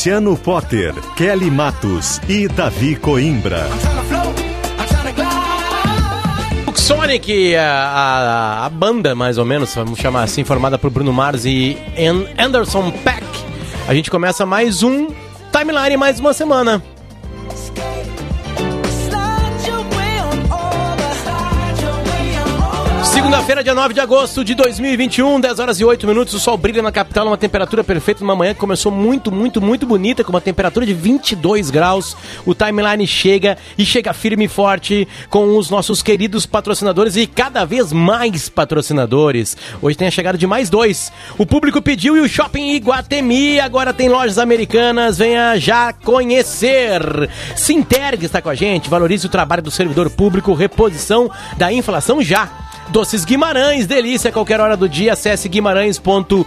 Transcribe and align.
Luciano 0.00 0.34
Potter, 0.34 0.94
Kelly 1.14 1.50
Matos 1.50 2.22
e 2.26 2.48
Davi 2.48 2.96
Coimbra. 2.96 3.68
Sonic, 6.74 7.54
a, 7.54 7.62
a, 7.70 8.64
a, 8.64 8.68
banda, 8.70 9.14
mais 9.14 9.36
ou 9.36 9.44
menos, 9.44 9.74
vamos 9.74 9.98
chamar 9.98 10.22
assim, 10.22 10.42
formada 10.42 10.78
por 10.78 10.88
Bruno 10.88 11.12
Mars 11.12 11.44
e 11.44 11.76
Anderson 12.38 12.90
Peck. 13.04 13.26
A 13.86 13.92
gente 13.92 14.10
começa 14.10 14.46
mais 14.46 14.82
um 14.82 15.08
Timeline, 15.52 15.98
mais 15.98 16.18
uma 16.18 16.32
semana. 16.32 16.82
Segunda-feira, 23.30 23.62
dia 23.62 23.76
9 23.76 23.94
de 23.94 24.00
agosto 24.00 24.44
de 24.44 24.56
2021, 24.56 25.38
10 25.38 25.60
horas 25.60 25.78
e 25.78 25.84
8 25.84 26.04
minutos. 26.04 26.34
O 26.34 26.40
sol 26.40 26.58
brilha 26.58 26.82
na 26.82 26.90
capital, 26.90 27.28
uma 27.28 27.38
temperatura 27.38 27.84
perfeita, 27.84 28.22
numa 28.24 28.34
manhã 28.34 28.52
que 28.52 28.58
começou 28.58 28.90
muito, 28.90 29.30
muito, 29.30 29.62
muito 29.62 29.86
bonita, 29.86 30.24
com 30.24 30.30
uma 30.30 30.40
temperatura 30.40 30.84
de 30.84 30.92
22 30.92 31.70
graus. 31.70 32.16
O 32.44 32.56
timeline 32.56 33.06
chega 33.06 33.56
e 33.78 33.84
chega 33.84 34.12
firme 34.12 34.46
e 34.46 34.48
forte 34.48 35.06
com 35.28 35.56
os 35.56 35.70
nossos 35.70 36.02
queridos 36.02 36.44
patrocinadores 36.44 37.14
e 37.14 37.24
cada 37.24 37.64
vez 37.64 37.92
mais 37.92 38.48
patrocinadores. 38.48 39.56
Hoje 39.80 39.96
tem 39.96 40.08
a 40.08 40.10
chegada 40.10 40.36
de 40.36 40.48
mais 40.48 40.68
dois. 40.68 41.12
O 41.38 41.46
público 41.46 41.80
pediu 41.80 42.16
e 42.16 42.20
o 42.20 42.28
Shopping 42.28 42.72
Iguatemi 42.72 43.60
agora 43.60 43.94
tem 43.94 44.08
lojas 44.08 44.38
americanas. 44.38 45.18
Venha 45.18 45.56
já 45.56 45.92
conhecer. 45.92 47.00
Sinterg 47.54 48.24
está 48.24 48.42
com 48.42 48.48
a 48.48 48.56
gente. 48.56 48.90
Valorize 48.90 49.24
o 49.24 49.30
trabalho 49.30 49.62
do 49.62 49.70
servidor 49.70 50.10
público, 50.10 50.52
reposição 50.52 51.30
da 51.56 51.72
inflação 51.72 52.20
já. 52.20 52.69
Doces 52.90 53.24
Guimarães, 53.24 53.86
delícia, 53.86 54.32
qualquer 54.32 54.60
hora 54.60 54.76
do 54.76 54.88
dia, 54.88 55.12
acesse 55.12 55.48
guimarães.ind.br. 55.48 56.44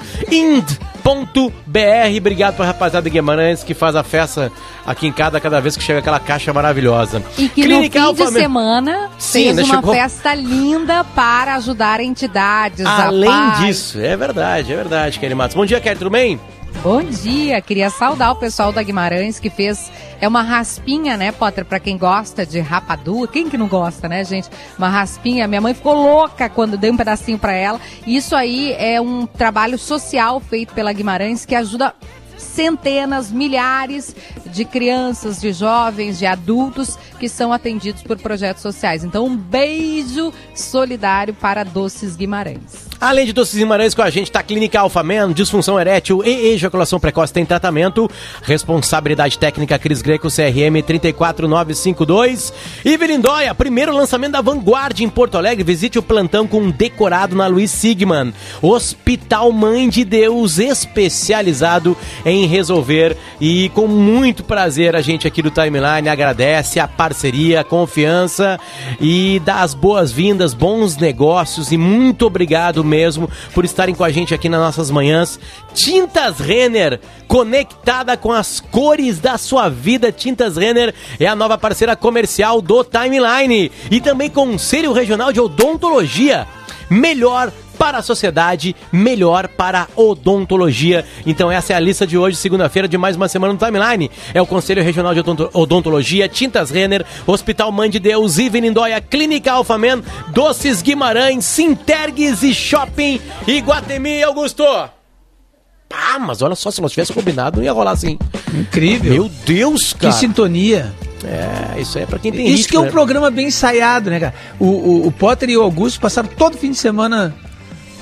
Obrigado 2.17 2.55
pra 2.55 2.65
rapaziada 2.65 3.03
de 3.03 3.09
Guimarães 3.09 3.63
que 3.63 3.73
faz 3.73 3.95
a 3.95 4.03
festa 4.03 4.51
aqui 4.85 5.07
em 5.07 5.11
cada, 5.11 5.39
cada 5.39 5.61
vez 5.61 5.77
que 5.77 5.83
chega 5.83 5.99
aquela 5.99 6.19
caixa 6.19 6.51
maravilhosa. 6.51 7.23
E 7.37 7.47
que 7.47 7.63
Clínica 7.63 7.99
no 7.99 8.15
fim 8.15 8.21
Alfa... 8.23 8.33
de 8.33 8.39
semana 8.39 9.09
Sim, 9.17 9.55
fez 9.55 9.57
uma 9.59 9.75
chegou... 9.75 9.93
festa 9.93 10.35
linda 10.35 11.03
para 11.03 11.55
ajudar 11.55 12.01
entidades. 12.01 12.85
Além 12.85 13.51
disso, 13.59 13.99
é 13.99 14.17
verdade, 14.17 14.73
é 14.73 14.75
verdade, 14.75 15.19
Kelly 15.19 15.35
Matos. 15.35 15.55
Bom 15.55 15.65
dia, 15.65 15.79
Kelly, 15.79 15.97
tudo 15.97 16.09
bem? 16.09 16.39
Bom 16.83 17.01
dia, 17.01 17.61
queria 17.61 17.89
saudar 17.89 18.33
o 18.33 18.35
pessoal 18.35 18.73
da 18.73 18.83
Guimarães 18.83 19.39
que 19.39 19.49
fez 19.49 19.89
é 20.19 20.27
uma 20.27 20.41
raspinha, 20.41 21.15
né, 21.15 21.31
Potter, 21.31 21.63
para 21.63 21.79
quem 21.79 21.97
gosta 21.97 22.45
de 22.45 22.59
rapadura. 22.59 23.31
Quem 23.31 23.49
que 23.49 23.57
não 23.57 23.69
gosta, 23.69 24.09
né, 24.09 24.21
gente? 24.25 24.49
Uma 24.77 24.89
raspinha. 24.89 25.47
Minha 25.47 25.61
mãe 25.61 25.73
ficou 25.73 25.93
louca 25.93 26.49
quando 26.49 26.77
dei 26.77 26.91
um 26.91 26.97
pedacinho 26.97 27.39
para 27.39 27.53
ela. 27.53 27.79
Isso 28.05 28.35
aí 28.35 28.73
é 28.73 28.99
um 28.99 29.25
trabalho 29.25 29.79
social 29.79 30.41
feito 30.41 30.73
pela 30.73 30.91
Guimarães 30.91 31.45
que 31.45 31.55
ajuda 31.55 31.95
centenas, 32.37 33.31
milhares 33.31 34.13
de 34.53 34.63
crianças, 34.63 35.41
de 35.41 35.51
jovens, 35.51 36.19
de 36.19 36.25
adultos 36.25 36.97
que 37.19 37.27
são 37.27 37.51
atendidos 37.51 38.03
por 38.03 38.17
projetos 38.17 38.61
sociais. 38.61 39.03
Então, 39.03 39.25
um 39.25 39.35
beijo 39.35 40.31
solidário 40.55 41.33
para 41.33 41.63
Doces 41.63 42.15
Guimarães. 42.15 42.93
Além 42.99 43.25
de 43.25 43.33
Doces 43.33 43.55
Guimarães 43.55 43.93
com 43.93 44.01
a 44.01 44.09
gente, 44.09 44.31
tá 44.31 44.39
a 44.39 44.43
Clínica 44.43 44.79
Alfaman, 44.79 45.33
disfunção 45.33 45.79
erétil 45.79 46.23
e 46.23 46.53
ejaculação 46.53 46.99
precoce 46.99 47.33
tem 47.33 47.45
tratamento. 47.45 48.09
Responsabilidade 48.41 49.37
técnica 49.37 49.77
Cris 49.77 50.01
Greco, 50.01 50.29
CRM 50.29 50.81
34952. 50.85 52.53
E 52.85 52.95
Lindóia, 52.95 53.53
primeiro 53.53 53.93
lançamento 53.93 54.31
da 54.33 54.41
Vanguard 54.41 54.99
em 55.01 55.09
Porto 55.09 55.37
Alegre. 55.37 55.63
Visite 55.63 55.99
o 55.99 56.03
plantão 56.03 56.47
com 56.47 56.61
um 56.61 56.71
decorado 56.71 57.35
na 57.35 57.47
Luiz 57.47 57.71
Sigman. 57.71 58.33
Hospital 58.61 59.51
Mãe 59.51 59.89
de 59.89 60.05
Deus, 60.05 60.57
especializado 60.57 61.97
em 62.25 62.45
resolver. 62.45 63.17
E 63.39 63.69
com 63.69 63.87
muito 63.87 64.42
prazer, 64.43 64.95
a 64.95 65.01
gente 65.01 65.27
aqui 65.27 65.41
do 65.41 65.49
Timeline 65.49 66.09
agradece 66.09 66.79
a 66.79 66.87
parceria, 66.87 67.61
a 67.61 67.63
confiança 67.63 68.59
e 68.99 69.41
dá 69.43 69.61
as 69.61 69.73
boas-vindas, 69.73 70.53
bons 70.53 70.97
negócios 70.97 71.71
e 71.71 71.77
muito 71.77 72.25
obrigado 72.25 72.83
mesmo 72.83 73.29
por 73.53 73.65
estarem 73.65 73.95
com 73.95 74.03
a 74.03 74.11
gente 74.11 74.33
aqui 74.33 74.49
nas 74.49 74.59
nossas 74.59 74.91
manhãs. 74.91 75.39
Tintas 75.73 76.39
Renner, 76.39 76.99
conectada 77.27 78.15
com 78.15 78.31
as 78.31 78.59
cores 78.59 79.19
da 79.19 79.37
sua 79.37 79.69
vida. 79.69 80.11
Tintas 80.11 80.57
Renner 80.57 80.93
é 81.19 81.25
a 81.25 81.35
nova 81.35 81.57
parceira 81.57 81.95
comercial 81.95 82.61
do 82.61 82.83
Timeline 82.83 83.71
e 83.89 83.99
também 83.99 84.29
Conselho 84.29 84.93
Regional 84.93 85.31
de 85.31 85.39
Odontologia. 85.39 86.47
Melhor 86.89 87.51
para 87.83 87.97
a 87.97 88.01
sociedade, 88.01 88.73
melhor 88.93 89.45
para 89.45 89.81
a 89.81 89.87
odontologia. 90.01 91.03
Então 91.25 91.51
essa 91.51 91.73
é 91.73 91.75
a 91.75 91.79
lista 91.81 92.07
de 92.07 92.17
hoje, 92.17 92.37
segunda-feira, 92.37 92.87
de 92.87 92.97
mais 92.97 93.17
uma 93.17 93.27
semana 93.27 93.51
no 93.51 93.59
Timeline. 93.59 94.09
É 94.33 94.41
o 94.41 94.47
Conselho 94.47 94.81
Regional 94.81 95.13
de 95.13 95.19
Odontologia, 95.51 96.29
Tintas 96.29 96.69
Renner, 96.69 97.05
Hospital 97.27 97.73
Mãe 97.73 97.89
de 97.89 97.99
Deus, 97.99 98.37
Ivenindóia, 98.37 99.01
Clínica 99.01 99.51
Alfamen, 99.51 100.01
Doces 100.29 100.81
Guimarães, 100.81 101.43
Sintergues 101.43 102.41
e 102.41 102.53
Shopping 102.53 103.19
Iguatemi, 103.45 104.23
Augusto. 104.23 104.63
Ah, 104.63 106.19
mas 106.21 106.41
olha 106.41 106.55
só, 106.55 106.71
se 106.71 106.81
nós 106.81 106.93
tivesse 106.93 107.11
combinado, 107.11 107.57
não 107.57 107.65
ia 107.65 107.73
rolar 107.73 107.91
assim. 107.91 108.17
Incrível. 108.53 109.11
Meu 109.11 109.31
Deus, 109.45 109.91
cara. 109.91 110.13
Que 110.13 110.19
sintonia. 110.21 110.93
É, 111.25 111.81
isso 111.81 111.99
é 111.99 112.05
pra 112.05 112.17
quem 112.17 112.31
tem 112.31 112.45
Isso 112.45 112.59
ritmo, 112.59 112.69
que 112.69 112.77
é 112.77 112.79
um 112.79 112.83
né? 112.83 112.91
programa 112.91 113.29
bem 113.29 113.47
ensaiado, 113.47 114.09
né, 114.09 114.21
cara? 114.21 114.33
O, 114.57 114.67
o, 114.67 115.07
o 115.07 115.11
Potter 115.11 115.49
e 115.49 115.57
o 115.57 115.61
Augusto 115.61 115.99
passaram 115.99 116.29
todo 116.29 116.57
fim 116.57 116.71
de 116.71 116.77
semana 116.77 117.35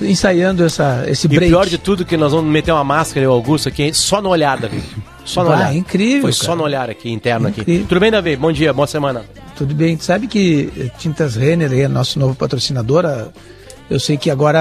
ensaiando 0.04 0.64
essa, 0.64 1.06
esse 1.08 1.28
break. 1.28 1.46
E 1.46 1.50
pior 1.50 1.68
de 1.68 1.78
tudo 1.78 2.06
que 2.06 2.18
nós 2.18 2.32
vamos 2.32 2.52
meter 2.52 2.72
uma 2.72 2.84
máscara, 2.84 3.30
o 3.30 3.34
Augusto, 3.34 3.70
aqui, 3.70 3.94
só 3.94 4.22
no 4.22 4.30
olhar, 4.30 4.60
Davi. 4.60 4.82
Só 5.24 5.44
no 5.44 5.52
ah, 5.52 5.56
olhar. 5.56 5.76
incrível. 5.76 6.22
Foi 6.24 6.32
cara. 6.32 6.44
só 6.46 6.56
no 6.56 6.64
olhar 6.64 6.90
aqui, 6.90 7.12
interno 7.12 7.50
incrível. 7.50 7.76
aqui. 7.76 7.86
Tudo 7.88 8.00
bem, 8.00 8.12
Davi? 8.12 8.36
Bom 8.36 8.52
dia, 8.52 8.74
boa 8.74 8.88
semana. 8.88 9.24
Tudo 9.56 9.76
bem. 9.76 9.98
Sabe 10.00 10.28
que 10.28 10.92
Tintas 10.98 11.36
Renner 11.36 11.72
é 11.74 11.88
nosso 11.88 12.20
novo 12.20 12.36
patrocinador. 12.36 13.06
Eu 13.90 14.00
sei 14.00 14.18
que 14.18 14.30
agora 14.30 14.60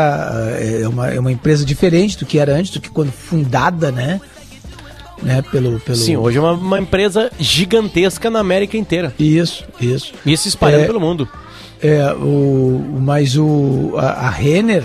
é 0.58 0.86
uma, 0.86 1.08
é 1.08 1.18
uma 1.18 1.32
empresa 1.32 1.64
diferente 1.64 2.18
do 2.18 2.26
que 2.26 2.38
era 2.38 2.52
antes, 2.52 2.72
do 2.72 2.80
que 2.80 2.90
quando 2.90 3.12
fundada, 3.12 3.90
né? 3.90 4.20
Né, 5.22 5.42
pelo, 5.42 5.78
pelo... 5.80 5.96
Sim, 5.96 6.16
hoje 6.16 6.38
é 6.38 6.40
uma, 6.40 6.52
uma 6.52 6.78
empresa 6.78 7.30
gigantesca 7.38 8.30
na 8.30 8.38
América 8.38 8.76
inteira. 8.76 9.12
Isso, 9.18 9.64
isso. 9.78 10.14
E 10.24 10.34
se 10.36 10.48
espalhando 10.48 10.84
é, 10.84 10.86
pelo 10.86 11.00
mundo. 11.00 11.28
É, 11.82 12.12
o, 12.14 12.98
mas 13.00 13.36
o, 13.36 13.94
a, 13.96 14.26
a 14.26 14.30
Renner, 14.30 14.82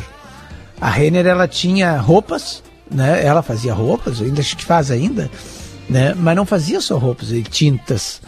a 0.80 0.90
Renner 0.90 1.26
ela 1.26 1.48
tinha 1.48 1.98
roupas, 1.98 2.64
né? 2.90 3.24
Ela 3.26 3.42
fazia 3.42 3.74
roupas, 3.74 4.22
ainda 4.22 4.42
acho 4.42 4.58
que 4.58 4.66
faz 4.66 4.92
ainda, 4.92 5.30
né? 5.90 6.14
Mas 6.16 6.36
não 6.36 6.46
fazia 6.46 6.82
só 6.82 6.98
roupas 6.98 7.32
e 7.32 7.42
tintas. 7.42 8.22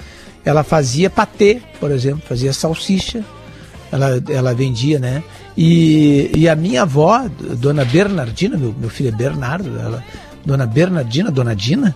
Ela 0.45 0.63
fazia 0.63 1.09
patê, 1.09 1.61
por 1.79 1.91
exemplo, 1.91 2.23
fazia 2.27 2.53
salsicha. 2.53 3.23
Ela, 3.91 4.21
ela 4.29 4.53
vendia, 4.53 4.99
né? 4.99 5.23
E, 5.55 6.31
e 6.35 6.47
a 6.47 6.55
minha 6.55 6.83
avó, 6.83 7.25
dona 7.57 7.83
Bernardina, 7.83 8.57
meu, 8.57 8.75
meu 8.77 8.89
filho 8.89 9.09
é 9.09 9.11
Bernardo, 9.11 9.79
ela, 9.79 10.03
dona 10.45 10.65
Bernardina, 10.65 11.31
dona 11.31 11.55
Dina, 11.55 11.95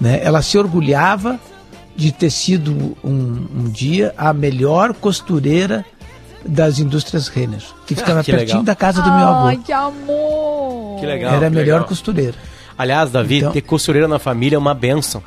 né? 0.00 0.20
Ela 0.22 0.42
se 0.42 0.56
orgulhava 0.56 1.40
de 1.96 2.12
ter 2.12 2.30
sido 2.30 2.96
um, 3.04 3.46
um 3.54 3.64
dia 3.70 4.14
a 4.16 4.32
melhor 4.32 4.94
costureira 4.94 5.84
das 6.44 6.78
indústrias 6.78 7.28
Renner, 7.28 7.62
que 7.86 7.94
ficava 7.94 8.20
ah, 8.20 8.24
que 8.24 8.30
pertinho 8.30 8.60
legal. 8.60 8.64
da 8.64 8.74
casa 8.74 9.02
do 9.02 9.10
meu 9.10 9.28
avô. 9.28 9.48
Ai, 9.48 9.56
que 9.58 9.72
amor! 9.72 11.00
Que 11.00 11.06
legal. 11.06 11.34
Era 11.34 11.46
a 11.46 11.50
melhor 11.50 11.74
legal. 11.74 11.88
costureira. 11.88 12.34
Aliás, 12.76 13.10
Davi, 13.10 13.38
então... 13.38 13.52
ter 13.52 13.60
costureira 13.60 14.08
na 14.08 14.18
família 14.18 14.56
é 14.56 14.58
uma 14.58 14.74
benção. 14.74 15.22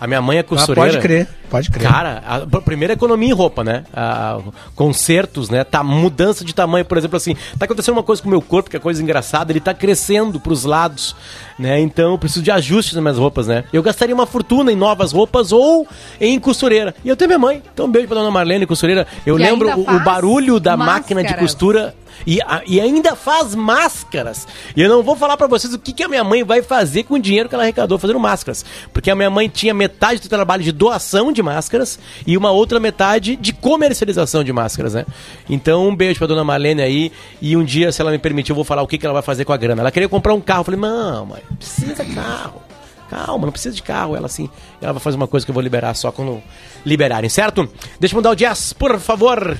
A 0.00 0.06
minha 0.06 0.22
mãe 0.22 0.36
é 0.36 0.40
Ah, 0.40 0.44
costureira. 0.44 0.90
pode 0.92 1.02
crer, 1.02 1.28
pode 1.50 1.70
crer. 1.70 1.88
Cara, 1.90 2.22
a, 2.26 2.36
a 2.36 2.60
primeira 2.60 2.92
economia 2.94 3.28
em 3.28 3.32
roupa, 3.32 3.64
né? 3.64 3.84
A, 3.92 4.38
concertos, 4.74 5.50
né? 5.50 5.64
Tá 5.64 5.82
mudança 5.82 6.44
de 6.44 6.54
tamanho, 6.54 6.84
por 6.84 6.96
exemplo, 6.96 7.16
assim, 7.16 7.34
tá 7.58 7.64
acontecendo 7.64 7.94
uma 7.96 8.02
coisa 8.02 8.22
com 8.22 8.28
o 8.28 8.30
meu 8.30 8.40
corpo, 8.40 8.70
que 8.70 8.76
é 8.76 8.80
coisa 8.80 9.02
engraçada, 9.02 9.50
ele 9.52 9.60
tá 9.60 9.74
crescendo 9.74 10.38
pros 10.38 10.64
lados, 10.64 11.16
né? 11.58 11.80
Então 11.80 12.12
eu 12.12 12.18
preciso 12.18 12.42
de 12.44 12.50
ajustes 12.50 12.94
nas 12.94 13.02
minhas 13.02 13.18
roupas, 13.18 13.48
né? 13.48 13.64
Eu 13.72 13.82
gastaria 13.82 14.14
uma 14.14 14.26
fortuna 14.26 14.70
em 14.72 14.76
novas 14.76 15.10
roupas 15.12 15.50
ou 15.50 15.86
em 16.20 16.38
costureira. 16.38 16.94
E 17.04 17.08
eu 17.08 17.16
tenho 17.16 17.28
minha 17.28 17.38
mãe. 17.38 17.62
Então 17.74 17.86
um 17.86 17.90
beijo 17.90 18.06
pra 18.06 18.16
dona 18.18 18.30
Marlene, 18.30 18.66
costureira. 18.66 19.06
Eu 19.26 19.38
E 19.38 19.42
lembro 19.42 19.68
o, 19.78 19.96
o 19.96 20.00
barulho 20.00 20.60
da 20.60 20.76
máquina 20.76 21.24
de 21.24 21.34
costura 21.34 21.94
e, 22.26 22.40
a- 22.42 22.62
e 22.66 22.80
ainda 22.80 23.14
faz 23.16 23.54
máscaras. 23.54 24.46
E 24.76 24.80
eu 24.82 24.88
não 24.88 25.02
vou 25.02 25.16
falar 25.16 25.36
pra 25.36 25.46
vocês 25.46 25.72
o 25.74 25.78
que, 25.78 25.92
que 25.92 26.02
a 26.02 26.08
minha 26.08 26.22
mãe 26.24 26.42
vai 26.44 26.62
fazer 26.62 27.04
com 27.04 27.14
o 27.14 27.18
dinheiro 27.18 27.48
que 27.48 27.54
ela 27.54 27.64
arrecadou 27.64 27.98
fazendo 27.98 28.18
máscaras. 28.20 28.64
Porque 28.92 29.10
a 29.10 29.14
minha 29.14 29.30
mãe 29.30 29.48
tinha 29.48 29.72
metade 29.74 30.20
do 30.20 30.28
trabalho 30.28 30.62
de 30.62 30.72
doação 30.72 31.32
de 31.32 31.42
máscaras 31.42 31.98
e 32.26 32.36
uma 32.36 32.50
outra 32.50 32.78
metade 32.80 33.36
de 33.36 33.52
comercialização 33.52 34.42
de 34.44 34.52
máscaras, 34.52 34.94
né? 34.94 35.04
Então, 35.48 35.88
um 35.88 35.94
beijo 35.96 36.18
pra 36.18 36.26
dona 36.26 36.44
Marlene 36.44 36.82
aí. 36.82 37.12
E 37.40 37.56
um 37.56 37.64
dia, 37.64 37.90
se 37.92 38.00
ela 38.00 38.10
me 38.10 38.18
permitir, 38.18 38.50
eu 38.52 38.56
vou 38.56 38.64
falar 38.64 38.82
o 38.82 38.86
que, 38.86 38.98
que 38.98 39.06
ela 39.06 39.12
vai 39.14 39.22
fazer 39.22 39.44
com 39.44 39.52
a 39.52 39.56
grana. 39.56 39.82
Ela 39.82 39.90
queria 39.90 40.08
comprar 40.08 40.34
um 40.34 40.40
carro. 40.40 40.60
Eu 40.60 40.64
falei, 40.64 40.80
não, 40.80 41.26
mãe, 41.26 41.42
precisa 41.58 42.04
carro. 42.04 42.62
Calma, 43.10 43.46
não 43.46 43.52
precisa 43.52 43.74
de 43.74 43.82
carro. 43.82 44.14
Ela 44.14 44.26
assim, 44.26 44.50
ela 44.82 44.92
vai 44.92 45.00
fazer 45.02 45.16
uma 45.16 45.26
coisa 45.26 45.46
que 45.46 45.50
eu 45.50 45.54
vou 45.54 45.62
liberar 45.62 45.94
só 45.94 46.12
quando 46.12 46.42
liberarem, 46.84 47.30
certo? 47.30 47.68
Deixa 47.98 48.14
eu 48.14 48.18
mudar 48.18 48.30
o 48.30 48.34
jazz, 48.36 48.72
por 48.74 48.98
favor. 49.00 49.56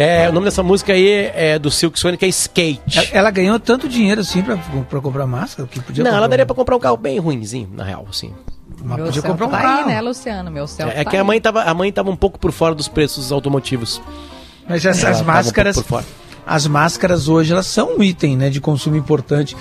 É, 0.00 0.28
o 0.28 0.32
nome 0.32 0.44
dessa 0.44 0.62
música 0.62 0.92
aí 0.92 1.30
é 1.34 1.58
do 1.58 1.70
Silk 1.72 1.98
Sonic, 1.98 2.24
é 2.24 2.28
Skate. 2.28 2.98
Ela, 2.98 3.06
ela 3.12 3.30
ganhou 3.32 3.58
tanto 3.58 3.88
dinheiro 3.88 4.20
assim 4.20 4.42
pra, 4.42 4.56
pra 4.88 5.00
comprar 5.00 5.26
máscara 5.26 5.68
que 5.68 5.80
podia 5.80 6.04
Não, 6.04 6.14
ela 6.14 6.28
daria 6.28 6.44
um- 6.44 6.46
pra 6.46 6.54
comprar 6.54 6.76
um 6.76 6.78
carro 6.78 6.96
bem 6.96 7.18
ruimzinho, 7.18 7.68
na 7.74 7.82
real, 7.82 8.06
assim. 8.08 8.32
Mas 8.84 8.96
Meu 8.96 9.06
podia 9.06 9.22
comprar 9.22 9.46
um 9.46 9.50
tá 9.50 9.58
carro. 9.60 9.78
aí, 9.80 9.86
né, 9.86 10.00
Luciano? 10.00 10.50
Meu 10.52 10.68
céu 10.68 10.88
É 10.88 11.02
tá 11.02 11.10
que 11.10 11.16
a 11.16 11.20
aí. 11.20 11.26
mãe, 11.26 11.40
tava, 11.40 11.62
a 11.64 11.74
mãe 11.74 11.90
tava 11.92 12.10
um 12.10 12.16
pouco 12.16 12.38
por 12.38 12.52
fora 12.52 12.76
dos 12.76 12.86
preços 12.86 13.32
automotivos. 13.32 14.00
Mas 14.68 14.84
essas 14.84 15.02
Ela 15.02 15.24
tava 15.24 15.48
um 15.48 15.52
as 16.48 16.66
máscaras 16.66 17.28
hoje 17.28 17.52
elas 17.52 17.66
são 17.66 17.98
um 17.98 18.02
item, 18.02 18.36
né, 18.36 18.48
de 18.48 18.60
consumo 18.60 18.96
importante. 18.96 19.54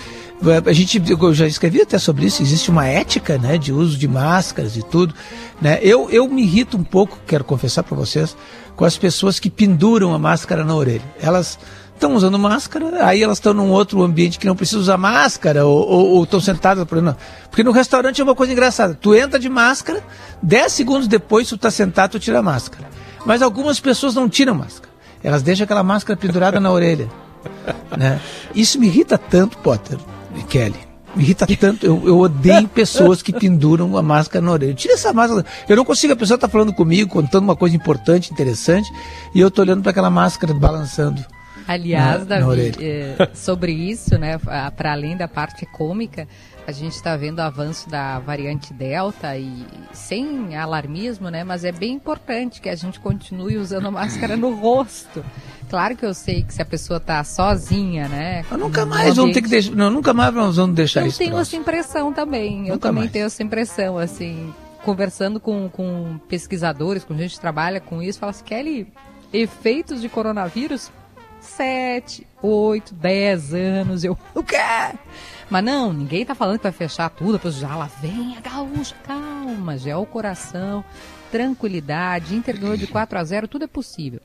A 0.66 0.72
gente, 0.72 1.02
eu 1.10 1.34
já 1.34 1.46
escrevi 1.46 1.82
até 1.82 1.98
sobre 1.98 2.26
isso. 2.26 2.42
Existe 2.42 2.72
uma 2.72 2.86
ética, 2.86 3.38
né, 3.38 3.58
de 3.58 3.74
uso 3.74 3.98
de 3.98 4.08
máscaras 4.08 4.78
e 4.78 4.84
tudo, 4.84 5.14
né. 5.62 5.80
Eu, 5.82 6.10
eu 6.10 6.28
me 6.30 6.44
irrito 6.44 6.78
um 6.78 6.84
pouco, 6.84 7.20
quero 7.28 7.44
confessar 7.44 7.84
para 7.84 7.98
vocês, 7.98 8.38
com 8.76 8.86
as 8.86 8.98
pessoas 8.98 9.38
que 9.40 9.50
penduram 9.50 10.14
a 10.14 10.20
máscara 10.20 10.64
na 10.64 10.74
orelha. 10.74 11.04
Elas 11.20 11.60
estão 11.94 12.16
usando 12.16 12.40
máscara, 12.40 13.06
aí 13.06 13.22
elas 13.22 13.38
estão 13.38 13.54
num 13.54 13.70
outro 13.70 14.02
ambiente 14.02 14.40
que 14.40 14.46
não 14.46 14.56
precisa 14.56 14.80
usar 14.80 14.98
máscara 14.98 15.66
ou 15.66 16.24
estão 16.24 16.40
sentadas 16.40 16.86
por 16.86 17.02
não. 17.02 17.18
Porque 17.50 17.64
no 17.64 17.72
restaurante 17.72 18.22
é 18.22 18.24
uma 18.24 18.36
coisa 18.36 18.54
engraçada. 18.54 18.94
Tu 18.94 19.14
entra 19.16 19.38
de 19.38 19.50
máscara, 19.50 20.02
10 20.42 20.72
segundos 20.72 21.08
depois 21.08 21.50
tu 21.50 21.58
tá 21.58 21.70
sentado, 21.70 22.12
tu 22.12 22.20
tira 22.20 22.40
a 22.40 22.44
máscara. 22.44 22.88
Mas 23.26 23.42
algumas 23.42 23.80
pessoas 23.80 24.16
não 24.16 24.30
tiram 24.30 24.56
máscara. 24.56 24.87
Elas 25.24 25.42
deixam 25.42 25.64
aquela 25.66 25.84
máscara 25.84 26.18
pendurada 26.20 26.60
na 26.60 26.72
orelha. 26.72 27.08
Né? 27.98 28.20
Isso 28.54 28.80
me 28.80 28.88
irrita 28.88 29.18
tanto, 29.18 29.58
Potter 29.60 29.98
e 30.36 30.44
Kelly. 30.44 30.76
Me 31.16 31.24
irrita 31.24 31.48
tanto. 31.60 31.86
Eu, 31.86 32.02
eu 32.06 32.20
odeio 32.20 32.68
pessoas 32.68 33.22
que 33.22 33.32
penduram 33.32 33.96
a 33.98 34.02
máscara 34.04 34.44
na 34.46 34.52
orelha. 34.52 34.74
Tira 34.74 34.94
essa 34.96 35.14
máscara. 35.14 35.46
Eu 35.68 35.76
não 35.78 35.86
consigo. 35.86 36.14
A 36.14 36.16
pessoa 36.16 36.38
tá 36.38 36.48
falando 36.50 36.74
comigo, 36.74 37.10
contando 37.10 37.44
uma 37.44 37.56
coisa 37.56 37.76
importante, 37.76 38.32
interessante, 38.32 38.92
e 39.34 39.40
eu 39.40 39.50
tô 39.50 39.62
olhando 39.62 39.82
para 39.82 39.92
aquela 39.92 40.10
máscara 40.10 40.54
balançando. 40.54 41.24
Aliás, 41.68 42.20
na- 42.28 42.36
na 42.40 42.42
Davi, 42.42 42.44
orelha. 42.46 42.76
eh, 42.80 43.30
sobre 43.34 43.72
isso, 43.72 44.18
né, 44.18 44.38
para 44.76 44.92
além 44.92 45.16
da 45.18 45.28
parte 45.28 45.66
cômica, 45.66 46.28
a 46.68 46.72
gente 46.74 46.92
está 46.96 47.16
vendo 47.16 47.40
o 47.40 47.44
avanço 47.44 47.90
da 47.90 48.20
variante 48.20 48.74
Delta 48.74 49.38
e 49.38 49.66
sem 49.94 50.54
alarmismo, 50.58 51.30
né, 51.30 51.42
mas 51.46 51.64
é 51.64 51.72
bem 51.72 51.94
importante 51.94 52.60
que 52.60 52.68
a 52.68 52.76
gente 52.76 53.00
continue 53.00 53.56
usando 53.58 53.88
a 53.88 53.92
máscara 53.92 54.36
no 54.36 54.54
rosto. 54.54 55.24
Claro 55.70 55.96
que 55.96 56.06
eu 56.06 56.14
sei 56.14 56.44
que 56.44 56.54
se 56.54 56.62
a 56.62 56.66
pessoa 56.66 57.00
tá 57.00 57.24
sozinha, 57.24 58.08
né? 58.10 58.46
Mas 58.50 58.60
nunca 58.60 58.86
mais 58.86 59.16
vamos 59.16 59.34
ter 59.34 59.42
que 59.42 59.50
deixar. 59.50 59.76
Não, 59.76 59.90
nunca 59.90 60.14
mais 60.14 60.34
vamos 60.34 60.76
deixar 60.76 61.02
Eu 61.02 61.08
isso. 61.08 61.18
tenho 61.18 61.32
troço. 61.32 61.50
essa 61.50 61.56
impressão 61.62 62.12
também. 62.14 62.68
eu 62.68 62.74
Nunca 62.76 62.88
também 62.90 63.04
mais. 63.04 63.12
tenho 63.12 63.26
essa 63.26 63.42
impressão, 63.44 63.98
assim, 63.98 64.54
conversando 64.84 65.40
com, 65.40 65.70
com 65.70 66.20
pesquisadores, 66.28 67.04
com 67.04 67.18
gente 67.18 67.36
que 67.36 67.40
trabalha 67.42 67.80
com 67.82 68.02
isso, 68.04 68.20
fala 68.20 68.30
assim, 68.32 68.44
Kelly, 68.46 68.88
efeitos 69.34 70.00
de 70.02 70.08
coronavírus, 70.08 70.90
sete, 71.42 72.26
oito, 72.42 72.94
dez 72.94 73.54
anos, 73.54 74.04
eu, 74.06 74.18
o 74.34 74.44
quê? 74.44 74.58
Mas 75.50 75.64
não, 75.64 75.94
ninguém 75.94 76.26
tá 76.26 76.36
falando 76.36 76.58
que 76.58 76.64
vai 76.64 76.72
fechar 76.72 77.10
tudo, 77.10 77.34
depois 77.34 77.56
já 77.56 77.74
lá 77.76 77.90
vem 78.02 78.36
a 78.38 78.42
gaúcha, 78.42 78.96
calma, 79.04 79.78
gel 79.78 80.02
o 80.02 80.06
coração, 80.06 80.84
tranquilidade, 81.32 82.36
Inter 82.36 82.60
ganhou 82.60 82.76
de 82.76 82.88
4 82.88 83.18
a 83.18 83.24
0, 83.24 83.48
tudo 83.48 83.64
é 83.64 83.68
possível. 83.68 84.20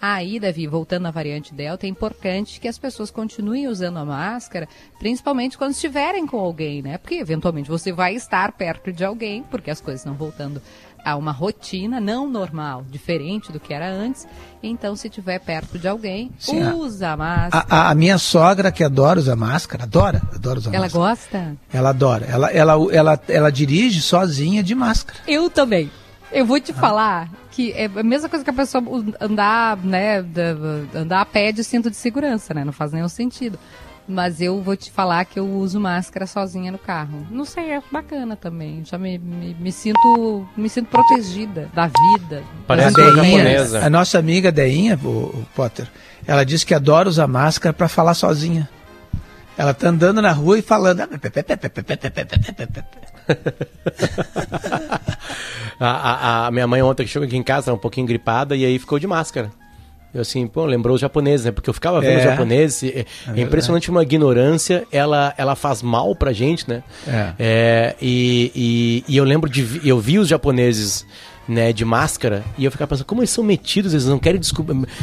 Aí, 0.00 0.40
Davi, 0.40 0.66
voltando 0.66 1.06
à 1.06 1.10
variante 1.10 1.54
Delta, 1.54 1.86
é 1.86 1.88
importante 1.88 2.60
que 2.60 2.68
as 2.68 2.76
pessoas 2.76 3.10
continuem 3.10 3.68
usando 3.68 3.98
a 3.98 4.04
máscara, 4.04 4.68
principalmente 4.98 5.56
quando 5.56 5.70
estiverem 5.70 6.26
com 6.26 6.38
alguém, 6.38 6.82
né? 6.82 6.98
Porque 6.98 7.14
eventualmente 7.14 7.70
você 7.70 7.92
vai 7.92 8.14
estar 8.14 8.52
perto 8.52 8.92
de 8.92 9.04
alguém, 9.04 9.44
porque 9.44 9.70
as 9.70 9.80
coisas 9.80 10.00
estão 10.00 10.14
voltando 10.14 10.60
a 11.04 11.16
uma 11.16 11.30
rotina 11.32 12.00
não 12.00 12.28
normal, 12.28 12.84
diferente 12.90 13.52
do 13.52 13.60
que 13.60 13.74
era 13.74 13.90
antes. 13.90 14.26
Então, 14.62 14.96
se 14.96 15.08
estiver 15.08 15.38
perto 15.38 15.78
de 15.78 15.86
alguém, 15.86 16.30
Sim, 16.38 16.64
usa 16.72 17.10
a 17.10 17.16
máscara. 17.16 17.66
A, 17.68 17.76
a- 17.88 17.90
a 17.90 17.94
minha 17.94 18.16
sogra, 18.18 18.72
que 18.72 18.82
adora 18.82 19.18
usar 19.20 19.36
máscara, 19.36 19.84
adora, 19.84 20.22
adora 20.34 20.58
usar 20.58 20.72
Ela 20.74 20.84
máscara. 20.86 21.04
gosta? 21.10 21.56
Ela 21.72 21.88
adora. 21.90 22.24
Ela, 22.26 22.50
ela, 22.50 22.72
ela, 22.92 23.20
ela 23.28 23.50
dirige 23.52 24.00
sozinha 24.00 24.62
de 24.62 24.74
máscara. 24.74 25.18
Eu 25.28 25.50
também. 25.50 25.90
Eu 26.32 26.44
vou 26.46 26.58
te 26.58 26.72
falar 26.72 27.28
que 27.52 27.70
é 27.72 27.84
a 27.84 28.02
mesma 28.02 28.28
coisa 28.28 28.42
que 28.44 28.50
a 28.50 28.54
pessoa 28.54 28.82
andar, 29.20 29.76
né, 29.76 30.20
da- 30.22 30.98
andar 31.00 31.20
a 31.20 31.24
pé 31.26 31.52
de 31.52 31.62
cinto 31.62 31.88
de 31.88 31.96
segurança, 31.96 32.52
né? 32.52 32.64
Não 32.64 32.72
faz 32.72 32.90
nenhum 32.92 33.08
sentido. 33.08 33.56
Mas 34.06 34.40
eu 34.40 34.60
vou 34.60 34.76
te 34.76 34.90
falar 34.90 35.24
que 35.24 35.38
eu 35.38 35.46
uso 35.48 35.80
máscara 35.80 36.26
sozinha 36.26 36.70
no 36.70 36.76
carro. 36.78 37.26
Não 37.30 37.44
sei, 37.46 37.70
é 37.70 37.82
bacana 37.90 38.36
também. 38.36 38.84
Já 38.84 38.98
me, 38.98 39.16
me, 39.18 39.54
me 39.58 39.72
sinto 39.72 40.46
me 40.56 40.68
sinto 40.68 40.88
protegida 40.88 41.70
da 41.74 41.86
vida. 41.86 42.42
Parece 42.66 43.00
uma 43.00 43.12
japonesa. 43.16 43.86
a 43.86 43.88
nossa 43.88 44.18
amiga 44.18 44.52
Deinha, 44.52 44.98
o, 45.02 45.08
o 45.08 45.46
Potter, 45.54 45.88
ela 46.26 46.44
disse 46.44 46.66
que 46.66 46.74
adora 46.74 47.08
usar 47.08 47.26
máscara 47.26 47.72
para 47.72 47.88
falar 47.88 48.12
sozinha. 48.14 48.68
Ela 49.56 49.72
tá 49.72 49.88
andando 49.88 50.20
na 50.20 50.32
rua 50.32 50.58
e 50.58 50.62
falando. 50.62 51.00
A, 55.80 55.86
a- 55.88 56.46
a 56.46 56.50
minha 56.50 56.66
mãe 56.66 56.82
ontem 56.82 57.04
que 57.04 57.10
chegou 57.10 57.26
aqui 57.26 57.36
em 57.36 57.42
casa, 57.42 57.72
um 57.72 57.78
pouquinho 57.78 58.06
gripada, 58.06 58.54
e 58.56 58.64
aí 58.64 58.78
ficou 58.78 58.98
de 58.98 59.06
máscara. 59.06 59.50
Eu 60.14 60.20
assim, 60.20 60.46
pô, 60.46 60.64
lembrou 60.64 60.94
os 60.94 61.00
japoneses, 61.00 61.44
né? 61.44 61.50
Porque 61.52 61.68
eu 61.68 61.74
ficava 61.74 62.00
vendo 62.00 62.12
É. 62.12 62.16
os 62.18 62.22
japoneses, 62.22 62.82
é, 62.84 63.04
é 63.36 63.40
impressionante 63.40 63.90
uma 63.90 64.02
ignorância, 64.02 64.86
ela, 64.92 65.34
ela 65.36 65.56
faz 65.56 65.82
mal 65.82 66.14
pra 66.14 66.32
gente, 66.32 66.68
né? 66.68 66.84
É. 67.06 67.32
É, 67.38 67.96
e, 68.00 68.52
e, 68.54 69.04
e 69.12 69.16
eu 69.16 69.24
lembro 69.24 69.50
de. 69.50 69.80
Eu 69.86 69.98
vi 69.98 70.18
os 70.18 70.28
japoneses. 70.28 71.04
Né, 71.46 71.74
de 71.74 71.84
máscara, 71.84 72.42
e 72.56 72.64
eu 72.64 72.70
ficava 72.70 72.88
pensando, 72.88 73.04
como 73.04 73.20
eles 73.20 73.28
são 73.28 73.44
metidos, 73.44 73.92
eles 73.92 74.06
não 74.06 74.18
querem 74.18 74.40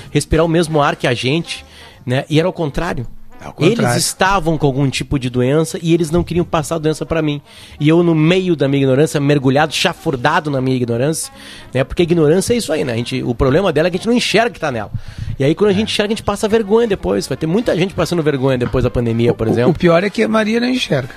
respirar 0.09 0.43
o 0.43 0.50
mesmo 0.50 0.81
ar 0.81 0.95
que 0.95 1.05
a 1.05 1.13
gente, 1.13 1.63
né? 2.03 2.25
E 2.27 2.39
era 2.39 2.50
o 2.50 2.51
contrário. 2.51 3.05
Contrário. 3.50 3.81
Eles 3.93 3.95
estavam 4.05 4.57
com 4.57 4.65
algum 4.67 4.89
tipo 4.89 5.17
de 5.17 5.29
doença 5.29 5.79
e 5.81 5.93
eles 5.93 6.12
não 6.12 6.24
queriam 6.24 6.45
passar 6.45 6.75
a 6.75 6.77
doença 6.77 7.05
pra 7.05 7.21
mim. 7.21 7.41
E 7.79 7.89
eu, 7.89 8.03
no 8.03 8.13
meio 8.13 8.55
da 8.55 8.67
minha 8.67 8.83
ignorância, 8.83 9.19
mergulhado, 9.19 9.74
chafurdado 9.74 10.51
na 10.51 10.62
minha 10.62 10.75
ignorância, 10.75 11.33
né? 11.74 11.83
Porque 11.83 12.01
a 12.01 12.05
ignorância 12.05 12.53
é 12.53 12.57
isso 12.57 12.71
aí, 12.71 12.83
né? 12.83 12.93
A 12.93 12.98
gente, 12.98 13.24
o 13.24 13.33
problema 13.33 13.74
dela 13.74 13.88
é 13.88 13.91
que 13.91 13.98
a 13.98 14.00
gente 14.00 14.07
não 14.07 14.13
enxerga 14.15 14.51
que 14.51 14.60
tá 14.60 14.71
nela. 14.71 14.91
E 15.39 15.43
aí, 15.43 15.55
quando 15.55 15.71
a 15.71 15.74
gente 15.74 15.91
enxerga, 15.91 16.13
a 16.13 16.15
gente 16.15 16.24
passa 16.24 16.48
vergonha 16.48 16.88
depois. 16.88 17.25
Vai 17.27 17.38
ter 17.38 17.48
muita 17.48 17.75
gente 17.75 17.93
passando 17.93 18.21
vergonha 18.21 18.57
depois 18.57 18.83
da 18.83 18.89
pandemia, 18.89 19.33
por 19.33 19.48
O- 19.48 19.51
exemplo. 19.51 19.71
O 19.71 19.75
pior 19.75 20.03
é 20.03 20.10
que 20.10 20.21
a 20.24 20.27
Maria 20.27 20.60
não 20.60 20.69
enxerga. 20.69 21.13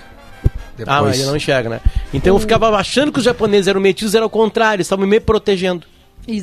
Ah, 0.86 1.02
mas 1.02 1.18
ele 1.18 1.26
não 1.28 1.36
enxerga, 1.36 1.68
né? 1.68 1.80
Então 2.12 2.34
eu 2.34 2.40
ficava 2.40 2.68
achando 2.76 3.12
que 3.12 3.18
os 3.18 3.24
japoneses 3.24 3.68
eram 3.68 3.80
metidos, 3.80 4.14
era 4.14 4.26
o 4.26 4.30
contrário, 4.30 4.76
eles 4.76 4.86
estavam 4.86 5.06
me 5.06 5.20
protegendo 5.20 5.86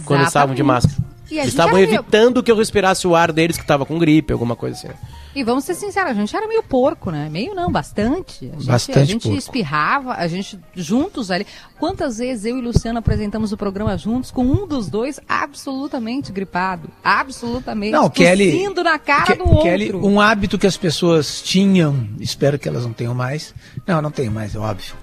quando 0.05 0.19
eles 0.19 0.27
estavam 0.27 0.55
de 0.55 0.61
Exatamente. 0.61 0.63
máscara. 0.63 0.95
E 1.29 1.35
Eles 1.37 1.47
estavam 1.49 1.77
evitando 1.79 2.41
que 2.43 2.51
eu 2.51 2.55
respirasse 2.55 3.07
o 3.07 3.15
ar 3.15 3.31
deles 3.31 3.57
que 3.57 3.65
tava 3.65 3.85
com 3.85 3.97
gripe, 3.97 4.31
alguma 4.31 4.55
coisa 4.55 4.75
assim. 4.77 4.87
E 5.33 5.43
vamos 5.43 5.63
ser 5.63 5.75
sinceros, 5.75 6.11
a 6.11 6.13
gente 6.13 6.35
era 6.35 6.47
meio 6.47 6.61
porco, 6.63 7.09
né? 7.09 7.29
Meio 7.29 7.53
não, 7.55 7.71
bastante. 7.71 8.45
A 8.53 8.55
gente, 8.57 8.65
Bastante 8.67 8.99
a 8.99 9.05
gente 9.05 9.23
porco. 9.23 9.37
espirrava, 9.37 10.13
a 10.13 10.27
gente 10.27 10.59
juntos 10.75 11.31
ali. 11.31 11.47
Quantas 11.79 12.17
vezes 12.17 12.45
eu 12.45 12.57
e 12.57 12.61
Luciano 12.61 12.99
apresentamos 12.99 13.51
o 13.53 13.57
programa 13.57 13.97
juntos 13.97 14.29
com 14.29 14.43
um 14.43 14.67
dos 14.67 14.89
dois 14.89 15.19
absolutamente 15.27 16.31
gripado? 16.31 16.89
Absolutamente. 17.03 17.91
Não, 17.93 18.09
Kelly. 18.09 18.67
na 18.83 18.99
cara 18.99 19.25
Ke- 19.25 19.35
do 19.35 19.47
outro. 19.47 19.63
Kelly, 19.63 19.93
um 19.95 20.19
hábito 20.19 20.57
que 20.57 20.67
as 20.67 20.75
pessoas 20.77 21.41
tinham, 21.41 22.07
espero 22.19 22.59
que 22.59 22.67
elas 22.67 22.83
não 22.83 22.93
tenham 22.93 23.13
mais. 23.13 23.53
Não, 23.87 24.01
não 24.01 24.11
tenho 24.11 24.31
mais, 24.31 24.53
é 24.55 24.59
óbvio. 24.59 24.95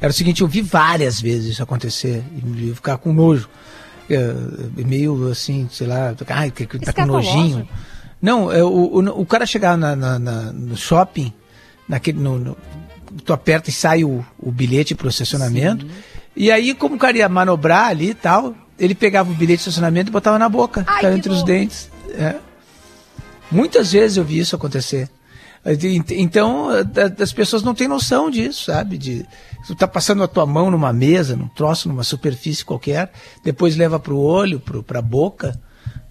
Era 0.00 0.10
o 0.10 0.14
seguinte, 0.14 0.42
eu 0.42 0.48
vi 0.48 0.62
várias 0.62 1.20
vezes 1.20 1.52
isso 1.52 1.62
acontecer 1.62 2.22
e 2.58 2.68
eu 2.68 2.74
ficar 2.74 2.98
com 2.98 3.12
nojo. 3.12 3.48
É, 4.08 4.34
meio 4.84 5.28
assim, 5.30 5.68
sei 5.70 5.86
lá, 5.86 6.14
ai, 6.28 6.50
que, 6.50 6.64
que 6.66 6.78
tá 6.78 6.92
com 6.92 7.06
nojinho. 7.06 7.68
Não, 8.20 8.50
é, 8.50 8.62
o, 8.64 8.68
o, 8.68 9.20
o 9.22 9.26
cara 9.26 9.44
chegar 9.46 9.76
na, 9.76 9.94
na- 9.94 10.18
na- 10.18 10.52
no 10.52 10.76
shopping, 10.76 11.32
naquele, 11.88 12.18
no, 12.18 12.38
no- 12.38 12.56
tu 13.24 13.32
aperta 13.32 13.70
e 13.70 13.72
sai 13.72 14.04
o, 14.04 14.24
o 14.38 14.50
bilhete 14.50 14.94
pro 14.94 15.08
estacionamento, 15.08 15.86
E 16.36 16.50
aí, 16.50 16.74
como 16.74 16.96
o 16.96 16.98
cara 16.98 17.16
ia 17.16 17.28
manobrar 17.28 17.88
ali 17.88 18.10
e 18.10 18.14
tal, 18.14 18.54
ele 18.78 18.94
pegava 18.94 19.30
o 19.30 19.34
bilhete 19.34 19.58
de 19.62 19.68
estacionamento 19.68 20.10
e 20.10 20.12
botava 20.12 20.38
na 20.38 20.48
boca, 20.48 20.84
Ai, 20.86 20.96
ficava 20.96 21.16
entre 21.16 21.32
os 21.32 21.40
bom. 21.40 21.44
dentes. 21.46 21.90
É. 22.10 22.36
Muitas 23.50 23.92
vezes 23.92 24.16
eu 24.16 24.24
vi 24.24 24.38
isso 24.38 24.54
acontecer. 24.56 25.08
Então, 26.10 26.68
a- 26.70 27.22
as 27.22 27.32
pessoas 27.32 27.62
não 27.62 27.74
têm 27.74 27.88
noção 27.88 28.30
disso, 28.30 28.64
sabe? 28.66 28.96
De 28.98 29.26
tu 29.66 29.74
tá 29.74 29.86
passando 29.88 30.22
a 30.22 30.28
tua 30.28 30.46
mão 30.46 30.70
numa 30.70 30.92
mesa, 30.92 31.34
num 31.34 31.48
troço, 31.48 31.88
numa 31.88 32.04
superfície 32.04 32.64
qualquer, 32.64 33.10
depois 33.42 33.76
leva 33.76 33.98
pro 33.98 34.16
olho, 34.18 34.60
pro, 34.60 34.82
pra 34.82 35.02
boca, 35.02 35.58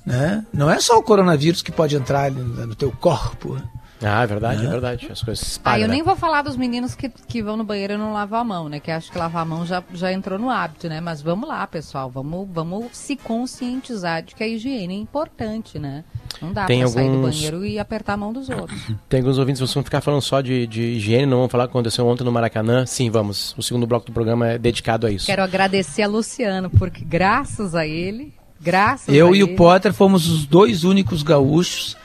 né? 0.06 0.46
Não 0.54 0.70
é 0.70 0.80
só 0.80 0.98
o 0.98 1.04
coronavírus 1.04 1.62
que 1.62 1.72
pode 1.72 1.96
entrar 1.96 2.32
no 2.32 2.76
teu 2.76 2.92
corpo. 2.92 3.58
Ah, 4.04 4.24
é 4.24 4.28
verdade, 4.28 4.66
é 4.66 4.70
verdade. 4.70 5.08
As 5.10 5.22
coisas 5.24 5.40
se 5.40 5.46
Ah, 5.46 5.52
espalham, 5.54 5.82
eu 5.84 5.88
né? 5.88 5.94
nem 5.96 6.04
vou 6.04 6.18
falar 6.18 6.42
dos 6.42 6.58
meninos 6.58 6.94
que, 6.94 7.08
que 7.10 7.42
vão 7.42 7.56
no 7.56 7.64
banheiro 7.64 7.94
e 7.94 7.98
não 7.98 8.12
lavam 8.12 8.40
a 8.40 8.44
mão, 8.44 8.70
né? 8.70 8.80
Que 8.80 8.92
acho 8.92 9.10
que 9.10 9.18
lavar 9.18 9.42
a 9.44 9.46
mão 9.46 9.66
já, 9.66 9.82
já 9.94 10.12
entrou 10.12 10.38
no 10.38 10.50
hábito, 10.50 10.90
né? 10.90 11.00
Mas 11.00 11.22
vamos 11.22 11.48
lá, 11.48 11.66
pessoal. 11.66 12.10
Vamos, 12.12 12.48
vamos 12.52 12.88
se 12.92 13.16
conscientizar 13.16 14.22
de 14.22 14.36
que 14.36 14.44
a 14.44 14.48
higiene 14.48 14.94
é 14.96 14.98
importante, 15.00 15.80
né? 15.80 16.04
Não 16.42 16.52
dá 16.52 16.66
Tem 16.66 16.80
pra 16.82 16.90
sair 16.90 17.08
do 17.08 17.16
alguns- 17.16 17.36
banheiro 17.36 17.66
e 17.66 17.80
apertar 17.80 18.14
a 18.14 18.18
mão 18.18 18.34
dos 18.34 18.50
outros. 18.50 18.80
Tem 19.08 19.22
alguns 19.22 19.38
ouvintes, 19.38 19.62
vocês 19.62 19.74
vão 19.74 19.84
ficar 19.84 20.02
falando 20.02 20.22
só 20.22 20.42
de, 20.42 20.68
de 20.68 20.82
higiene, 20.82 21.26
não 21.26 21.38
vão 21.40 21.50
falar 21.50 21.64
o 21.64 21.68
que 21.68 21.72
aconteceu 21.72 22.06
ontem 22.06 22.26
no 22.26 22.32
Maracanã. 22.34 22.86
Sim, 22.86 23.10
vamos. 23.10 23.56
O 23.58 23.64
segundo 23.64 23.88
bloco 23.88 24.06
do 24.06 24.12
programa 24.12 24.50
é 24.50 24.58
dedicado 24.58 25.08
a 25.08 25.12
isso. 25.12 25.26
Quero 25.26 25.42
agradecer 25.42 26.04
a 26.04 26.08
Luciano, 26.08 26.70
porque 26.70 27.04
graças 27.04 27.74
a 27.74 27.88
ele, 27.88 28.34
graças 28.66 29.08
Eu 29.14 29.28
a 29.28 29.36
e 29.38 29.42
ele, 29.42 29.54
o 29.54 29.56
Potter 29.56 29.94
fomos 29.94 30.28
os 30.28 30.46
dois 30.46 30.84
únicos 30.84 31.22
gaúchos 31.24 31.96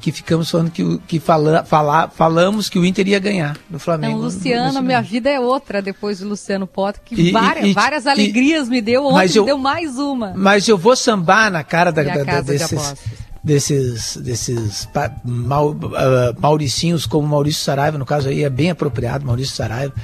que 0.00 0.10
ficamos 0.10 0.50
falando 0.50 0.68
que, 0.72 0.98
que 1.06 1.20
fala, 1.20 1.62
fala, 1.64 2.08
falamos 2.08 2.68
que 2.68 2.76
o 2.76 2.84
Inter 2.84 3.06
ia 3.06 3.20
ganhar 3.20 3.56
do 3.70 3.78
Flamengo. 3.78 4.14
Então, 4.14 4.24
Luciano, 4.24 4.82
minha 4.82 5.00
vida 5.00 5.30
é 5.30 5.38
outra 5.38 5.80
depois 5.80 6.18
de 6.18 6.24
Luciano 6.24 6.66
Potter, 6.66 7.00
que 7.04 7.14
E- 7.14 7.30
várias, 7.30 7.66
e- 7.66 7.72
várias 7.72 8.04
e- 8.04 8.08
alegrias 8.08 8.68
me 8.68 8.80
deu, 8.80 9.04
ontem 9.04 9.14
mas 9.14 9.36
eu- 9.36 9.44
me 9.44 9.46
deu 9.46 9.58
mais 9.58 9.98
uma. 9.98 10.34
Mas 10.36 10.66
eu 10.66 10.76
vou 10.76 10.96
sambar 10.96 11.52
na 11.52 11.62
cara 11.62 11.92
da, 11.92 12.02
da- 12.02 12.24
da- 12.24 12.40
desses, 12.40 12.94
desses, 13.44 14.16
desses 14.16 14.88
mau- 15.24 15.76
ah, 15.94 16.34
mauricinhos 16.36 17.06
como 17.06 17.28
Maurício 17.28 17.62
Saraiva, 17.62 17.96
no 17.96 18.04
caso 18.06 18.28
aí 18.28 18.42
é 18.42 18.50
bem 18.50 18.70
apropriado, 18.70 19.24
Maurício 19.24 19.54
Saraiva, 19.54 19.94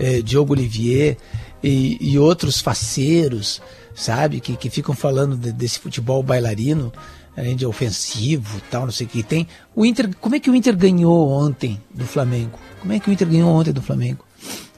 eh, 0.00 0.20
Diogo 0.20 0.52
Olivier 0.52 1.16
e, 1.62 1.96
e 2.00 2.18
outros 2.18 2.60
faceiros, 2.60 3.62
sabe, 3.94 4.40
que, 4.40 4.56
que 4.56 4.68
ficam 4.70 4.94
falando 4.94 5.36
de- 5.36 5.52
desse 5.52 5.78
futebol 5.78 6.22
bailarino, 6.22 6.92
além 7.36 7.56
de 7.56 7.64
ofensivo 7.66 8.58
e 8.58 8.60
tal, 8.70 8.84
não 8.84 8.92
sei 8.92 9.06
o 9.06 9.10
que 9.10 9.22
tem. 9.22 9.46
O 9.74 9.84
Inter, 9.84 10.10
como 10.20 10.34
é 10.36 10.40
que 10.40 10.50
o 10.50 10.54
Inter 10.54 10.76
ganhou 10.76 11.30
ontem 11.30 11.80
do 11.92 12.04
Flamengo? 12.06 12.58
Como 12.80 12.92
é 12.92 12.98
que 13.00 13.08
o 13.08 13.12
Inter 13.12 13.28
ganhou 13.28 13.50
ontem 13.50 13.72
do 13.72 13.82
Flamengo? 13.82 14.24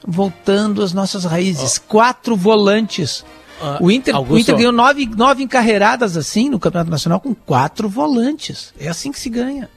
Voltando 0.07 0.81
às 0.81 0.93
nossas 0.93 1.25
raízes, 1.25 1.77
quatro 1.77 2.35
volantes. 2.35 3.25
Ah, 3.61 3.79
o, 3.81 3.89
Inter, 3.91 4.15
o. 4.15 4.37
Inter 4.37 4.55
ganhou 4.55 4.71
nove, 4.71 5.05
nove 5.07 5.43
encarreiradas 5.43 6.15
assim 6.15 6.47
no 6.49 6.59
Campeonato 6.59 6.91
Nacional 6.91 7.19
com 7.19 7.33
quatro 7.33 7.89
volantes. 7.89 8.73
É 8.79 8.87
assim 8.87 9.11
que 9.11 9.19
se 9.19 9.29
ganha. 9.29 9.67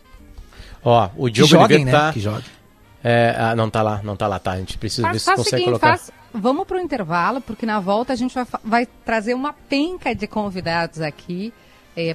Ó, 0.84 1.08
o 1.16 1.26
Que 1.26 1.32
Diogo 1.32 1.50
joguem, 1.50 1.76
Oliveira 1.78 1.84
né? 1.98 2.06
tá... 2.06 2.12
Que 2.12 2.20
joguem. 2.20 2.44
É, 3.02 3.34
ah, 3.38 3.56
não 3.56 3.70
tá 3.70 3.80
lá, 3.82 4.00
não 4.04 4.14
tá 4.14 4.26
lá, 4.26 4.38
tá. 4.38 4.52
A 4.52 4.58
gente 4.58 4.76
precisa 4.76 5.10
ver 5.10 5.18
se 5.18 5.30
o 5.30 5.34
consegue 5.34 5.50
seguinte, 5.50 5.64
colocar. 5.64 5.98
faz, 5.98 6.10
vamos 6.32 6.66
pro 6.66 6.78
intervalo, 6.80 7.40
porque 7.40 7.64
na 7.66 7.80
volta 7.80 8.12
a 8.12 8.16
gente 8.16 8.34
vai, 8.34 8.46
vai 8.64 8.86
trazer 9.04 9.34
uma 9.34 9.52
penca 9.52 10.14
de 10.14 10.26
convidados 10.26 11.00
aqui 11.00 11.52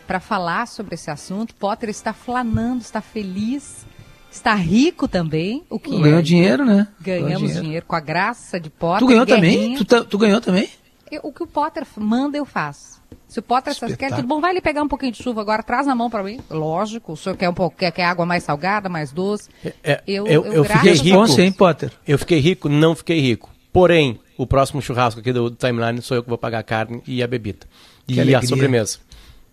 para 0.07 0.19
falar 0.19 0.67
sobre 0.67 0.95
esse 0.95 1.11
assunto. 1.11 1.53
Potter 1.55 1.89
está 1.89 2.11
flanando, 2.13 2.81
está 2.81 3.01
feliz, 3.01 3.85
está 4.31 4.53
rico 4.55 5.07
também, 5.07 5.63
o 5.69 5.77
que 5.79 5.91
Ganhou 5.91 6.19
é. 6.19 6.21
dinheiro, 6.21 6.65
né? 6.65 6.87
Ganhamos 6.99 7.53
dinheiro. 7.53 7.85
com 7.85 7.95
a 7.95 7.99
graça 7.99 8.59
de 8.59 8.69
Potter. 8.69 8.99
Tu 8.99 9.07
ganhou 9.07 9.25
também? 9.25 9.75
Tu, 9.75 9.85
ta- 9.85 10.03
tu 10.03 10.17
ganhou 10.17 10.41
também? 10.41 10.69
Eu- 11.11 11.21
o 11.23 11.31
que 11.31 11.43
o 11.43 11.47
Potter 11.47 11.85
manda, 11.97 12.35
eu 12.37 12.45
faço. 12.45 12.95
Se 13.27 13.39
o 13.39 13.43
Potter 13.43 13.75
quer 13.97 14.15
tudo 14.15 14.27
bom, 14.27 14.39
vai 14.39 14.51
ali 14.51 14.61
pegar 14.61 14.81
um 14.81 14.87
pouquinho 14.87 15.11
de 15.11 15.21
chuva 15.21 15.41
agora, 15.41 15.61
traz 15.61 15.85
na 15.85 15.93
mão 15.93 16.09
para 16.09 16.23
mim. 16.23 16.39
Lógico, 16.49 17.13
o 17.13 17.17
senhor 17.17 17.35
quer 17.35 17.49
um 17.49 17.53
pouco, 17.53 17.75
quer, 17.77 17.91
quer 17.91 18.05
água 18.05 18.25
mais 18.25 18.43
salgada, 18.43 18.87
mais 18.89 19.11
doce. 19.11 19.49
É, 19.83 20.01
eu, 20.07 20.25
eu- 20.25 20.45
eu 20.45 20.63
graças 20.63 20.97
fiquei 20.99 21.11
a- 21.13 21.25
rico. 21.25 21.41
Hein, 21.41 21.51
Potter? 21.51 21.91
Eu 22.07 22.17
fiquei 22.17 22.39
rico? 22.39 22.69
Não 22.69 22.95
fiquei 22.95 23.19
rico. 23.19 23.49
Porém, 23.75 24.17
o 24.37 24.47
próximo 24.47 24.81
churrasco 24.81 25.19
aqui 25.19 25.33
do, 25.33 25.49
do 25.49 25.55
Timeline 25.57 26.01
sou 26.01 26.15
eu 26.15 26.23
que 26.23 26.29
vou 26.29 26.37
pagar 26.37 26.59
a 26.59 26.63
carne 26.63 27.01
e 27.05 27.21
a 27.21 27.27
bebida. 27.27 27.67
Que 28.07 28.13
e 28.13 28.19
a 28.19 28.23
alegria. 28.23 28.47
sobremesa. 28.47 28.99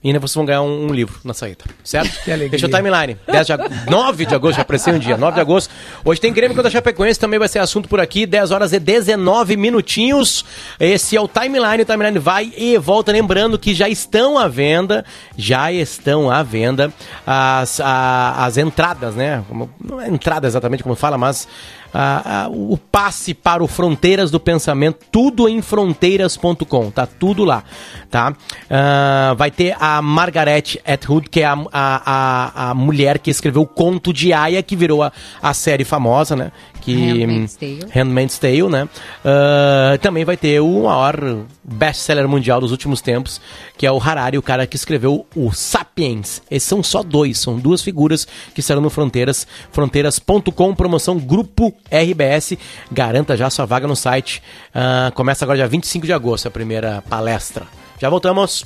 E 0.04 0.08
ainda 0.08 0.20
vocês 0.20 0.34
vão 0.36 0.44
ganhar 0.44 0.62
um, 0.62 0.86
um 0.86 0.92
livro 0.92 1.18
na 1.24 1.34
saída, 1.34 1.64
certo? 1.82 2.22
Que 2.24 2.30
alegria. 2.30 2.50
Deixa 2.50 2.66
o 2.66 2.70
timeline. 2.70 3.16
10 3.26 3.46
de 3.46 3.52
ag... 3.52 3.62
9 3.90 4.26
de 4.26 4.34
agosto, 4.34 4.56
já 4.56 4.62
apareceu 4.62 4.94
um 4.94 4.98
dia. 4.98 5.16
9 5.16 5.34
de 5.34 5.40
agosto. 5.40 5.72
Hoje 6.04 6.20
tem 6.20 6.32
Grêmio 6.32 6.54
contra 6.56 6.68
a 6.68 6.72
Chapecoense, 6.72 7.18
também 7.18 7.38
vai 7.38 7.48
ser 7.48 7.58
assunto 7.60 7.88
por 7.88 7.98
aqui. 8.00 8.26
10 8.26 8.50
horas 8.52 8.72
e 8.72 8.78
19 8.80 9.56
minutinhos. 9.56 10.44
Esse 10.78 11.16
é 11.16 11.20
o 11.20 11.26
timeline. 11.28 11.82
O 11.82 11.86
timeline 11.86 12.18
vai 12.18 12.52
e 12.56 12.78
volta. 12.78 13.10
Lembrando 13.10 13.58
que 13.58 13.74
já 13.74 13.88
estão 13.88 14.38
à 14.38 14.46
venda, 14.48 15.04
já 15.36 15.72
estão 15.72 16.30
à 16.30 16.42
venda 16.42 16.92
as, 17.26 17.80
a- 17.80 18.44
as 18.44 18.56
entradas, 18.56 19.14
né? 19.16 19.44
Não 19.84 20.00
é 20.00 20.08
entrada 20.08 20.48
exatamente 20.48 20.82
como 20.82 20.96
fala, 20.96 21.16
mas 21.16 21.46
ah, 21.92 22.22
ah, 22.24 22.48
o 22.50 22.76
passe 22.76 23.34
para 23.34 23.62
o 23.62 23.68
Fronteiras 23.68 24.30
do 24.30 24.40
Pensamento, 24.40 24.98
tudo 25.10 25.48
em 25.48 25.60
fronteiras.com, 25.60 26.90
tá 26.90 27.06
tudo 27.06 27.44
lá, 27.44 27.64
tá? 28.10 28.34
Ah, 28.70 29.34
vai 29.36 29.50
ter 29.50 29.76
a 29.78 30.00
Margaret 30.00 30.80
Atwood, 30.86 31.28
que 31.28 31.40
é 31.40 31.46
a, 31.46 31.58
a, 31.72 32.02
a, 32.04 32.70
a 32.70 32.74
mulher 32.74 33.18
que 33.18 33.30
escreveu 33.30 33.62
o 33.62 33.66
Conto 33.66 34.12
de 34.12 34.32
Aya, 34.32 34.62
que 34.62 34.76
virou 34.76 35.02
a, 35.02 35.12
a 35.42 35.54
série 35.54 35.84
famosa, 35.84 36.34
né? 36.36 36.52
Que, 36.82 36.94
Handmaid's 36.94 37.54
Tale. 37.54 37.86
Handmaid's 37.94 38.38
Tale, 38.38 38.68
né? 38.68 38.88
Ah, 39.24 39.96
também 40.02 40.24
vai 40.24 40.36
ter 40.36 40.60
o 40.60 40.82
maior 40.82 41.44
best-seller 41.62 42.28
mundial 42.28 42.60
dos 42.60 42.72
últimos 42.72 43.00
tempos, 43.00 43.40
que 43.78 43.86
é 43.86 43.92
o 43.92 43.98
Harari, 43.98 44.36
o 44.36 44.42
cara 44.42 44.66
que 44.66 44.76
escreveu 44.76 45.24
o 45.34 45.52
Sapiens. 45.52 46.42
Esses 46.50 46.68
são 46.68 46.82
só 46.82 47.02
dois, 47.02 47.38
são 47.38 47.58
duas 47.58 47.82
figuras 47.82 48.26
que 48.52 48.60
estarão 48.60 48.82
no 48.82 48.90
Fronteiras, 48.90 49.46
fronteiras.com, 49.70 50.74
promoção 50.74 51.18
Grupo 51.18 51.72
RBS. 51.90 52.58
Garanta 52.90 53.36
já 53.36 53.48
sua 53.48 53.64
vaga 53.64 53.86
no 53.86 53.96
site. 53.96 54.42
Ah, 54.74 55.12
começa 55.14 55.44
agora 55.44 55.58
dia 55.58 55.68
25 55.68 56.04
de 56.04 56.12
agosto, 56.12 56.48
a 56.48 56.50
primeira 56.50 57.02
palestra. 57.08 57.66
Já 58.00 58.10
voltamos. 58.10 58.64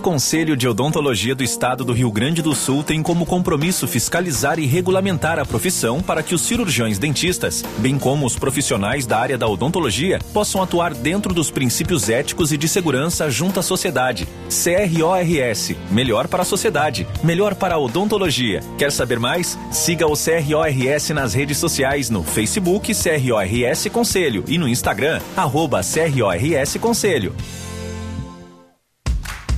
O 0.00 0.02
Conselho 0.02 0.56
de 0.56 0.66
Odontologia 0.66 1.34
do 1.34 1.44
Estado 1.44 1.84
do 1.84 1.92
Rio 1.92 2.10
Grande 2.10 2.40
do 2.40 2.54
Sul 2.54 2.82
tem 2.82 3.02
como 3.02 3.26
compromisso 3.26 3.86
fiscalizar 3.86 4.58
e 4.58 4.64
regulamentar 4.64 5.38
a 5.38 5.44
profissão 5.44 6.00
para 6.00 6.22
que 6.22 6.34
os 6.34 6.40
cirurgiões 6.40 6.98
dentistas, 6.98 7.62
bem 7.76 7.98
como 7.98 8.24
os 8.24 8.34
profissionais 8.34 9.04
da 9.04 9.18
área 9.18 9.36
da 9.36 9.46
odontologia, 9.46 10.18
possam 10.32 10.62
atuar 10.62 10.94
dentro 10.94 11.34
dos 11.34 11.50
princípios 11.50 12.08
éticos 12.08 12.50
e 12.50 12.56
de 12.56 12.66
segurança 12.66 13.30
junto 13.30 13.60
à 13.60 13.62
sociedade. 13.62 14.26
CRORS 14.48 15.76
Melhor 15.90 16.28
para 16.28 16.44
a 16.44 16.46
sociedade, 16.46 17.06
melhor 17.22 17.54
para 17.54 17.74
a 17.74 17.78
odontologia. 17.78 18.60
Quer 18.78 18.90
saber 18.92 19.18
mais? 19.18 19.58
Siga 19.70 20.06
o 20.06 20.14
CRORS 20.16 21.10
nas 21.10 21.34
redes 21.34 21.58
sociais 21.58 22.08
no 22.08 22.24
Facebook 22.24 22.94
CRORS 22.94 23.86
Conselho 23.92 24.44
e 24.48 24.56
no 24.56 24.66
Instagram, 24.66 25.20
arroba 25.36 25.82
CRORS 25.82 26.78
Conselho. 26.80 27.34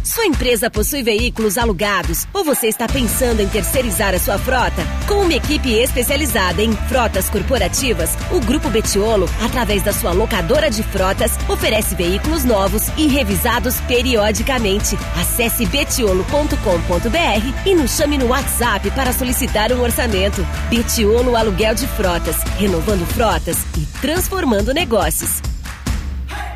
Sua 0.04 0.26
empresa 0.26 0.68
possui 0.68 1.02
veículos 1.02 1.56
alugados 1.56 2.26
ou 2.34 2.42
você 2.42 2.66
está 2.66 2.88
pensando 2.88 3.40
em 3.40 3.48
terceirizar 3.48 4.14
a 4.14 4.18
sua 4.18 4.36
frota? 4.36 4.82
Com 5.06 5.22
uma 5.22 5.34
equipe 5.34 5.72
especializada 5.72 6.60
em 6.60 6.72
frotas 6.72 7.30
corporativas, 7.30 8.10
o 8.32 8.40
Grupo 8.40 8.68
Betiolo, 8.68 9.28
através 9.40 9.82
da 9.82 9.92
sua 9.92 10.12
locadora 10.12 10.68
de 10.68 10.82
frotas, 10.82 11.32
oferece 11.48 11.94
veículos 11.94 12.44
novos 12.44 12.88
e 12.96 13.06
revisados 13.06 13.80
periodicamente. 13.82 14.98
Acesse 15.20 15.64
betiolo.com.br 15.66 17.64
e 17.64 17.74
nos 17.74 17.96
chame 17.96 18.18
no 18.18 18.26
WhatsApp 18.26 18.90
para 18.90 19.12
solicitar 19.12 19.72
um 19.72 19.80
orçamento. 19.80 20.44
Betiolo 20.68 21.36
Aluguel 21.36 21.76
de 21.76 21.86
Frotas, 21.86 22.42
renovando 22.58 23.06
frotas 23.06 23.58
e 23.78 23.86
transformando 24.00 24.74
negócios. 24.74 25.40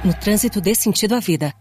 No 0.04 0.12
trânsito 0.12 0.60
dê 0.60 0.74
sentido 0.74 1.14
à 1.14 1.20
vida. 1.20 1.54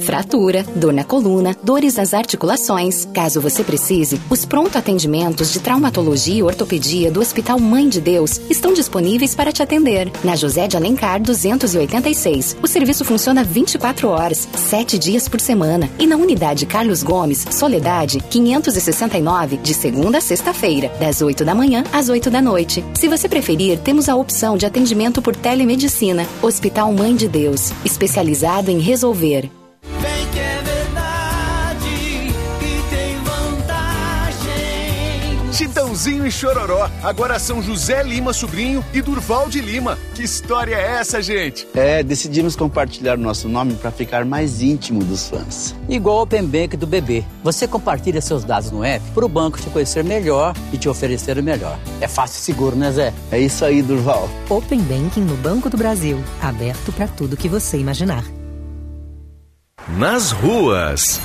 Fratura, 0.00 0.64
dor 0.74 0.94
na 0.94 1.04
coluna, 1.04 1.54
dores 1.62 1.96
nas 1.96 2.14
articulações. 2.14 3.06
Caso 3.12 3.38
você 3.38 3.62
precise, 3.62 4.18
os 4.30 4.46
pronto 4.46 4.78
atendimentos 4.78 5.52
de 5.52 5.60
traumatologia 5.60 6.36
e 6.36 6.42
ortopedia 6.42 7.10
do 7.10 7.20
Hospital 7.20 7.60
Mãe 7.60 7.86
de 7.86 8.00
Deus 8.00 8.40
estão 8.48 8.72
disponíveis 8.72 9.34
para 9.34 9.52
te 9.52 9.62
atender. 9.62 10.10
Na 10.24 10.36
José 10.36 10.66
de 10.66 10.78
Alencar 10.78 11.20
286. 11.20 12.56
O 12.62 12.66
serviço 12.66 13.04
funciona 13.04 13.44
24 13.44 14.08
horas, 14.08 14.48
7 14.54 14.98
dias 14.98 15.28
por 15.28 15.38
semana. 15.38 15.90
E 15.98 16.06
na 16.06 16.16
unidade 16.16 16.64
Carlos 16.64 17.02
Gomes, 17.02 17.46
Soledade 17.50 18.20
569, 18.30 19.58
de 19.58 19.74
segunda 19.74 20.16
a 20.16 20.22
sexta-feira, 20.22 20.88
das 20.98 21.20
8 21.20 21.44
da 21.44 21.54
manhã 21.54 21.84
às 21.92 22.08
8 22.08 22.30
da 22.30 22.40
noite. 22.40 22.82
Se 22.94 23.06
você 23.06 23.28
preferir, 23.28 23.78
temos 23.80 24.08
a 24.08 24.16
opção 24.16 24.56
de 24.56 24.64
atendimento 24.64 25.20
por 25.20 25.36
telemedicina. 25.36 26.26
Hospital 26.40 26.90
Mãe 26.90 27.14
de 27.14 27.28
Deus, 27.28 27.70
especializado 27.84 28.70
em 28.70 28.78
resolver. 28.78 29.50
Chitãozinho 35.54 36.26
e 36.26 36.32
Chororó. 36.32 36.90
Agora 37.00 37.38
são 37.38 37.62
José 37.62 38.02
Lima 38.02 38.32
Sobrinho 38.32 38.84
e 38.92 39.00
Durval 39.00 39.48
de 39.48 39.60
Lima. 39.60 39.96
Que 40.12 40.24
história 40.24 40.74
é 40.74 40.96
essa, 40.98 41.22
gente? 41.22 41.64
É, 41.74 42.02
decidimos 42.02 42.56
compartilhar 42.56 43.16
nosso 43.16 43.48
nome 43.48 43.74
para 43.74 43.92
ficar 43.92 44.24
mais 44.24 44.60
íntimo 44.60 45.04
dos 45.04 45.28
fãs. 45.28 45.72
Igual 45.88 46.16
o 46.16 46.22
Open 46.22 46.44
Bank 46.44 46.76
do 46.76 46.88
bebê. 46.88 47.24
Você 47.44 47.68
compartilha 47.68 48.20
seus 48.20 48.42
dados 48.42 48.72
no 48.72 48.82
app 48.82 49.04
para 49.14 49.24
o 49.24 49.28
banco 49.28 49.60
te 49.60 49.70
conhecer 49.70 50.02
melhor 50.02 50.56
e 50.72 50.76
te 50.76 50.88
oferecer 50.88 51.38
o 51.38 51.42
melhor. 51.42 51.78
É 52.00 52.08
fácil 52.08 52.40
e 52.40 52.42
seguro, 52.42 52.74
né, 52.74 52.90
Zé? 52.90 53.14
É 53.30 53.38
isso 53.38 53.64
aí, 53.64 53.80
Durval. 53.80 54.28
Open 54.48 54.80
Banking 54.80 55.20
no 55.20 55.36
Banco 55.36 55.70
do 55.70 55.76
Brasil. 55.76 56.18
Aberto 56.42 56.92
para 56.92 57.06
tudo 57.06 57.36
que 57.36 57.48
você 57.48 57.78
imaginar. 57.78 58.24
Nas 59.88 60.32
ruas. 60.32 61.20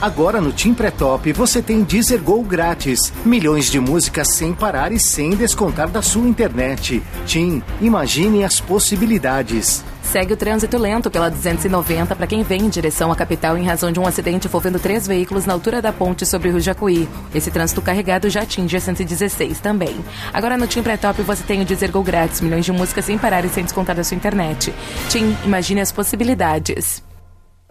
Agora 0.00 0.40
no 0.40 0.52
Tim 0.52 0.74
Pré-Top 0.74 1.32
você 1.32 1.60
tem 1.60 1.82
Deezer 1.82 2.22
Go 2.22 2.40
grátis. 2.44 3.12
Milhões 3.24 3.68
de 3.68 3.80
músicas 3.80 4.28
sem 4.28 4.54
parar 4.54 4.92
e 4.92 5.00
sem 5.00 5.30
descontar 5.30 5.88
da 5.88 6.00
sua 6.00 6.28
internet. 6.28 7.02
Tim, 7.26 7.60
imagine 7.80 8.44
as 8.44 8.60
possibilidades. 8.60 9.84
Segue 10.00 10.32
o 10.32 10.36
trânsito 10.36 10.78
lento 10.78 11.10
pela 11.10 11.28
290 11.28 12.14
para 12.14 12.28
quem 12.28 12.44
vem 12.44 12.62
em 12.62 12.68
direção 12.68 13.10
à 13.10 13.16
capital 13.16 13.58
em 13.58 13.66
razão 13.66 13.90
de 13.90 13.98
um 13.98 14.06
acidente 14.06 14.46
envolvendo 14.46 14.78
três 14.78 15.04
veículos 15.04 15.44
na 15.44 15.52
altura 15.52 15.82
da 15.82 15.92
ponte 15.92 16.24
sobre 16.24 16.48
o 16.48 16.52
Rio 16.52 16.60
Jacuí. 16.60 17.08
Esse 17.34 17.50
trânsito 17.50 17.82
carregado 17.82 18.30
já 18.30 18.42
atinge 18.42 18.76
a 18.76 18.80
116 18.80 19.58
também. 19.58 19.96
Agora 20.32 20.56
no 20.56 20.68
Tim 20.68 20.80
Pré-Top 20.80 21.20
você 21.22 21.42
tem 21.42 21.60
o 21.60 21.64
Deezer 21.64 21.90
Go 21.90 22.04
grátis, 22.04 22.40
milhões 22.40 22.64
de 22.64 22.70
músicas 22.70 23.04
sem 23.04 23.18
parar 23.18 23.44
e 23.44 23.48
sem 23.48 23.64
descontar 23.64 23.96
da 23.96 24.04
sua 24.04 24.16
internet. 24.16 24.72
Tim, 25.10 25.36
imagine 25.44 25.80
as 25.80 25.90
possibilidades. 25.90 27.07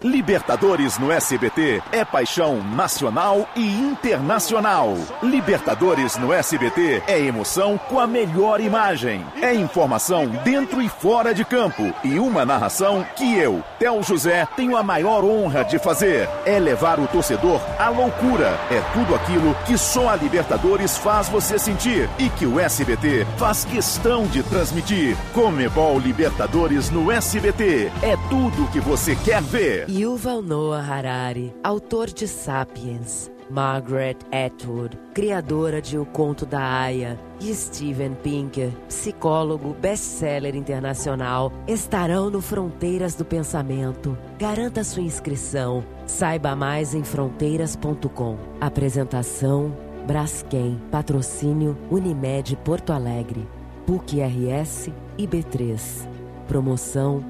Libertadores 0.04 1.00
no 1.00 1.12
SBT 1.12 1.82
é 1.92 2.06
paixão 2.06 2.62
nacional 2.62 3.50
e 3.56 3.66
internacional. 3.80 4.94
Libertadores 5.24 6.18
no 6.18 6.32
SBT 6.32 7.02
é 7.08 7.20
emoção 7.20 7.80
com 7.80 8.00
a 8.00 8.06
melhor 8.06 8.62
imagem. 8.62 9.26
É 9.42 9.56
informação 9.56 10.28
dentro 10.44 10.84
e 10.84 10.88
fora 10.88 11.34
de 11.34 11.44
campo. 11.44 11.92
E 12.04 12.20
uma 12.20 12.46
narração 12.46 13.04
que 13.16 13.40
eu, 13.40 13.64
Tel 13.80 14.04
José, 14.04 14.48
tenho 14.56 14.78
a 14.78 14.84
maior 14.84 15.26
honra 15.26 15.66
de 15.66 15.80
fazer. 15.80 16.30
É 16.46 16.60
levar 16.60 17.00
o 17.00 17.08
torcedor 17.08 17.60
à 17.80 17.90
loucura. 17.90 18.50
É 18.70 18.80
tudo 18.94 19.16
aquilo 19.16 19.56
que 19.66 19.80
só 19.80 20.10
a 20.10 20.16
Libertadores 20.16 20.96
faz 20.96 21.28
você 21.28 21.58
sentir 21.58 22.08
e 22.20 22.30
que 22.30 22.46
o 22.46 22.60
SBT 22.60 23.26
faz 23.36 23.66
questão 23.66 24.28
de 24.28 24.44
transmitir. 24.44 25.18
Comebol 25.34 25.98
Libertadores 25.98 26.92
no 26.92 27.12
SBT. 27.12 27.92
É 28.04 28.16
tudo 28.30 28.66
o 28.66 28.68
que 28.68 28.80
você 28.80 29.16
quer 29.16 29.42
ver. 29.42 29.87
Yuval 29.90 30.42
Noah 30.42 30.82
Harari, 30.82 31.56
autor 31.64 32.08
de 32.08 32.28
Sapiens, 32.28 33.32
Margaret 33.50 34.18
Atwood, 34.34 35.00
criadora 35.14 35.82
de 35.82 35.98
O 35.98 36.06
Conto 36.06 36.46
da 36.46 36.60
Aya, 36.60 37.18
e 37.40 37.56
Steven 37.56 38.14
Pinker, 38.16 38.70
psicólogo 38.90 39.74
best-seller 39.76 40.58
internacional, 40.58 41.54
estarão 41.66 42.30
no 42.30 42.42
Fronteiras 42.42 43.16
do 43.16 43.24
Pensamento. 43.24 44.18
Garanta 44.38 44.84
sua 44.84 45.04
inscrição. 45.04 45.82
Saiba 46.06 46.54
mais 46.54 46.94
em 46.94 47.06
fronteiras.com. 47.06 48.38
Apresentação 48.60 49.74
Braskem, 50.06 50.82
patrocínio 50.92 51.78
Unimed 51.90 52.58
Porto 52.58 52.92
Alegre, 52.92 53.48
PUC 53.86 54.20
RS 54.20 54.90
e 55.18 55.26
B3. 55.26 56.06
Promoção 56.46 57.24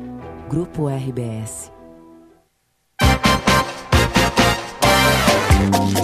Grupo 0.49 0.87
RBS. 0.87 1.76
Thank 2.99 3.21
you. 5.91 5.96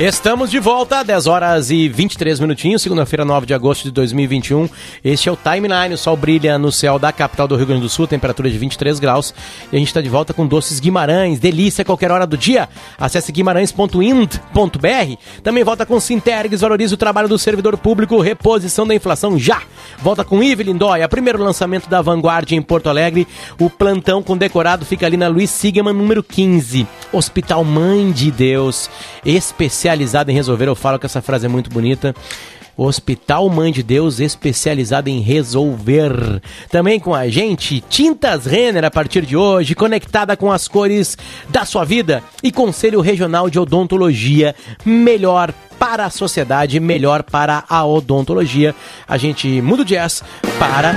Estamos 0.00 0.50
de 0.50 0.58
volta, 0.58 1.02
10 1.02 1.26
horas 1.26 1.70
e 1.70 1.86
23 1.86 2.40
minutinhos, 2.40 2.80
segunda-feira, 2.80 3.22
9 3.22 3.44
de 3.44 3.52
agosto 3.52 3.82
de 3.84 3.90
2021. 3.90 4.66
Este 5.04 5.28
é 5.28 5.32
o 5.32 5.36
Timeline, 5.36 5.92
o 5.92 5.98
sol 5.98 6.16
brilha 6.16 6.58
no 6.58 6.72
céu 6.72 6.98
da 6.98 7.12
capital 7.12 7.46
do 7.46 7.54
Rio 7.54 7.66
Grande 7.66 7.82
do 7.82 7.88
Sul, 7.90 8.06
temperatura 8.06 8.48
de 8.48 8.56
23 8.56 8.98
graus. 8.98 9.34
E 9.70 9.76
a 9.76 9.78
gente 9.78 9.88
está 9.88 10.00
de 10.00 10.08
volta 10.08 10.32
com 10.32 10.46
Doces 10.46 10.80
Guimarães, 10.80 11.38
delícia 11.38 11.82
a 11.82 11.84
qualquer 11.84 12.10
hora 12.10 12.26
do 12.26 12.38
dia. 12.38 12.66
Acesse 12.98 13.30
guimarães.int.br. 13.30 15.16
Também 15.42 15.62
volta 15.62 15.84
com 15.84 16.00
Sintergues, 16.00 16.62
valoriza 16.62 16.94
o 16.94 16.98
trabalho 16.98 17.28
do 17.28 17.38
servidor 17.38 17.76
público, 17.76 18.22
reposição 18.22 18.86
da 18.86 18.94
inflação 18.94 19.38
já. 19.38 19.60
Volta 19.98 20.24
com 20.24 20.42
Evelyn 20.42 20.78
Dóia, 20.78 21.06
primeiro 21.10 21.44
lançamento 21.44 21.90
da 21.90 22.00
Vanguard 22.00 22.50
em 22.52 22.62
Porto 22.62 22.88
Alegre. 22.88 23.28
O 23.60 23.68
plantão 23.68 24.22
condecorado 24.22 24.86
fica 24.86 25.04
ali 25.04 25.18
na 25.18 25.28
Luiz 25.28 25.50
Sigman, 25.50 25.92
número 25.92 26.22
15. 26.22 26.86
Hospital 27.12 27.64
Mãe 27.64 28.10
de 28.12 28.30
Deus, 28.30 28.88
especial 29.26 29.89
especializado 29.90 30.30
em 30.30 30.34
resolver. 30.34 30.68
Eu 30.68 30.74
falo 30.74 30.98
que 30.98 31.06
essa 31.06 31.20
frase 31.20 31.46
é 31.46 31.48
muito 31.48 31.70
bonita. 31.70 32.14
Hospital 32.76 33.48
Mãe 33.50 33.72
de 33.72 33.82
Deus, 33.82 34.20
especializado 34.20 35.10
em 35.10 35.20
resolver. 35.20 36.40
Também 36.70 36.98
com 36.98 37.14
a 37.14 37.28
gente, 37.28 37.82
Tintas 37.88 38.46
Renner 38.46 38.84
a 38.84 38.90
partir 38.90 39.26
de 39.26 39.36
hoje, 39.36 39.74
conectada 39.74 40.36
com 40.36 40.50
as 40.50 40.66
cores 40.66 41.18
da 41.48 41.64
sua 41.64 41.84
vida. 41.84 42.22
E 42.42 42.50
Conselho 42.50 43.00
Regional 43.00 43.50
de 43.50 43.58
Odontologia, 43.58 44.54
melhor 44.84 45.52
para 45.78 46.06
a 46.06 46.10
sociedade, 46.10 46.78
melhor 46.78 47.22
para 47.22 47.64
a 47.68 47.84
odontologia. 47.84 48.74
A 49.08 49.16
gente 49.18 49.60
muda 49.60 49.82
o 49.82 49.84
jazz 49.84 50.22
para 50.58 50.94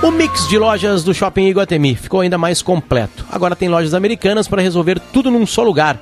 o 0.00 0.12
mix 0.12 0.46
de 0.46 0.56
lojas 0.56 1.02
do 1.02 1.12
Shopping 1.12 1.48
Iguatemi 1.48 1.96
ficou 1.96 2.20
ainda 2.20 2.38
mais 2.38 2.62
completo. 2.62 3.26
Agora 3.32 3.56
tem 3.56 3.68
lojas 3.68 3.94
americanas 3.94 4.46
para 4.46 4.62
resolver 4.62 5.00
tudo 5.12 5.28
num 5.28 5.44
só 5.44 5.64
lugar. 5.64 6.00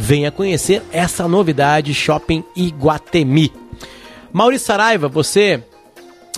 Venha 0.00 0.30
conhecer 0.30 0.80
essa 0.92 1.26
novidade 1.26 1.92
Shopping 1.92 2.44
Iguatemi. 2.54 3.52
Maurício 4.32 4.68
Saraiva, 4.68 5.08
você 5.08 5.60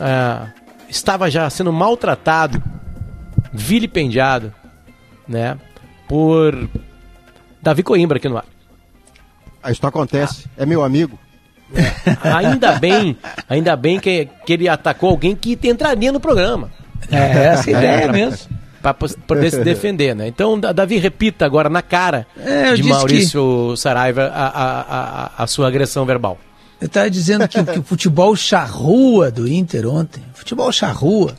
ah, 0.00 0.48
estava 0.88 1.30
já 1.30 1.50
sendo 1.50 1.70
maltratado, 1.70 2.60
vilipendiado, 3.52 4.54
né, 5.28 5.58
por 6.08 6.70
Davi 7.60 7.82
Coimbra 7.82 8.16
aqui 8.16 8.30
no 8.30 8.38
ar. 8.38 8.46
Ah, 9.62 9.70
isso 9.70 9.86
acontece, 9.86 10.46
ah. 10.56 10.62
é 10.62 10.64
meu 10.64 10.82
amigo. 10.82 11.18
É, 11.74 12.34
ainda 12.34 12.78
bem, 12.78 13.14
ainda 13.46 13.76
bem 13.76 14.00
que, 14.00 14.26
que 14.46 14.54
ele 14.54 14.70
atacou 14.70 15.10
alguém 15.10 15.36
que 15.36 15.58
entraria 15.64 16.10
no 16.10 16.18
programa. 16.18 16.72
É, 17.10 17.44
essa 17.48 17.70
é 17.70 17.74
a 17.74 17.78
ideia 17.78 18.04
é, 18.04 18.10
mesmo 18.10 18.60
para 18.82 18.94
poder 18.94 19.50
se 19.50 19.62
defender, 19.64 20.14
né? 20.14 20.28
Então, 20.28 20.58
Davi, 20.58 20.98
repita 20.98 21.44
agora 21.44 21.68
na 21.68 21.82
cara 21.82 22.26
é, 22.36 22.74
de 22.74 22.82
Maurício 22.82 23.70
que... 23.72 23.80
Saraiva 23.80 24.22
a, 24.22 24.46
a, 24.46 24.80
a, 24.80 25.44
a, 25.44 25.46
sua 25.46 25.68
agressão 25.68 26.04
verbal. 26.06 26.38
Eu 26.80 26.86
estava 26.86 27.10
dizendo 27.10 27.46
que, 27.46 27.62
que, 27.62 27.78
o 27.78 27.82
futebol 27.82 28.34
charrua 28.34 29.30
do 29.30 29.46
Inter 29.46 29.86
ontem, 29.86 30.22
futebol 30.32 30.72
charrua, 30.72 31.34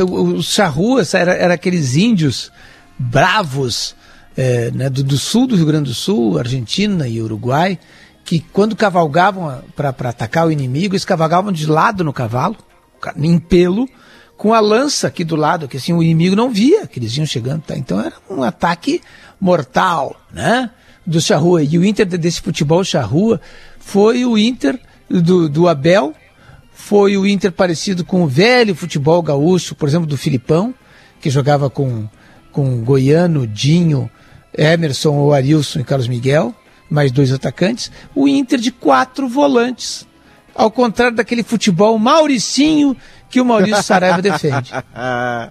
os 0.00 0.52
charruas 0.52 1.14
eram 1.14 1.32
era 1.32 1.54
aqueles 1.54 1.96
índios 1.96 2.52
bravos 2.98 3.94
é, 4.36 4.70
né, 4.70 4.90
do, 4.90 5.02
do, 5.02 5.18
sul 5.18 5.46
do 5.46 5.56
Rio 5.56 5.66
Grande 5.66 5.88
do 5.88 5.94
Sul, 5.94 6.38
Argentina 6.38 7.08
e 7.08 7.20
Uruguai, 7.20 7.78
que 8.24 8.40
quando 8.40 8.76
cavalgavam 8.76 9.62
para 9.74 9.90
atacar 10.08 10.46
o 10.46 10.52
inimigo, 10.52 10.94
eles 10.94 11.04
cavalgavam 11.04 11.52
de 11.52 11.66
lado 11.66 12.04
no 12.04 12.12
cavalo, 12.12 12.56
em 13.16 13.38
pelo, 13.38 13.88
com 14.36 14.52
a 14.52 14.60
lança 14.60 15.06
aqui 15.06 15.24
do 15.24 15.36
lado, 15.36 15.68
que 15.68 15.76
assim 15.76 15.92
o 15.92 16.02
inimigo 16.02 16.34
não 16.34 16.50
via 16.50 16.86
que 16.86 16.98
eles 16.98 17.16
iam 17.16 17.26
chegando. 17.26 17.62
Tá? 17.62 17.76
Então 17.76 18.00
era 18.00 18.14
um 18.28 18.42
ataque 18.42 19.00
mortal, 19.40 20.20
né? 20.32 20.70
Do 21.06 21.20
Charrua. 21.20 21.62
E 21.62 21.78
o 21.78 21.84
Inter 21.84 22.06
desse 22.06 22.40
futebol 22.40 22.84
Charrua 22.84 23.40
foi 23.78 24.24
o 24.24 24.38
Inter 24.38 24.78
do, 25.08 25.48
do 25.48 25.68
Abel, 25.68 26.14
foi 26.72 27.16
o 27.16 27.26
Inter 27.26 27.52
parecido 27.52 28.04
com 28.04 28.22
o 28.22 28.26
velho 28.26 28.74
futebol 28.74 29.22
gaúcho, 29.22 29.74
por 29.74 29.88
exemplo, 29.88 30.06
do 30.06 30.16
Filipão, 30.16 30.74
que 31.20 31.30
jogava 31.30 31.68
com, 31.68 32.08
com 32.50 32.82
Goiano, 32.82 33.46
Dinho, 33.46 34.10
Emerson 34.56 35.14
ou 35.14 35.32
Arilson 35.32 35.80
e 35.80 35.84
Carlos 35.84 36.08
Miguel, 36.08 36.54
mais 36.88 37.10
dois 37.10 37.32
atacantes. 37.32 37.90
O 38.14 38.28
Inter 38.28 38.58
de 38.58 38.70
quatro 38.70 39.28
volantes. 39.28 40.06
Ao 40.54 40.70
contrário 40.70 41.16
daquele 41.16 41.42
futebol 41.42 41.98
Mauricinho 41.98 42.96
que 43.32 43.40
o 43.40 43.44
Maurício 43.46 43.82
Saraiva 43.82 44.20
defende. 44.20 44.70
é, 44.94 45.50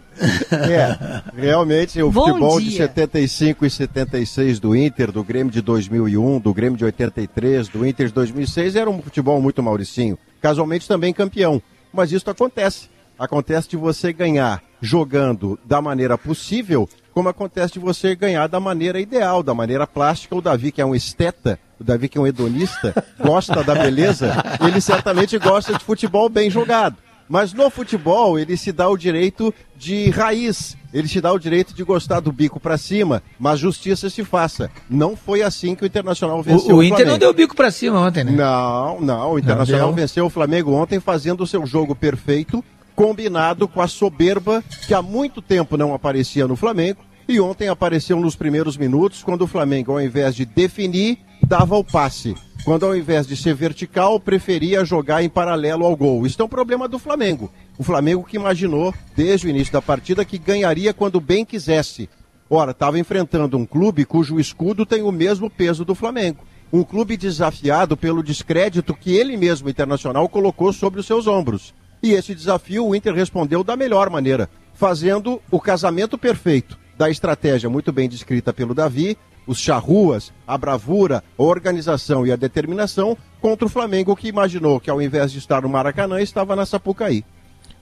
realmente 1.35 1.99
o 2.03 2.11
Bom 2.11 2.27
futebol 2.27 2.59
dia. 2.59 2.69
de 2.69 2.77
75 2.77 3.65
e 3.65 3.69
76 3.71 4.59
do 4.59 4.75
Inter, 4.75 5.11
do 5.11 5.23
Grêmio 5.23 5.51
de 5.51 5.61
2001, 5.61 6.39
do 6.39 6.53
Grêmio 6.53 6.77
de 6.77 6.85
83, 6.85 7.67
do 7.69 7.85
Inter 7.85 8.05
de 8.05 8.13
2006 8.13 8.75
era 8.75 8.87
um 8.87 9.01
futebol 9.01 9.41
muito 9.41 9.63
Mauricinho. 9.63 10.15
Casualmente 10.39 10.87
também 10.87 11.11
campeão. 11.11 11.59
Mas 11.91 12.11
isso 12.11 12.29
acontece. 12.29 12.87
Acontece 13.17 13.69
de 13.69 13.77
você 13.77 14.13
ganhar 14.13 14.61
jogando 14.79 15.59
da 15.65 15.81
maneira 15.81 16.19
possível, 16.19 16.87
como 17.11 17.29
acontece 17.29 17.73
de 17.73 17.79
você 17.79 18.15
ganhar 18.15 18.47
da 18.47 18.59
maneira 18.59 18.99
ideal, 18.99 19.41
da 19.41 19.55
maneira 19.55 19.87
plástica. 19.87 20.35
O 20.35 20.41
Davi, 20.41 20.71
que 20.71 20.81
é 20.81 20.85
um 20.85 20.93
esteta, 20.93 21.59
o 21.79 21.83
Davi, 21.83 22.07
que 22.07 22.19
é 22.19 22.21
um 22.21 22.27
hedonista, 22.27 22.93
gosta 23.19 23.63
da 23.63 23.73
beleza, 23.73 24.33
ele 24.65 24.79
certamente 24.79 25.37
gosta 25.39 25.73
de 25.75 25.83
futebol 25.83 26.29
bem 26.29 26.47
jogado. 26.47 26.95
Mas 27.31 27.53
no 27.53 27.69
futebol, 27.69 28.37
ele 28.37 28.57
se 28.57 28.73
dá 28.73 28.89
o 28.89 28.97
direito 28.97 29.53
de 29.77 30.09
raiz. 30.09 30.75
Ele 30.93 31.07
se 31.07 31.21
dá 31.21 31.31
o 31.31 31.39
direito 31.39 31.73
de 31.73 31.81
gostar 31.81 32.19
do 32.19 32.29
bico 32.29 32.59
para 32.59 32.77
cima, 32.77 33.23
mas 33.39 33.57
justiça 33.57 34.09
se 34.09 34.25
faça. 34.25 34.69
Não 34.89 35.15
foi 35.15 35.41
assim 35.41 35.73
que 35.73 35.83
o 35.83 35.85
Internacional 35.85 36.43
venceu 36.43 36.71
O, 36.71 36.73
o, 36.73 36.77
o 36.79 36.83
Inter 36.83 36.97
Flamengo. 36.97 37.11
não 37.11 37.17
deu 37.19 37.33
bico 37.33 37.55
pra 37.55 37.71
cima 37.71 38.01
ontem, 38.01 38.25
né? 38.25 38.33
Não, 38.33 38.99
não. 38.99 39.31
O 39.31 39.39
Internacional 39.39 39.87
deu. 39.87 39.95
venceu 39.95 40.25
o 40.25 40.29
Flamengo 40.29 40.73
ontem 40.73 40.99
fazendo 40.99 41.41
o 41.41 41.47
seu 41.47 41.65
jogo 41.65 41.95
perfeito, 41.95 42.61
combinado 42.93 43.65
com 43.65 43.81
a 43.81 43.87
soberba 43.87 44.61
que 44.85 44.93
há 44.93 45.01
muito 45.01 45.41
tempo 45.41 45.77
não 45.77 45.93
aparecia 45.93 46.45
no 46.45 46.57
Flamengo. 46.57 46.99
E 47.29 47.39
ontem 47.39 47.69
apareceu 47.69 48.19
nos 48.19 48.35
primeiros 48.35 48.75
minutos, 48.75 49.23
quando 49.23 49.43
o 49.43 49.47
Flamengo, 49.47 49.93
ao 49.93 50.01
invés 50.01 50.35
de 50.35 50.43
definir, 50.43 51.17
dava 51.47 51.77
o 51.77 51.83
passe. 51.83 52.35
Quando, 52.63 52.85
ao 52.85 52.95
invés 52.95 53.25
de 53.25 53.35
ser 53.35 53.55
vertical, 53.55 54.19
preferia 54.19 54.85
jogar 54.85 55.23
em 55.23 55.29
paralelo 55.29 55.83
ao 55.83 55.95
gol. 55.95 56.27
Isso 56.27 56.39
é 56.39 56.45
um 56.45 56.49
problema 56.49 56.87
do 56.87 56.99
Flamengo. 56.99 57.51
O 57.75 57.83
Flamengo 57.83 58.23
que 58.23 58.35
imaginou, 58.35 58.93
desde 59.15 59.47
o 59.47 59.49
início 59.49 59.73
da 59.73 59.81
partida, 59.81 60.23
que 60.23 60.37
ganharia 60.37 60.93
quando 60.93 61.19
bem 61.19 61.43
quisesse. 61.43 62.07
Ora, 62.47 62.69
estava 62.69 62.99
enfrentando 62.99 63.57
um 63.57 63.65
clube 63.65 64.05
cujo 64.05 64.39
escudo 64.39 64.85
tem 64.85 65.01
o 65.01 65.11
mesmo 65.11 65.49
peso 65.49 65.83
do 65.83 65.95
Flamengo. 65.95 66.45
Um 66.71 66.83
clube 66.83 67.17
desafiado 67.17 67.97
pelo 67.97 68.21
descrédito 68.21 68.93
que 68.93 69.15
ele 69.15 69.35
mesmo, 69.35 69.67
Internacional, 69.67 70.29
colocou 70.29 70.71
sobre 70.71 70.99
os 70.99 71.07
seus 71.07 71.25
ombros. 71.25 71.73
E 72.03 72.11
esse 72.11 72.35
desafio 72.35 72.85
o 72.85 72.95
Inter 72.95 73.15
respondeu 73.15 73.63
da 73.63 73.75
melhor 73.75 74.09
maneira, 74.09 74.47
fazendo 74.73 75.41
o 75.49 75.59
casamento 75.59 76.15
perfeito 76.15 76.77
da 76.97 77.09
estratégia 77.09 77.67
muito 77.67 77.91
bem 77.91 78.07
descrita 78.07 78.53
pelo 78.53 78.75
Davi, 78.75 79.17
os 79.47 79.59
charruas, 79.59 80.31
a 80.47 80.57
bravura, 80.57 81.23
a 81.37 81.43
organização 81.43 82.25
e 82.25 82.31
a 82.31 82.35
determinação 82.35 83.17
contra 83.41 83.65
o 83.65 83.69
Flamengo 83.69 84.15
que 84.15 84.27
imaginou 84.27 84.79
que 84.79 84.89
ao 84.89 85.01
invés 85.01 85.31
de 85.31 85.39
estar 85.39 85.61
no 85.61 85.69
Maracanã 85.69 86.21
estava 86.21 86.55
na 86.55 86.65
Sapucaí. 86.65 87.23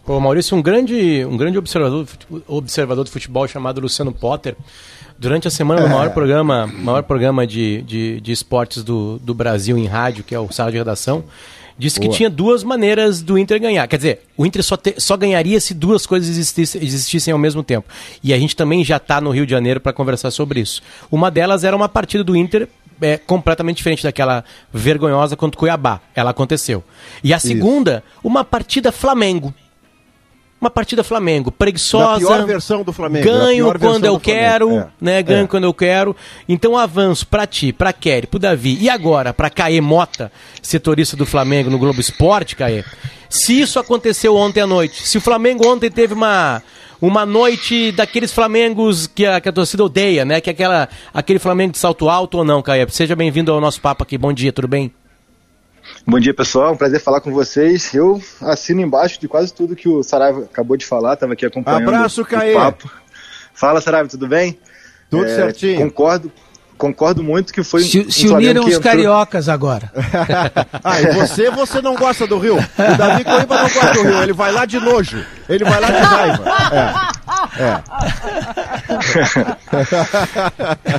Pô, 0.05 0.19
Maurício, 0.19 0.57
um 0.57 0.61
grande, 0.61 1.23
um 1.25 1.37
grande 1.37 1.57
observador, 1.57 2.07
observador 2.47 3.05
de 3.05 3.11
futebol 3.11 3.47
chamado 3.47 3.79
Luciano 3.81 4.11
Potter, 4.11 4.55
durante 5.19 5.47
a 5.47 5.51
semana, 5.51 5.81
no 5.81 5.87
É. 5.87 5.89
maior 5.89 6.09
programa, 6.13 6.65
maior 6.65 7.03
programa 7.03 7.45
de, 7.45 7.81
de, 7.83 8.21
de 8.21 8.31
esportes 8.31 8.83
do, 8.83 9.19
do 9.19 9.33
Brasil 9.35 9.77
em 9.77 9.85
rádio, 9.85 10.23
que 10.23 10.33
é 10.33 10.39
o 10.39 10.51
Sala 10.51 10.71
de 10.71 10.77
Redação, 10.77 11.23
disse 11.79 11.99
que 11.99 12.05
Boa. 12.07 12.15
tinha 12.17 12.29
duas 12.29 12.63
maneiras 12.63 13.21
do 13.23 13.37
Inter 13.39 13.59
ganhar. 13.59 13.87
Quer 13.87 13.97
dizer, 13.97 14.21
o 14.37 14.45
Inter 14.45 14.61
só, 14.61 14.77
te- 14.77 14.95
só 14.99 15.17
ganharia 15.17 15.59
se 15.59 15.73
duas 15.73 16.05
coisas 16.05 16.29
existissem, 16.29 16.83
existissem 16.83 17.31
ao 17.31 17.39
mesmo 17.39 17.63
tempo. 17.63 17.87
E 18.21 18.33
a 18.33 18.37
gente 18.37 18.55
também 18.55 18.83
já 18.83 18.97
está 18.97 19.19
no 19.19 19.31
Rio 19.31 19.45
de 19.45 19.51
Janeiro 19.51 19.79
para 19.79 19.93
conversar 19.93 20.29
sobre 20.29 20.59
isso. 20.59 20.81
Uma 21.09 21.31
delas 21.31 21.63
era 21.63 21.75
uma 21.75 21.89
partida 21.89 22.23
do 22.23 22.35
Inter 22.35 22.67
é, 23.01 23.17
completamente 23.17 23.77
diferente 23.77 24.03
daquela 24.03 24.43
vergonhosa 24.73 25.35
contra 25.37 25.57
o 25.57 25.59
Cuiabá. 25.59 26.01
Ela 26.13 26.31
aconteceu. 26.31 26.83
E 27.23 27.33
a 27.33 27.39
segunda, 27.39 28.03
uma 28.23 28.43
partida 28.43 28.91
Flamengo. 28.91 29.53
Uma 30.59 30.69
partida 30.69 31.03
Flamengo, 31.05 31.51
preguiçosa. 31.51 32.11
Na 32.13 32.17
pior 32.17 32.45
versão 32.45 32.83
do 32.83 32.91
Flamengo, 32.91 33.25
Ganho 33.25 33.73
quando 33.79 34.03
eu 34.05 34.19
quero, 34.19 34.77
é. 34.77 34.87
né? 34.99 35.23
Ganho 35.23 35.45
É. 35.45 35.47
quando 35.47 35.63
eu 35.63 35.73
quero. 35.73 36.13
Então 36.49 36.77
avanço 36.77 37.25
pra 37.25 37.47
ti, 37.47 37.71
pra 37.71 37.93
Kelly, 37.93 38.27
pro 38.27 38.39
Davi 38.39 38.77
e 38.81 38.89
agora 38.89 39.33
pra 39.33 39.49
Caê 39.49 39.79
Mota, 39.79 40.29
setorista 40.61 41.15
do 41.15 41.25
Flamengo 41.25 41.69
no 41.69 41.77
Globo 41.77 42.01
Esporte, 42.01 42.57
Caê. 42.57 42.83
Se 43.29 43.57
isso 43.59 43.79
aconteceu 43.79 44.35
ontem 44.35 44.59
à 44.59 44.67
noite, 44.67 45.01
se 45.07 45.17
o 45.17 45.21
Flamengo 45.21 45.65
ontem 45.67 45.89
teve 45.89 46.13
uma 46.13 46.61
uma 47.01 47.25
noite 47.25 47.93
daqueles 47.93 48.33
Flamengos 48.33 49.07
que 49.07 49.25
a, 49.25 49.39
que 49.39 49.47
a 49.47 49.53
torcida 49.53 49.81
odeia, 49.85 50.25
né? 50.25 50.41
Que 50.41 50.49
é 50.49 50.53
aquela, 50.53 50.89
aquele 51.13 51.39
Flamengo 51.39 51.71
de 51.71 51.77
salto 51.77 52.09
alto 52.09 52.39
ou 52.39 52.43
não, 52.43 52.61
Caê? 52.61 52.85
Seja 52.89 53.15
bem-vindo 53.15 53.53
ao 53.53 53.61
nosso 53.61 53.79
papo 53.79 54.03
aqui. 54.03 54.17
Bom 54.17 54.33
dia, 54.33 54.51
tudo 54.51 54.67
bem? 54.67 54.91
Bom 56.05 56.19
dia, 56.19 56.33
pessoal. 56.33 56.73
Um 56.73 56.77
prazer 56.77 56.99
falar 56.99 57.21
com 57.21 57.31
vocês. 57.31 57.93
Eu 57.93 58.21
assino 58.41 58.81
embaixo 58.81 59.19
de 59.19 59.27
quase 59.27 59.53
tudo 59.53 59.75
que 59.75 59.87
o 59.87 60.01
Saraiva 60.03 60.41
acabou 60.41 60.75
de 60.77 60.85
falar. 60.85 61.13
Estava 61.13 61.33
aqui 61.33 61.45
acompanhando 61.45 61.87
Abraço, 61.89 62.21
o 62.21 62.25
Caê. 62.25 62.53
papo. 62.53 62.89
Fala, 63.53 63.79
Saraiva, 63.81 64.07
tudo 64.09 64.27
bem? 64.27 64.57
Tudo 65.09 65.25
É, 65.25 65.35
certinho. 65.35 65.77
Concordo, 65.77 66.31
concordo 66.77 67.21
muito 67.21 67.51
que 67.53 67.61
foi 67.63 67.81
Se, 67.83 67.99
um 67.99 68.09
se 68.11 68.27
uniram 68.27 68.63
que 68.63 68.69
os 68.69 68.75
entrou- 68.77 68.91
cariocas 68.93 69.49
agora. 69.49 69.91
Ah, 70.83 71.01
e 71.01 71.11
você, 71.11 71.49
você 71.51 71.81
não 71.81 71.95
gosta 71.95 72.25
do 72.25 72.37
Rio. 72.39 72.55
O 72.57 72.97
Davi 72.97 73.23
Coimbra 73.23 73.57
não 73.57 73.69
gosta 73.69 73.91
do 73.93 74.01
Rio. 74.03 74.23
Ele 74.23 74.33
vai 74.33 74.51
lá 74.51 74.65
de 74.65 74.79
nojo. 74.79 75.23
Ele 75.47 75.63
vai 75.65 75.79
lá 75.81 75.87
de 75.91 75.97
raiva. 75.99 76.43
É. 77.59 77.83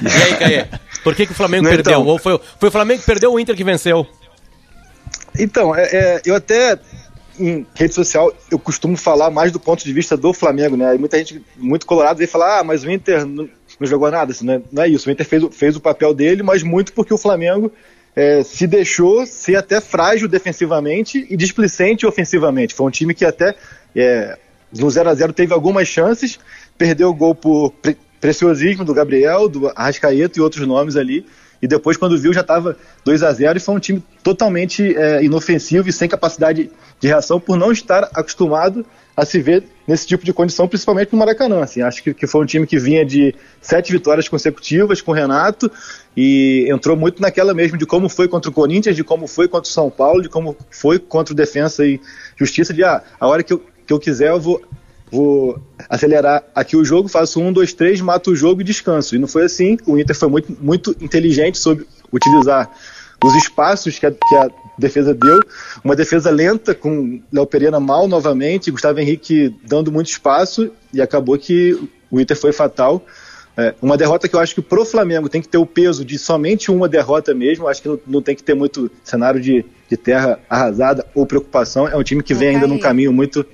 E 0.02 0.22
aí, 0.22 0.36
Caê? 0.36 0.66
Por 1.02 1.14
que, 1.14 1.26
que 1.26 1.32
o 1.32 1.34
Flamengo 1.34 1.64
Não, 1.64 1.70
perdeu? 1.70 1.92
então- 1.92 2.06
Ou 2.06 2.18
foi, 2.18 2.38
foi 2.58 2.68
o 2.68 2.72
Flamengo 2.72 3.00
que 3.00 3.06
perdeu 3.06 3.30
ou 3.30 3.36
o 3.36 3.40
Inter 3.40 3.56
que 3.56 3.64
venceu? 3.64 4.06
Então, 5.42 5.74
é, 5.74 5.82
é, 5.92 6.22
eu 6.24 6.34
até 6.34 6.78
em 7.38 7.66
rede 7.74 7.94
social 7.94 8.32
eu 8.50 8.58
costumo 8.58 8.96
falar 8.96 9.30
mais 9.30 9.50
do 9.50 9.58
ponto 9.58 9.82
de 9.84 9.92
vista 9.92 10.16
do 10.16 10.32
Flamengo, 10.32 10.76
né? 10.76 10.94
Muita 10.98 11.16
gente 11.18 11.42
muito 11.56 11.86
colorado 11.86 12.18
vem 12.18 12.26
falar, 12.26 12.60
ah, 12.60 12.64
mas 12.64 12.84
o 12.84 12.90
Inter 12.90 13.24
não, 13.24 13.48
não 13.78 13.86
jogou 13.86 14.10
nada, 14.10 14.32
assim, 14.32 14.44
não, 14.44 14.54
é, 14.54 14.62
não 14.70 14.82
é 14.82 14.88
isso. 14.88 15.08
O 15.08 15.12
Inter 15.12 15.26
fez, 15.26 15.42
o- 15.42 15.50
fez 15.50 15.76
o 15.76 15.80
papel 15.80 16.12
dele, 16.12 16.42
mas 16.42 16.62
muito 16.62 16.92
porque 16.92 17.14
o 17.14 17.18
Flamengo 17.18 17.72
é, 18.14 18.42
se 18.42 18.66
deixou 18.66 19.24
ser 19.24 19.56
até 19.56 19.80
frágil 19.80 20.28
defensivamente 20.28 21.26
e 21.30 21.36
displicente 21.36 22.04
ofensivamente. 22.04 22.74
Foi 22.74 22.86
um 22.86 22.90
time 22.90 23.14
que 23.14 23.24
até 23.24 23.54
é, 23.96 24.36
no 24.78 24.90
0 24.90 25.08
a 25.08 25.14
0 25.14 25.32
teve 25.32 25.54
algumas 25.54 25.88
chances, 25.88 26.38
perdeu 26.76 27.08
o 27.08 27.14
gol 27.14 27.34
por 27.34 27.70
pre- 27.80 27.96
preciosismo 28.20 28.84
do 28.84 28.92
Gabriel, 28.92 29.48
do 29.48 29.68
Arrascaeta 29.68 30.38
e 30.38 30.42
outros 30.42 30.66
nomes 30.66 30.96
ali. 30.96 31.24
E 31.62 31.68
depois, 31.68 31.96
quando 31.96 32.18
viu, 32.18 32.32
já 32.32 32.40
estava 32.40 32.76
2 33.04 33.22
a 33.22 33.32
0 33.32 33.58
e 33.58 33.60
foi 33.60 33.74
um 33.74 33.78
time 33.78 34.02
totalmente 34.22 34.96
é, 34.96 35.22
inofensivo 35.22 35.88
e 35.88 35.92
sem 35.92 36.08
capacidade 36.08 36.70
de 36.98 37.08
reação 37.08 37.38
por 37.38 37.56
não 37.56 37.70
estar 37.70 38.04
acostumado 38.14 38.84
a 39.16 39.24
se 39.24 39.38
ver 39.40 39.64
nesse 39.86 40.06
tipo 40.06 40.24
de 40.24 40.32
condição, 40.32 40.66
principalmente 40.66 41.12
no 41.12 41.18
Maracanã. 41.18 41.60
Assim, 41.62 41.82
acho 41.82 42.02
que, 42.02 42.14
que 42.14 42.26
foi 42.26 42.42
um 42.42 42.46
time 42.46 42.66
que 42.66 42.78
vinha 42.78 43.04
de 43.04 43.34
sete 43.60 43.92
vitórias 43.92 44.28
consecutivas 44.28 45.02
com 45.02 45.10
o 45.10 45.14
Renato 45.14 45.70
e 46.16 46.66
entrou 46.70 46.96
muito 46.96 47.20
naquela 47.20 47.52
mesmo 47.52 47.76
de 47.76 47.84
como 47.84 48.08
foi 48.08 48.28
contra 48.28 48.50
o 48.50 48.54
Corinthians, 48.54 48.96
de 48.96 49.04
como 49.04 49.26
foi 49.26 49.46
contra 49.46 49.68
o 49.68 49.72
São 49.72 49.90
Paulo, 49.90 50.22
de 50.22 50.28
como 50.28 50.56
foi 50.70 50.98
contra 50.98 51.32
o 51.32 51.36
Defensa 51.36 51.84
e 51.84 52.00
Justiça, 52.36 52.72
de 52.72 52.82
ah, 52.82 53.02
a 53.18 53.26
hora 53.26 53.42
que 53.42 53.52
eu, 53.52 53.62
que 53.86 53.92
eu 53.92 53.98
quiser 53.98 54.30
eu 54.30 54.40
vou, 54.40 54.62
vou 55.10 55.60
acelerar 55.88 56.44
aqui 56.54 56.76
o 56.76 56.84
jogo, 56.84 57.08
faço 57.08 57.40
um, 57.40 57.52
dois, 57.52 57.72
três, 57.72 58.00
mato 58.00 58.30
o 58.30 58.36
jogo 58.36 58.60
e 58.60 58.64
descanso. 58.64 59.14
E 59.14 59.18
não 59.18 59.28
foi 59.28 59.44
assim. 59.44 59.76
O 59.86 59.98
Inter 59.98 60.16
foi 60.16 60.28
muito, 60.28 60.56
muito 60.60 60.96
inteligente 61.00 61.58
sobre 61.58 61.86
utilizar 62.12 62.70
os 63.22 63.34
espaços 63.34 63.98
que 63.98 64.06
a, 64.06 64.10
que 64.10 64.34
a 64.36 64.48
defesa 64.78 65.14
deu. 65.14 65.40
Uma 65.84 65.94
defesa 65.94 66.30
lenta, 66.30 66.74
com 66.74 67.20
Léo 67.32 67.46
Pereira 67.46 67.78
mal 67.78 68.08
novamente, 68.08 68.70
Gustavo 68.70 68.98
Henrique 68.98 69.54
dando 69.66 69.92
muito 69.92 70.08
espaço, 70.08 70.70
e 70.92 71.02
acabou 71.02 71.38
que 71.38 71.78
o 72.10 72.20
Inter 72.20 72.36
foi 72.36 72.52
fatal. 72.52 73.04
É, 73.56 73.74
uma 73.82 73.96
derrota 73.96 74.28
que 74.28 74.34
eu 74.34 74.40
acho 74.40 74.54
que 74.54 74.62
pro 74.62 74.84
Flamengo 74.84 75.28
tem 75.28 75.42
que 75.42 75.48
ter 75.48 75.58
o 75.58 75.66
peso 75.66 76.04
de 76.04 76.18
somente 76.18 76.70
uma 76.70 76.88
derrota 76.88 77.34
mesmo. 77.34 77.68
Acho 77.68 77.82
que 77.82 77.88
não, 77.88 78.00
não 78.06 78.22
tem 78.22 78.34
que 78.34 78.42
ter 78.42 78.54
muito 78.54 78.90
cenário 79.04 79.40
de, 79.40 79.64
de 79.88 79.96
terra 79.96 80.38
arrasada 80.48 81.04
ou 81.14 81.26
preocupação. 81.26 81.86
É 81.86 81.96
um 81.96 82.02
time 82.02 82.22
que 82.22 82.32
vem 82.32 82.50
ainda 82.50 82.66
num 82.66 82.78
caminho 82.78 83.12
muito. 83.12 83.44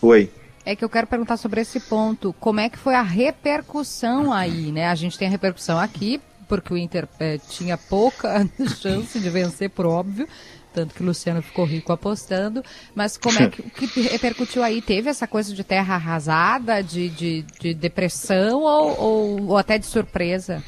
Oi. 0.00 0.30
É 0.68 0.76
que 0.76 0.84
eu 0.84 0.90
quero 0.90 1.06
perguntar 1.06 1.38
sobre 1.38 1.62
esse 1.62 1.80
ponto. 1.80 2.34
Como 2.38 2.60
é 2.60 2.68
que 2.68 2.76
foi 2.76 2.94
a 2.94 3.00
repercussão 3.00 4.30
aí, 4.30 4.70
né? 4.70 4.88
A 4.88 4.94
gente 4.94 5.16
tem 5.16 5.26
a 5.26 5.30
repercussão 5.30 5.78
aqui, 5.78 6.20
porque 6.46 6.74
o 6.74 6.76
Inter 6.76 7.08
eh, 7.18 7.38
tinha 7.48 7.78
pouca 7.78 8.46
chance 8.78 9.18
de 9.18 9.30
vencer, 9.30 9.70
por 9.70 9.86
óbvio. 9.86 10.28
Tanto 10.74 10.94
que 10.94 11.02
o 11.02 11.06
Luciano 11.06 11.40
ficou 11.40 11.64
rico 11.64 11.90
apostando. 11.90 12.62
Mas 12.94 13.16
como 13.16 13.38
é 13.38 13.48
que, 13.48 13.62
que 13.62 14.02
repercutiu 14.02 14.62
aí? 14.62 14.82
Teve 14.82 15.08
essa 15.08 15.26
coisa 15.26 15.54
de 15.54 15.64
terra 15.64 15.94
arrasada, 15.94 16.82
de, 16.82 17.08
de, 17.08 17.46
de 17.58 17.72
depressão 17.72 18.60
ou, 18.60 19.00
ou, 19.00 19.46
ou 19.46 19.56
até 19.56 19.78
de 19.78 19.86
surpresa? 19.86 20.62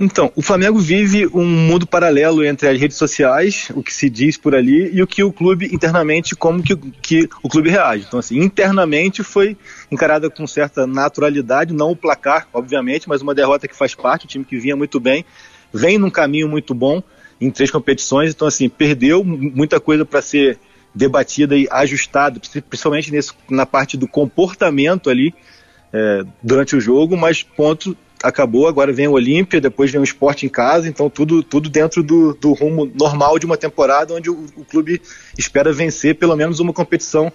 Então, 0.00 0.32
o 0.36 0.42
Flamengo 0.42 0.78
vive 0.78 1.26
um 1.26 1.44
mundo 1.44 1.84
paralelo 1.84 2.44
entre 2.44 2.68
as 2.68 2.78
redes 2.80 2.96
sociais, 2.96 3.68
o 3.74 3.82
que 3.82 3.92
se 3.92 4.08
diz 4.08 4.36
por 4.36 4.54
ali, 4.54 4.94
e 4.94 5.02
o 5.02 5.06
que 5.08 5.24
o 5.24 5.32
clube 5.32 5.66
internamente, 5.72 6.36
como 6.36 6.62
que, 6.62 6.76
que 6.76 7.28
o 7.42 7.48
clube 7.48 7.68
reage. 7.68 8.04
Então, 8.06 8.20
assim, 8.20 8.38
internamente 8.38 9.24
foi 9.24 9.56
encarada 9.90 10.30
com 10.30 10.46
certa 10.46 10.86
naturalidade, 10.86 11.74
não 11.74 11.90
o 11.90 11.96
placar, 11.96 12.46
obviamente, 12.52 13.08
mas 13.08 13.22
uma 13.22 13.34
derrota 13.34 13.66
que 13.66 13.74
faz 13.74 13.92
parte, 13.92 14.24
o 14.24 14.28
time 14.28 14.44
que 14.44 14.56
vinha 14.56 14.76
muito 14.76 15.00
bem, 15.00 15.24
vem 15.74 15.98
num 15.98 16.10
caminho 16.10 16.48
muito 16.48 16.74
bom 16.74 17.02
em 17.40 17.50
três 17.50 17.68
competições, 17.68 18.30
então, 18.30 18.46
assim, 18.46 18.68
perdeu 18.68 19.24
muita 19.24 19.80
coisa 19.80 20.04
para 20.04 20.22
ser 20.22 20.60
debatida 20.94 21.56
e 21.56 21.66
ajustada, 21.70 22.40
principalmente 22.68 23.10
nesse, 23.10 23.32
na 23.50 23.66
parte 23.66 23.96
do 23.96 24.06
comportamento 24.06 25.10
ali 25.10 25.34
é, 25.92 26.24
durante 26.40 26.76
o 26.76 26.80
jogo, 26.80 27.16
mas 27.16 27.42
ponto 27.42 27.96
acabou, 28.22 28.66
agora 28.66 28.92
vem 28.92 29.08
o 29.08 29.12
Olímpia, 29.12 29.60
depois 29.60 29.90
vem 29.90 30.00
o 30.00 30.04
esporte 30.04 30.46
em 30.46 30.48
casa, 30.48 30.88
então 30.88 31.08
tudo, 31.08 31.42
tudo 31.42 31.68
dentro 31.68 32.02
do, 32.02 32.34
do 32.34 32.52
rumo 32.52 32.90
normal 32.94 33.38
de 33.38 33.46
uma 33.46 33.56
temporada 33.56 34.14
onde 34.14 34.30
o, 34.30 34.46
o, 34.56 34.64
clube 34.64 35.00
espera 35.36 35.72
vencer 35.72 36.16
pelo 36.16 36.36
menos 36.36 36.60
uma 36.60 36.72
competição 36.72 37.32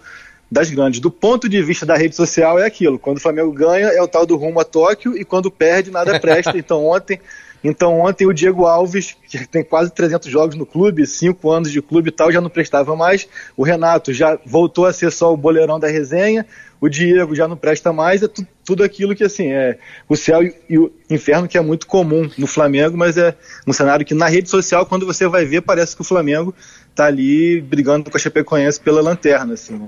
das 0.52 0.70
grandes. 0.70 1.00
Do 1.00 1.10
ponto 1.10 1.48
de 1.48 1.62
vista 1.62 1.86
da 1.86 1.96
rede 1.96 2.16
social 2.16 2.60
é 2.60 2.66
aquilo, 2.66 3.00
quando 3.00 3.18
o 3.18 3.22
Flamengo 3.22 3.52
ganha 3.52 3.88
é 3.88 4.02
o 4.02 4.08
tal 4.08 4.26
do 4.26 4.36
rumo 4.36 4.60
a 4.60 4.64
Tóquio 4.64 5.18
e 5.18 5.24
quando 5.24 5.50
perde 5.50 5.90
nada 5.90 6.20
presta, 6.20 6.56
então 6.58 6.86
ontem 6.86 7.20
Então 7.64 8.02
ontem 8.02 8.28
o 8.28 8.34
Diego 8.34 8.66
Alves, 8.66 9.16
que 9.30 9.48
tem 9.48 9.64
quase 9.64 9.92
300 9.92 10.30
jogos 10.30 10.56
no 10.56 10.66
clube, 10.66 11.08
5 11.08 11.50
anos 11.50 11.72
de 11.72 11.82
clube 11.82 12.10
e 12.10 12.12
tal, 12.12 12.32
já 12.32 12.42
não 12.42 12.50
prestava 12.50 12.96
mais. 12.96 13.28
O 13.56 13.64
Renato 13.64 14.12
já 14.12 14.38
voltou 14.46 14.86
a 14.86 14.92
ser 14.92 15.12
só 15.12 15.34
o 15.34 15.38
boleirão 15.38 15.80
da 15.80 15.88
resenha. 15.88 16.46
O 16.82 16.90
Diego 16.90 17.34
já 17.34 17.48
não 17.48 17.56
presta 17.56 17.94
mais. 17.94 18.22
É 18.22 18.28
tu, 18.28 18.46
tudo 18.66 18.84
aquilo 18.84 19.16
que, 19.16 19.24
assim, 19.24 19.48
é 19.48 19.78
o 20.10 20.18
céu 20.18 20.44
e, 20.44 20.54
e, 20.70 20.78
o 20.78 20.92
inferno 21.10 21.48
que 21.48 21.58
é 21.58 21.62
muito 21.62 21.88
comum 21.88 22.30
no 22.38 22.46
Flamengo, 22.46 22.98
mas 22.98 23.18
é 23.18 23.34
um 23.66 23.72
cenário 23.72 24.06
que 24.06 24.14
na 24.14 24.28
rede 24.28 24.50
social, 24.50 24.86
quando 24.86 25.06
você 25.06 25.26
vai 25.26 25.46
ver, 25.46 25.62
parece 25.62 25.96
que 25.96 26.02
o 26.02 26.06
Flamengo 26.06 26.54
tá 26.94 27.06
ali 27.06 27.62
brigando 27.62 28.12
com 28.12 28.18
a 28.18 28.20
Chapecoense 28.20 28.82
pela 28.82 29.02
lanterna, 29.02 29.54
assim, 29.54 29.78
né? 29.78 29.88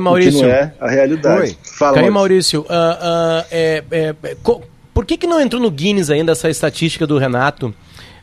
Maurício. 0.00 0.40
Que 0.40 0.46
não 0.46 0.52
é 0.54 0.72
a 0.80 0.88
realidade. 0.88 1.40
Oi. 1.40 1.56
Fala, 1.62 1.96
Caê, 1.96 2.08
Maurício. 2.08 2.60
Uh, 2.62 2.64
uh, 2.64 3.44
é, 3.50 3.84
é, 3.90 4.14
é 4.22 4.36
por 4.94 5.04
que, 5.04 5.18
que 5.18 5.26
não 5.26 5.40
entrou 5.40 5.60
no 5.60 5.70
Guinness 5.70 6.08
ainda 6.08 6.32
essa 6.32 6.48
estatística 6.48 7.04
do 7.06 7.18
Renato, 7.18 7.74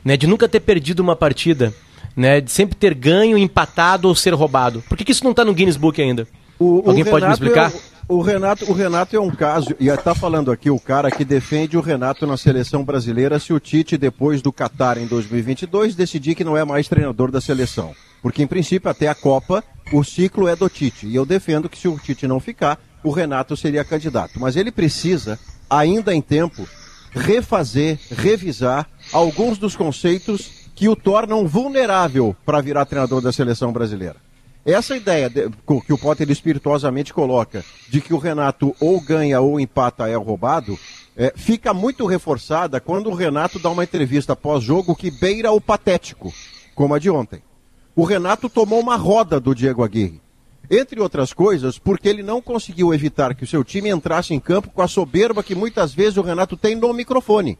né, 0.03 0.15
de 0.15 0.25
nunca 0.25 0.47
ter 0.47 0.61
perdido 0.61 1.01
uma 1.01 1.17
partida, 1.17 1.73
né, 2.15 2.39
de 2.39 2.49
sempre 2.49 2.75
ter 2.75 2.93
ganho, 2.93 3.37
empatado 3.37 4.07
ou 4.07 4.15
ser 4.15 4.33
roubado? 4.33 4.81
Por 4.87 4.97
que, 4.97 5.03
que 5.03 5.11
isso 5.11 5.25
não 5.25 5.31
está 5.31 5.43
no 5.43 5.53
Guinness 5.53 5.75
Book 5.75 6.01
ainda? 6.01 6.25
O, 6.57 6.81
Alguém 6.87 7.03
o 7.03 7.07
pode 7.07 7.25
me 7.25 7.33
explicar? 7.33 7.71
É, 7.71 7.79
o, 8.07 8.21
Renato, 8.21 8.71
o 8.71 8.73
Renato 8.73 9.15
é 9.15 9.19
um 9.19 9.31
caso, 9.31 9.75
e 9.79 9.89
está 9.89 10.15
falando 10.15 10.49
aqui 10.49 10.69
o 10.69 10.79
cara 10.79 11.11
que 11.11 11.25
defende 11.25 11.75
o 11.75 11.81
Renato 11.81 12.25
na 12.25 12.37
seleção 12.37 12.85
brasileira 12.85 13.37
se 13.37 13.51
o 13.51 13.59
Tite, 13.59 13.97
depois 13.97 14.41
do 14.41 14.53
Qatar 14.53 14.97
em 14.97 15.07
2022, 15.07 15.93
decidir 15.93 16.35
que 16.35 16.43
não 16.43 16.55
é 16.55 16.63
mais 16.63 16.87
treinador 16.87 17.31
da 17.31 17.41
seleção. 17.41 17.93
Porque, 18.21 18.43
em 18.43 18.47
princípio, 18.47 18.89
até 18.89 19.07
a 19.07 19.15
Copa, 19.15 19.63
o 19.91 20.03
ciclo 20.03 20.47
é 20.47 20.55
do 20.55 20.69
Tite. 20.69 21.07
E 21.07 21.15
eu 21.15 21.25
defendo 21.25 21.67
que 21.67 21.77
se 21.77 21.87
o 21.87 21.97
Tite 21.97 22.27
não 22.27 22.39
ficar, 22.39 22.79
o 23.03 23.09
Renato 23.09 23.57
seria 23.57 23.83
candidato. 23.83 24.39
Mas 24.39 24.55
ele 24.55 24.71
precisa 24.71 25.39
ainda 25.71 26.13
em 26.13 26.21
tempo, 26.21 26.67
refazer, 27.11 27.97
revisar 28.11 28.87
alguns 29.13 29.57
dos 29.57 29.75
conceitos 29.75 30.69
que 30.75 30.89
o 30.89 30.95
tornam 30.95 31.47
vulnerável 31.47 32.35
para 32.45 32.61
virar 32.61 32.85
treinador 32.85 33.21
da 33.21 33.31
seleção 33.31 33.71
brasileira. 33.71 34.17
Essa 34.65 34.95
ideia 34.95 35.29
de, 35.29 35.49
que 35.85 35.93
o 35.93 35.97
Potter 35.97 36.29
espirituosamente 36.29 37.13
coloca 37.13 37.65
de 37.89 37.99
que 37.99 38.13
o 38.13 38.17
Renato 38.17 38.75
ou 38.79 39.01
ganha 39.01 39.41
ou 39.41 39.59
empata 39.59 40.07
é 40.07 40.15
roubado, 40.15 40.77
é, 41.17 41.33
fica 41.35 41.73
muito 41.73 42.05
reforçada 42.05 42.79
quando 42.79 43.09
o 43.09 43.13
Renato 43.13 43.57
dá 43.57 43.69
uma 43.69 43.83
entrevista 43.83 44.35
pós-jogo 44.35 44.95
que 44.95 45.09
beira 45.09 45.51
o 45.51 45.59
patético, 45.59 46.31
como 46.75 46.93
a 46.93 46.99
de 46.99 47.09
ontem. 47.09 47.41
O 47.95 48.03
Renato 48.03 48.49
tomou 48.49 48.79
uma 48.79 48.95
roda 48.95 49.39
do 49.39 49.55
Diego 49.55 49.83
Aguirre. 49.83 50.20
Entre 50.73 51.01
outras 51.01 51.33
coisas, 51.33 51.77
porque 51.77 52.07
ele 52.07 52.23
não 52.23 52.41
conseguiu 52.41 52.93
evitar 52.93 53.35
que 53.35 53.43
o 53.43 53.47
seu 53.47 53.61
time 53.61 53.89
entrasse 53.89 54.33
em 54.33 54.39
campo 54.39 54.69
com 54.69 54.81
a 54.81 54.87
soberba 54.87 55.43
que 55.43 55.53
muitas 55.53 55.93
vezes 55.93 56.15
o 56.15 56.21
Renato 56.21 56.55
tem 56.55 56.77
no 56.77 56.93
microfone. 56.93 57.59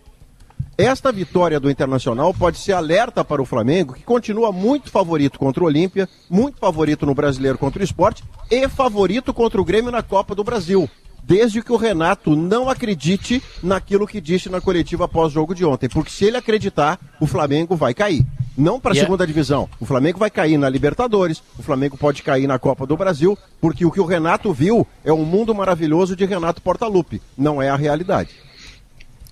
Esta 0.78 1.12
vitória 1.12 1.60
do 1.60 1.70
Internacional 1.70 2.34
pode 2.34 2.58
ser 2.58 2.72
alerta 2.72 3.22
para 3.22 3.42
o 3.42 3.46
Flamengo, 3.46 3.96
que 3.96 4.04
continua 4.04 4.54
muito 4.54 4.90
favorito 4.90 5.38
contra 5.38 5.62
o 5.62 5.68
Olímpia, 5.68 6.08
muito 6.30 6.58
favorito 6.58 7.06
no 7.06 7.14
Brasileiro 7.14 7.58
contra 7.58 7.82
o 7.82 7.84
Esporte 7.84 8.24
e 8.50 8.70
favorito 8.70 9.34
contra 9.34 9.60
o 9.60 9.66
Grêmio 9.66 9.92
na 9.92 10.02
Copa 10.02 10.34
do 10.34 10.42
Brasil. 10.42 10.90
Desde 11.22 11.62
que 11.62 11.74
o 11.74 11.78
Renato 11.78 12.34
não 12.34 12.70
acredite 12.70 13.44
naquilo 13.62 14.08
que 14.08 14.22
disse 14.22 14.48
na 14.48 14.62
coletiva 14.62 15.06
pós-jogo 15.06 15.54
de 15.54 15.66
ontem. 15.66 15.90
Porque 15.90 16.10
se 16.10 16.24
ele 16.24 16.38
acreditar, 16.38 16.98
o 17.20 17.28
Flamengo 17.28 17.76
vai 17.76 17.94
cair 17.94 18.26
não 18.62 18.80
para 18.80 18.92
a 18.92 18.94
yeah. 18.94 19.06
segunda 19.06 19.28
divisão. 19.28 19.68
O 19.80 19.86
Flamengo 19.86 20.20
vai 20.20 20.30
cair 20.30 20.58
na 20.58 20.70
Libertadores, 20.70 21.44
o 21.58 21.64
Flamengo 21.64 21.98
pode 21.98 22.24
cair 22.24 22.48
na 22.48 22.60
Copa 22.60 22.86
do 22.86 22.96
Brasil, 22.96 23.38
porque 23.60 23.86
o 23.86 23.92
que 23.92 24.00
o 24.00 24.06
Renato 24.06 24.54
viu 24.54 24.88
é 25.04 25.12
um 25.12 25.26
mundo 25.26 25.54
maravilhoso 25.54 26.16
de 26.16 26.26
Renato 26.26 26.62
Portaluppi, 26.62 27.22
não 27.38 27.62
é 27.62 27.70
a 27.70 27.76
realidade. 27.76 28.30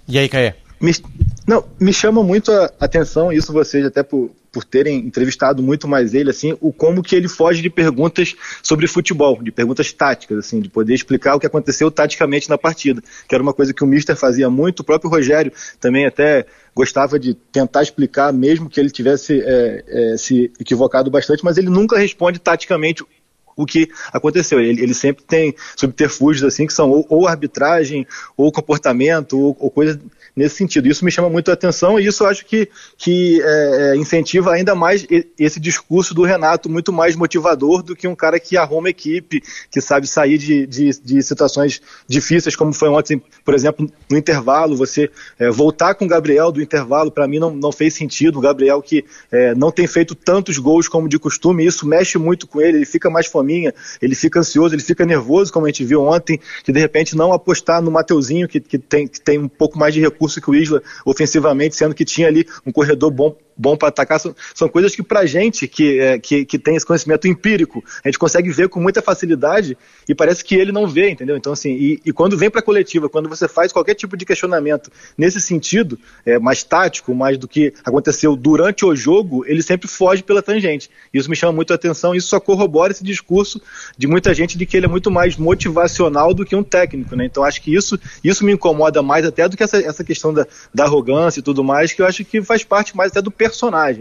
E 0.08 0.18
aí, 0.18 0.28
Caê? 0.28 0.56
Me, 0.82 0.92
não, 1.46 1.63
me 1.80 1.94
chama 1.94 2.24
muito 2.24 2.52
a 2.52 2.72
atenção, 2.80 3.32
isso 3.32 3.54
vocês 3.54 3.86
até 3.86 4.02
por, 4.02 4.32
por 4.52 4.64
terem 4.64 4.98
entrevistado 5.00 5.62
muito 5.62 5.88
mais 5.88 6.14
ele, 6.14 6.30
assim, 6.30 6.58
o 6.60 6.72
como 6.74 7.04
que 7.04 7.16
ele 7.16 7.28
foge 7.28 7.62
de 7.62 7.70
perguntas 7.70 8.36
sobre 8.64 8.88
futebol, 8.88 9.42
de 9.42 9.52
perguntas 9.52 9.92
táticas, 9.94 10.38
assim, 10.38 10.60
de 10.60 10.70
poder 10.70 10.94
explicar 10.94 11.36
o 11.36 11.40
que 11.40 11.48
aconteceu 11.48 11.92
taticamente 11.92 12.50
na 12.50 12.58
partida, 12.58 13.02
que 13.28 13.36
era 13.36 13.44
uma 13.44 13.54
coisa 13.54 13.74
que 13.74 13.84
o 13.84 13.88
Mister 13.88 14.16
fazia 14.16 14.50
muito, 14.50 14.80
o 14.80 14.84
próprio 14.84 15.10
Rogério 15.10 15.52
também 15.80 16.06
até 16.06 16.46
gostava 16.76 17.20
de 17.20 17.34
tentar 17.34 17.84
explicar, 17.84 18.32
mesmo 18.32 18.70
que 18.70 18.80
ele 18.80 18.90
tivesse 18.90 19.42
é, 19.42 19.84
é, 19.88 20.18
se 20.18 20.52
equivocado 20.60 21.12
bastante, 21.12 21.44
mas 21.44 21.58
ele 21.58 21.70
nunca 21.70 21.98
responde 21.98 22.40
taticamente 22.40 23.04
o 23.63 23.65
que 23.65 23.89
aconteceu. 24.12 24.60
Ele, 24.60 24.82
ele 24.82 24.93
sempre 24.93 25.24
tem 25.24 25.54
subterfúgios 25.76 26.43
assim 26.43 26.65
que 26.65 26.74
são 26.74 26.89
ou, 26.89 27.06
ou 27.10 27.28
arbitragem, 27.28 28.08
ou 28.38 28.52
comportamento, 28.52 29.38
ou, 29.38 29.58
ou 29.60 29.69
coisas 29.69 30.00
nesse 30.36 30.56
sentido. 30.56 30.88
Isso 30.88 31.04
me 31.04 31.12
chama 31.12 31.30
muito 31.30 31.52
a 31.52 31.54
atenção 31.54 32.00
e 32.00 32.06
isso 32.06 32.26
acho 32.26 32.45
que, 32.45 32.69
que 32.98 33.41
é, 33.43 33.91
é 33.91 33.95
incentiva 33.98 34.54
ainda 34.54 34.74
mais 34.74 35.06
esse 35.38 35.60
discurso 35.60 36.13
do 36.13 36.24
Renato, 36.24 36.69
muito 36.69 36.93
mais 36.93 37.15
motivador 37.15 37.84
do 37.84 37.95
que 37.95 38.08
um 38.08 38.15
cara 38.15 38.39
que 38.39 38.56
arruma 38.56 38.89
equipe, 38.89 39.41
que 39.69 39.82
sabe 39.82 40.08
sair 40.08 40.38
de, 40.38 40.65
de, 40.65 40.89
de 41.02 41.22
situações 41.22 41.82
difíceis, 42.08 42.56
como 42.56 42.74
foi 42.74 42.89
ontem, 42.89 43.22
por 43.43 43.54
exemplo, 43.54 43.89
no 44.10 44.17
intervalo. 44.17 44.78
Você 44.78 45.10
é, 45.38 45.50
voltar 45.50 45.95
com 45.95 46.06
o 46.06 46.08
Gabriel 46.08 46.52
do 46.52 46.62
intervalo, 46.62 47.12
para 47.12 47.28
mim, 47.28 47.39
não, 47.39 47.52
não 47.54 47.72
fez 47.72 47.93
sentido. 47.93 48.39
O 48.39 48.41
Gabriel 48.41 48.82
que 48.82 49.04
é, 49.32 49.54
não 49.56 49.72
tem 49.72 49.88
feito 49.88 50.15
tantos 50.15 50.58
gols 50.58 50.88
como 50.88 51.10
de 51.10 51.19
costume, 51.19 51.65
isso 51.65 51.86
mexe 51.86 52.17
muito 52.17 52.48
com 52.48 52.62
ele, 52.62 52.78
ele 52.78 52.86
fica 52.86 53.10
mais 53.10 53.28
fominha, 53.50 53.74
ele 54.02 54.14
fica 54.14 54.40
ansioso, 54.40 54.76
ele 54.76 54.84
fica 54.84 55.06
nervoso, 55.06 55.52
como 55.52 55.66
a 55.66 55.70
gente 55.70 55.84
viu 55.84 56.04
ontem, 56.04 56.40
que 56.64 56.72
de 56.72 56.80
repente 56.80 57.18
não 57.18 57.34
apostar 57.34 57.82
no 57.82 57.90
Mateuzinho, 57.90 58.48
que, 58.48 58.60
que, 58.60 58.78
tem, 58.78 59.08
que 59.08 59.20
tem 59.20 59.40
um 59.40 59.48
pouco 59.50 59.78
mais 59.78 59.94
de 59.94 60.00
recurso 60.00 60.40
que 60.40 60.50
o 60.50 60.56
Isla 60.56 60.82
ofensivamente, 61.04 61.76
sendo 61.76 61.96
que 61.96 62.06
tinha 62.06 62.28
ali 62.28 62.46
um 62.66 62.72
corredor 62.72 63.10
bom 63.10 63.36
bom 63.60 63.76
para 63.76 63.89
atacar, 63.89 64.19
são, 64.22 64.34
são, 64.56 64.69
coisas 64.69 64.95
que 64.95 65.04
para 65.04 65.26
gente 65.26 65.67
que, 65.67 66.00
é, 66.00 66.17
que, 66.17 66.45
que 66.45 66.58
tem 66.58 66.78
esse 66.78 66.86
conhecimento 66.86 67.28
empírico, 67.28 67.84
a 68.04 68.08
gente 68.08 68.17
consegue 68.17 68.50
ver 68.50 68.69
com 68.69 68.80
muita 68.80 69.02
facilidade 69.02 69.78
e 70.08 70.15
parece 70.15 70.45
que 70.45 70.56
ele 70.56 70.72
não 70.72 70.88
vê, 70.88 71.10
entendeu? 71.10 71.36
Então, 71.36 71.52
assim, 71.52 71.72
e, 71.72 72.02
e 72.06 72.13
quando 72.13 72.38
vem 72.38 72.50
para 72.50 72.62
a 72.62 72.63
coletiva, 72.63 73.10
quando 73.10 73.28
você 73.28 73.50
faz 73.50 73.74
qualquer 73.74 73.95
tipo 73.95 74.15
de 74.15 74.26
questionamento 74.26 74.89
nesse 75.17 75.41
sentido, 75.41 76.00
é, 76.26 76.39
mais 76.39 76.63
tático, 76.63 77.13
mais 77.13 77.38
do 77.38 77.48
que 77.48 77.74
aconteceu 77.84 78.36
durante 78.38 78.86
o 78.86 78.95
jogo, 78.95 79.43
ele 79.45 79.62
sempre 79.62 79.89
foge 79.89 80.24
pela 80.24 80.41
tangente. 80.41 80.89
Isso 81.13 81.30
me 81.30 81.36
chama 81.36 81.52
muito 81.52 81.74
a 81.74 81.76
atenção, 81.76 82.15
isso 82.15 82.30
só 82.30 82.39
corrobora 82.39 82.93
esse 82.93 83.04
discurso 83.04 83.62
de 83.98 84.08
muita 84.08 84.34
gente 84.34 84.58
de 84.58 84.65
que 84.65 84.78
ele 84.78 84.86
é 84.86 84.89
muito 84.89 85.12
mais 85.12 85.36
motivacional 85.36 86.34
do 86.34 86.45
que 86.45 86.56
um 86.56 86.63
técnico, 86.63 87.15
né? 87.15 87.26
Então, 87.26 87.43
acho 87.43 87.62
que 87.62 87.76
isso, 87.76 88.00
isso 88.24 88.45
me 88.45 88.54
incomoda 88.54 89.04
mais 89.04 89.26
até 89.26 89.50
do 89.50 89.58
que 89.58 89.63
essa, 89.63 89.78
essa 89.78 90.04
questão 90.04 90.34
da, 90.34 90.48
da 90.74 90.86
arrogância 90.86 91.39
e 91.39 91.43
tudo 91.43 91.62
mais, 91.62 91.91
que 91.91 92.02
eu 92.02 92.06
acho 92.06 92.24
que 92.24 92.41
faz 92.41 92.63
parte 92.63 92.95
mais 92.95 93.12
até 93.12 93.22
do. 93.22 93.32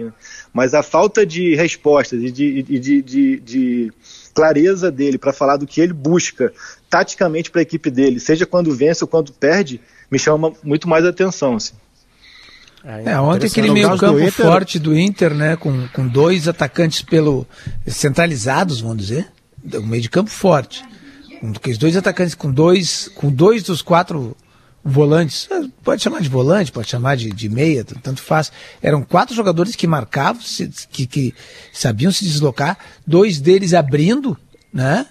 Né? 0.05 0.13
Mas 0.53 0.75
a 0.75 0.83
falta 0.83 1.25
de 1.25 1.55
respostas 1.55 2.23
e 2.23 2.31
de, 2.31 2.63
de, 2.63 2.79
de, 2.79 3.03
de, 3.03 3.41
de 3.41 3.93
clareza 4.35 4.91
dele 4.91 5.19
para 5.19 5.33
falar 5.33 5.57
do 5.57 5.67
que 5.67 5.81
ele 5.81 5.93
busca 5.93 6.53
taticamente 6.89 7.51
para 7.51 7.61
a 7.61 7.63
equipe 7.63 7.91
dele, 7.91 8.21
seja 8.21 8.47
quando 8.47 8.75
vence 8.75 9.05
ou 9.05 9.09
quando 9.09 9.33
perde, 9.33 9.81
me 10.11 10.19
chama 10.19 10.53
muito 10.63 10.89
mais 10.89 11.05
atenção. 11.05 11.57
Assim. 11.57 11.75
É, 12.85 13.19
ontem 13.19 13.47
aquele 13.47 13.71
meio 13.71 13.97
campo 13.99 14.21
do 14.21 14.33
forte 14.33 14.79
do 14.79 14.97
Inter, 14.97 15.35
né, 15.35 15.57
com, 15.57 15.89
com 15.89 16.07
dois 16.07 16.47
atacantes 16.47 17.03
pelo 17.03 17.47
centralizados, 17.87 18.81
vamos 18.81 18.99
dizer, 18.99 19.29
um 19.75 19.87
meio 19.87 20.03
de 20.03 20.09
campo 20.09 20.31
forte, 20.31 20.85
com 21.41 21.53
dois 21.79 21.97
atacantes 21.97 22.35
com 22.35 22.51
dois, 22.51 23.09
com 23.15 23.31
dois 23.31 23.65
dos 23.65 23.83
quatro 23.83 24.37
volantes, 24.88 25.48
é, 25.51 25.62
pode 25.83 26.03
chamar 26.03 26.20
de 26.20 26.29
volante, 26.29 26.72
pode 26.72 26.88
chamar 26.88 27.16
de, 27.16 27.31
de 27.31 27.48
meia, 27.48 27.85
tanto 27.85 28.22
faz. 28.22 28.51
Eram 28.83 29.03
quatro 29.03 29.35
jogadores 29.35 29.77
que 29.77 29.87
marcavam, 29.87 30.42
que, 30.90 31.07
que 31.07 31.35
sabiam 31.72 32.11
se 32.11 32.24
deslocar, 32.24 32.79
dois 33.07 33.40
deles 33.40 33.74
abrindo, 33.74 34.37
né? 34.72 35.07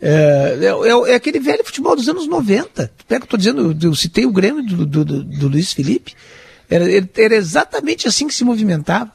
É, 0.00 0.58
é, 0.60 1.10
é, 1.12 1.14
aquele 1.14 1.38
velho 1.38 1.64
futebol 1.64 1.94
dos 1.94 2.08
anos 2.08 2.26
90. 2.26 2.90
Pega, 3.06 3.24
estou 3.24 3.38
dizendo, 3.38 3.76
eu 3.80 3.94
citei 3.94 4.26
o 4.26 4.32
Grêmio 4.32 4.64
do, 4.64 4.84
do, 4.84 5.04
do, 5.04 5.24
do 5.24 5.48
Luiz 5.48 5.72
Felipe. 5.72 6.14
Era, 6.68 6.84
era, 7.16 7.36
exatamente 7.36 8.08
assim 8.08 8.26
que 8.26 8.34
se 8.34 8.44
movimentava, 8.44 9.12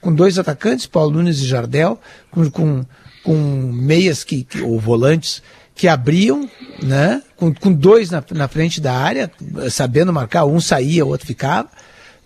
com 0.00 0.14
dois 0.14 0.38
atacantes, 0.38 0.86
Paulo 0.86 1.10
Nunes 1.10 1.40
e 1.40 1.46
Jardel, 1.46 2.00
com, 2.30 2.50
com, 2.50 2.86
com 3.22 3.34
meias 3.34 4.24
que, 4.24 4.44
que, 4.44 4.62
ou 4.62 4.78
volantes 4.78 5.42
que 5.80 5.88
abriam, 5.88 6.46
né? 6.82 7.22
Com, 7.36 7.54
com 7.54 7.72
dois 7.72 8.10
na, 8.10 8.22
na 8.32 8.46
frente 8.48 8.82
da 8.82 8.92
área, 8.92 9.32
sabendo 9.70 10.12
marcar, 10.12 10.44
um 10.44 10.60
saía, 10.60 11.06
o 11.06 11.08
outro 11.08 11.26
ficava. 11.26 11.70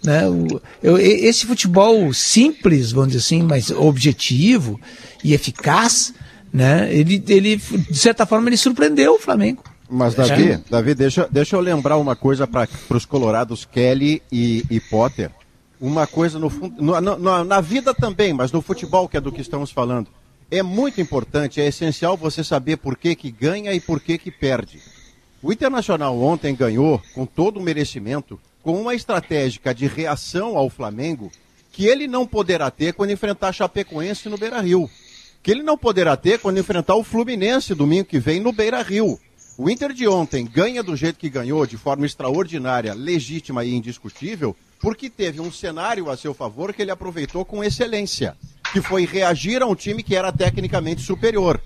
Né? 0.02 0.26
O, 0.28 0.60
eu, 0.82 0.98
esse 0.98 1.46
futebol 1.46 2.12
simples, 2.12 2.90
vamos 2.90 3.12
dizer 3.12 3.20
assim, 3.20 3.44
mas 3.44 3.70
objetivo 3.70 4.80
e 5.22 5.34
eficaz, 5.34 6.12
né? 6.52 6.92
ele, 6.92 7.22
ele, 7.28 7.56
de 7.56 7.96
certa 7.96 8.26
forma, 8.26 8.48
ele 8.48 8.56
surpreendeu 8.56 9.14
o 9.14 9.20
Flamengo. 9.20 9.62
Mas, 9.88 10.16
Davi, 10.16 10.50
é. 10.50 10.60
Davi 10.68 10.92
deixa, 10.92 11.28
deixa 11.30 11.54
eu 11.54 11.60
lembrar 11.60 11.96
uma 11.96 12.16
coisa 12.16 12.48
para 12.48 12.66
os 12.90 13.04
colorados 13.04 13.64
Kelly 13.64 14.20
e, 14.32 14.64
e 14.68 14.80
Potter. 14.80 15.30
Uma 15.80 16.08
coisa 16.08 16.40
no, 16.40 16.50
no, 16.76 17.00
no, 17.00 17.44
na 17.44 17.60
vida 17.60 17.94
também, 17.94 18.32
mas 18.32 18.50
no 18.50 18.60
futebol, 18.60 19.08
que 19.08 19.16
é 19.16 19.20
do 19.20 19.30
que 19.30 19.40
estamos 19.40 19.70
falando 19.70 20.08
é 20.50 20.62
muito 20.62 21.00
importante, 21.00 21.61
é 21.61 21.66
essencial 21.66 22.16
você 22.16 22.44
saber 22.44 22.76
por 22.76 22.96
que, 22.96 23.14
que 23.14 23.30
ganha 23.30 23.72
e 23.72 23.80
por 23.80 24.00
que, 24.00 24.18
que 24.18 24.30
perde. 24.30 24.80
O 25.42 25.52
Internacional 25.52 26.18
ontem 26.20 26.54
ganhou, 26.54 27.00
com 27.14 27.26
todo 27.26 27.59
o 27.59 27.62
merecimento, 27.62 28.40
com 28.62 28.80
uma 28.80 28.94
estratégia 28.94 29.74
de 29.74 29.87
reação 29.87 30.57
ao 30.57 30.70
Flamengo 30.70 31.30
que 31.70 31.87
ele 31.87 32.07
não 32.07 32.24
poderá 32.24 32.70
ter 32.70 32.94
quando 32.94 33.11
enfrentar 33.11 33.52
Chapecoense 33.52 34.28
no 34.28 34.38
Beira-Rio. 34.38 34.88
Que 35.42 35.50
ele 35.50 35.62
não 35.62 35.76
poderá 35.76 36.16
ter 36.16 36.38
quando 36.38 36.59
enfrentar 36.59 36.94
o 36.94 37.02
Fluminense 37.02 37.74
domingo 37.74 38.07
que 38.07 38.18
vem 38.18 38.40
no 38.40 38.52
Beira-Rio. 38.52 39.18
O 39.59 39.68
Inter 39.68 39.92
de 39.92 40.07
ontem 40.09 40.46
ganha 40.46 40.83
do 40.83 40.96
jeito 40.96 41.18
que 41.18 41.28
ganhou, 41.28 41.66
de 41.66 41.76
forma 41.76 42.07
extraordinária, 42.07 42.94
legítima 42.94 43.64
e 43.64 43.74
indiscutível, 43.74 44.57
porque 44.80 45.11
teve 45.11 45.40
um 45.40 45.50
cenário 45.50 46.09
a 46.09 46.16
seu 46.16 46.33
favor 46.33 46.72
que 46.72 46.80
ele 46.80 46.90
aproveitou 46.90 47.44
com 47.44 47.62
excelência, 47.62 48.37
que 48.74 48.80
foi 48.80 49.06
reagir 49.06 49.62
a 49.62 49.66
um 49.66 49.74
time 49.76 50.02
que 50.02 50.16
era 50.16 50.32
tecnicamente 50.32 51.00
superior. 51.00 51.60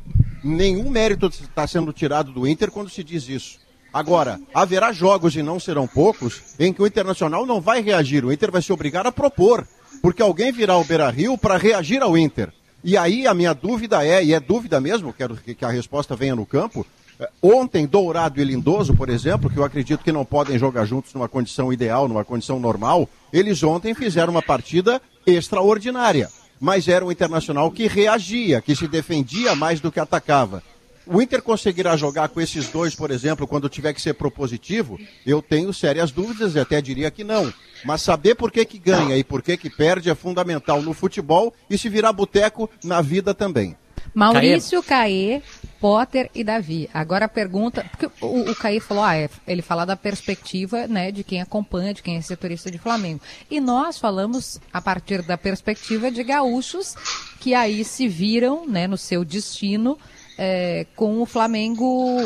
Nenhum 0.45 0.91
mérito 0.91 1.25
está 1.29 1.67
sendo 1.67 1.91
tirado 1.91 2.31
do 2.33 2.47
Inter 2.47 2.71
quando 2.71 2.91
se 2.91 3.03
diz 3.03 3.27
isso. 3.27 3.59
Agora, 3.91 4.39
haverá 4.53 4.93
jogos 4.93 5.35
e 5.35 5.43
não 5.43 5.59
serão 5.59 5.87
poucos 5.87 6.55
em 6.61 6.71
que 6.71 6.83
o 6.83 6.87
Internacional 6.87 7.47
não 7.47 7.63
vai 7.63 7.81
reagir, 7.81 8.27
o 8.27 8.31
Inter 8.31 8.53
vai 8.53 8.61
se 8.61 8.71
obrigar 8.75 9.07
a 9.07 9.11
propor, 9.11 9.67
porque 10.03 10.21
alguém 10.21 10.53
virá 10.53 10.75
ao 10.75 10.85
Beira-Rio 10.85 11.39
para 11.39 11.57
reagir 11.57 12.03
ao 12.03 12.15
Inter. 12.15 12.53
E 12.85 12.95
aí 12.95 13.27
a 13.27 13.33
minha 13.33 13.55
dúvida 13.55 14.07
é, 14.07 14.23
e 14.23 14.35
é 14.35 14.39
dúvida 14.39 14.79
mesmo, 14.79 15.11
quero 15.11 15.35
que 15.35 15.65
a 15.65 15.71
resposta 15.71 16.15
venha 16.15 16.37
no 16.37 16.45
campo, 16.45 16.87
é, 17.19 17.31
Ontem, 17.41 17.87
Dourado 17.87 18.39
e 18.39 18.45
Lindoso, 18.45 18.95
por 18.95 19.09
exemplo, 19.09 19.49
que 19.49 19.57
eu 19.57 19.65
acredito 19.65 20.05
que 20.05 20.13
não 20.13 20.27
podem 20.27 20.59
jogar 20.59 20.85
juntos 20.85 21.15
numa 21.15 21.27
condição 21.27 21.73
ideal, 21.73 22.07
numa 22.07 22.23
condição 22.23 22.61
normal, 22.61 23.09
eles 23.33 23.63
ontem 23.63 23.95
fizeram 23.95 24.31
uma 24.31 24.43
partida 24.43 25.01
extraordinária. 25.27 26.29
Mas 26.61 26.89
era 26.89 27.05
um 27.05 27.13
internacional 27.13 27.71
que 27.71 27.87
reagia, 27.87 28.61
que 28.61 28.75
se 28.75 28.89
defendia 28.89 29.55
mais 29.55 29.81
do 29.81 29.93
que 29.93 30.01
atacava. 30.01 30.63
O 31.11 31.23
Inter 31.23 31.41
conseguirá 31.41 31.97
jogar 31.97 32.29
com 32.29 32.39
esses 32.39 32.69
dois, 32.69 32.95
por 32.95 33.11
exemplo, 33.11 33.47
quando 33.47 33.69
tiver 33.69 33.95
que 33.95 34.03
ser 34.03 34.13
propositivo? 34.13 34.99
Eu 35.25 35.41
tenho 35.41 35.73
sérias 35.73 36.11
dúvidas 36.11 36.55
e 36.55 36.61
até 36.61 36.83
diria 36.83 37.11
que 37.11 37.25
não. 37.25 37.51
Mas 37.83 38.03
saber 38.03 38.35
por 38.35 38.53
que, 38.53 38.63
que 38.65 38.79
ganha 38.79 39.17
e 39.17 39.25
por 39.25 39.41
que, 39.41 39.57
que 39.57 39.71
perde 39.71 40.11
é 40.11 40.15
fundamental 40.15 40.83
no 40.83 40.93
futebol 40.93 41.55
e 41.71 41.79
se 41.79 41.89
virar 41.89 42.13
boteco 42.13 42.69
na 42.85 43.01
vida 43.01 43.33
também. 43.33 43.75
Maurício, 44.15 44.83
Caê, 44.83 45.41
Potter 45.81 46.31
e 46.35 46.43
Davi. 46.43 46.89
Agora 46.93 47.27
a 47.27 47.29
pergunta, 47.29 47.85
porque 47.91 48.07
o, 48.21 48.51
o 48.51 48.55
Caí 48.55 48.81
falou, 48.81 49.05
ah, 49.05 49.17
é, 49.17 49.29
ele 49.47 49.63
fala 49.63 49.85
da 49.85 49.97
perspectiva, 49.97 50.87
né, 50.87 51.11
de 51.11 51.23
quem 51.23 51.41
acompanha, 51.41 51.95
de 51.95 52.03
quem 52.03 52.17
é 52.17 52.21
setorista 52.21 52.71
de 52.71 52.79
Flamengo. 52.79 53.21
E 53.51 53.61
nós 53.61 53.99
falamos 53.99 54.61
a 54.73 54.81
partir 54.81 55.23
da 55.23 55.39
perspectiva 55.39 56.11
de 56.11 56.23
gaúchos 56.23 56.95
que 57.41 57.55
aí 57.55 57.85
se 57.85 58.09
viram, 58.09 58.67
né, 58.67 58.87
no 58.87 58.99
seu 58.99 59.25
destino 59.25 59.99
é, 60.39 60.87
com 60.95 61.21
o 61.21 61.27
Flamengo 61.27 62.17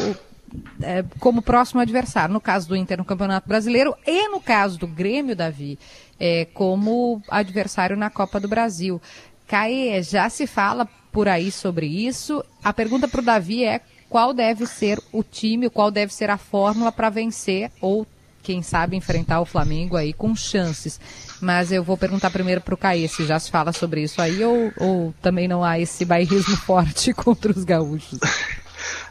é, 0.82 1.04
como 1.18 1.40
próximo 1.40 1.80
adversário. 1.80 2.32
No 2.32 2.40
caso 2.40 2.68
do 2.68 2.76
Inter 2.76 2.98
no 2.98 3.04
Campeonato 3.04 3.48
Brasileiro 3.48 3.96
e 4.06 4.28
no 4.28 4.40
caso 4.40 4.78
do 4.78 4.86
Grêmio, 4.86 5.34
Davi, 5.34 5.78
é, 6.20 6.44
como 6.46 7.22
adversário 7.28 7.96
na 7.96 8.10
Copa 8.10 8.38
do 8.38 8.48
Brasil. 8.48 9.00
Caê, 9.48 10.02
já 10.02 10.28
se 10.28 10.46
fala 10.46 10.88
por 11.12 11.28
aí 11.28 11.52
sobre 11.52 11.86
isso. 11.86 12.42
A 12.64 12.72
pergunta 12.72 13.06
para 13.06 13.20
o 13.20 13.24
Davi 13.24 13.64
é 13.64 13.80
qual 14.08 14.32
deve 14.32 14.66
ser 14.66 15.00
o 15.12 15.22
time, 15.22 15.70
qual 15.70 15.90
deve 15.90 16.12
ser 16.12 16.30
a 16.30 16.38
fórmula 16.38 16.90
para 16.90 17.10
vencer 17.10 17.70
ou, 17.80 18.06
quem 18.42 18.62
sabe, 18.62 18.96
enfrentar 18.96 19.40
o 19.40 19.46
Flamengo 19.46 19.96
aí 19.96 20.12
com 20.12 20.34
chances. 20.34 20.98
Mas 21.40 21.70
eu 21.70 21.84
vou 21.84 21.96
perguntar 21.96 22.30
primeiro 22.30 22.60
para 22.60 22.74
o 22.74 22.78
Caê 22.78 23.06
se 23.06 23.24
já 23.24 23.38
se 23.38 23.50
fala 23.50 23.72
sobre 23.72 24.02
isso 24.02 24.20
aí 24.20 24.42
ou, 24.44 24.72
ou 24.76 25.14
também 25.22 25.46
não 25.46 25.62
há 25.62 25.78
esse 25.78 26.04
bairrismo 26.04 26.56
forte 26.64 27.12
contra 27.12 27.52
os 27.52 27.64
gaúchos. 27.64 28.18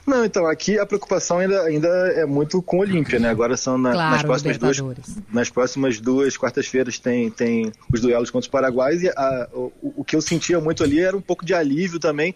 Não, 0.06 0.26
então, 0.26 0.48
aqui 0.48 0.80
a 0.80 0.86
preocupação 0.86 1.38
ainda, 1.38 1.62
ainda 1.62 1.88
é 1.88 2.26
muito 2.26 2.62
com 2.62 2.78
o 2.78 2.80
Olímpia, 2.82 3.20
né? 3.20 3.30
Agora 3.30 3.56
são 3.56 3.78
na, 3.78 3.92
claro, 3.92 4.12
nas 4.12 4.24
próximas 4.24 4.58
duas 4.58 5.04
nas 5.32 5.50
próximas 5.50 6.00
duas 6.00 6.38
quartas-feiras 6.38 6.98
tem, 6.98 7.30
tem 7.30 7.72
os 7.94 8.02
duelos 8.02 8.32
contra 8.32 8.46
os 8.46 8.52
paraguaios 8.52 9.04
e 9.04 9.10
a, 9.10 9.48
o, 9.54 9.72
o 9.98 10.04
que 10.04 10.16
eu 10.16 10.22
sentia 10.22 10.60
muito 10.60 10.84
ali 10.84 11.00
era 11.00 11.16
um 11.16 11.22
pouco 11.22 11.46
de 11.46 11.54
alívio 11.54 12.00
também 12.00 12.36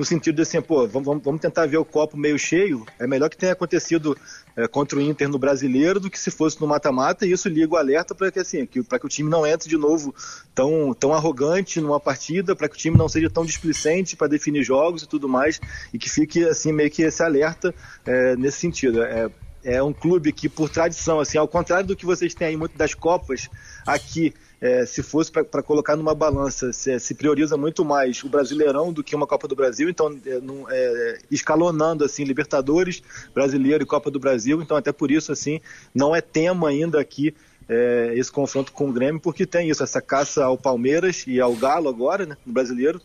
no 0.00 0.04
sentido 0.06 0.36
de 0.36 0.42
assim, 0.42 0.62
pô, 0.62 0.88
vamos, 0.88 1.22
vamos 1.22 1.40
tentar 1.42 1.66
ver 1.66 1.76
o 1.76 1.84
copo 1.84 2.16
meio 2.16 2.38
cheio. 2.38 2.86
É 2.98 3.06
melhor 3.06 3.28
que 3.28 3.36
tenha 3.36 3.52
acontecido 3.52 4.16
é, 4.56 4.66
contra 4.66 4.98
o 4.98 5.02
Inter 5.02 5.28
no 5.28 5.38
brasileiro 5.38 6.00
do 6.00 6.08
que 6.08 6.18
se 6.18 6.30
fosse 6.30 6.58
no 6.58 6.66
mata-mata, 6.66 7.26
e 7.26 7.32
isso 7.32 7.50
liga 7.50 7.74
o 7.74 7.76
alerta 7.76 8.14
para 8.14 8.32
que, 8.32 8.38
assim, 8.38 8.64
que, 8.64 8.82
que 8.82 9.06
o 9.06 9.08
time 9.10 9.28
não 9.28 9.46
entre 9.46 9.68
de 9.68 9.76
novo 9.76 10.14
tão, 10.54 10.94
tão 10.94 11.12
arrogante 11.12 11.82
numa 11.82 12.00
partida, 12.00 12.56
para 12.56 12.66
que 12.66 12.76
o 12.76 12.78
time 12.78 12.96
não 12.96 13.10
seja 13.10 13.28
tão 13.28 13.44
displicente 13.44 14.16
para 14.16 14.26
definir 14.26 14.64
jogos 14.64 15.02
e 15.02 15.06
tudo 15.06 15.28
mais, 15.28 15.60
e 15.92 15.98
que 15.98 16.08
fique 16.08 16.44
assim 16.44 16.72
meio 16.72 16.90
que 16.90 17.02
esse 17.02 17.22
alerta 17.22 17.74
é, 18.06 18.36
nesse 18.36 18.56
sentido. 18.56 19.02
É, 19.02 19.28
é 19.62 19.82
um 19.82 19.92
clube 19.92 20.32
que, 20.32 20.48
por 20.48 20.70
tradição, 20.70 21.20
assim, 21.20 21.36
ao 21.36 21.46
contrário 21.46 21.86
do 21.86 21.94
que 21.94 22.06
vocês 22.06 22.32
têm 22.32 22.48
aí 22.48 22.56
muito 22.56 22.74
das 22.78 22.94
Copas, 22.94 23.50
aqui 23.86 24.32
é, 24.60 24.84
se 24.84 25.02
fosse 25.02 25.32
para 25.32 25.62
colocar 25.62 25.96
numa 25.96 26.14
balança, 26.14 26.72
se, 26.72 26.98
se, 27.00 27.14
prioriza 27.14 27.56
muito 27.56 27.84
mais 27.84 28.22
o 28.22 28.28
Brasileirão 28.28 28.92
do 28.92 29.02
que 29.02 29.16
uma 29.16 29.26
Copa 29.26 29.48
do 29.48 29.56
Brasil, 29.56 29.88
então 29.88 30.18
é, 30.26 30.40
é, 30.70 31.18
escalonando 31.30 32.04
assim 32.04 32.24
Libertadores, 32.24 33.02
Brasileiro 33.34 33.82
e 33.82 33.86
Copa 33.86 34.10
do 34.10 34.20
Brasil, 34.20 34.60
então 34.60 34.76
até 34.76 34.92
por 34.92 35.10
isso 35.10 35.32
assim 35.32 35.60
não 35.94 36.14
é 36.14 36.20
tema 36.20 36.68
ainda 36.68 37.00
aqui 37.00 37.34
é, 37.70 38.12
esse 38.16 38.30
confronto 38.32 38.72
com 38.72 38.88
o 38.88 38.92
Grêmio, 38.92 39.20
porque 39.20 39.46
tem 39.46 39.70
isso, 39.70 39.82
essa 39.82 40.02
caça 40.02 40.44
ao 40.44 40.58
Palmeiras 40.58 41.24
e 41.26 41.40
ao 41.40 41.54
Galo 41.54 41.88
agora, 41.88 42.26
né, 42.26 42.36
no 42.44 42.52
Brasileiro. 42.52 43.00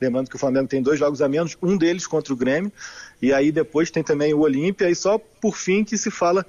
Lembrando 0.00 0.28
que 0.28 0.36
o 0.36 0.38
Flamengo 0.38 0.68
tem 0.68 0.82
dois 0.82 0.98
jogos 0.98 1.22
a 1.22 1.28
menos, 1.28 1.56
um 1.62 1.76
deles 1.76 2.06
contra 2.06 2.32
o 2.32 2.36
Grêmio, 2.36 2.72
e 3.20 3.32
aí 3.32 3.52
depois 3.52 3.90
tem 3.90 4.02
também 4.02 4.34
o 4.34 4.40
Olímpia, 4.40 4.90
e 4.90 4.94
só 4.94 5.18
por 5.18 5.56
fim 5.56 5.84
que 5.84 5.96
se 5.96 6.10
fala 6.10 6.44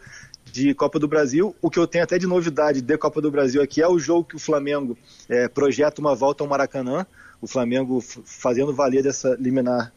de 0.58 0.74
Copa 0.74 0.98
do 0.98 1.08
Brasil. 1.08 1.56
O 1.62 1.70
que 1.70 1.78
eu 1.78 1.86
tenho 1.86 2.04
até 2.04 2.18
de 2.18 2.26
novidade 2.26 2.82
de 2.82 2.98
Copa 2.98 3.22
do 3.22 3.30
Brasil 3.30 3.62
aqui 3.62 3.82
é 3.82 3.88
o 3.88 4.00
jogo 4.00 4.24
que 4.24 4.36
o 4.36 4.40
Flamengo 4.40 4.98
é, 5.30 5.48
projeta 5.48 6.02
uma 6.02 6.16
volta 6.16 6.44
ao 6.44 6.50
Maracanã. 6.50 7.06
O 7.40 7.46
Flamengo 7.46 8.02
fazendo 8.02 8.74
valer 8.74 9.04
dessa 9.04 9.38
liminar 9.40 9.94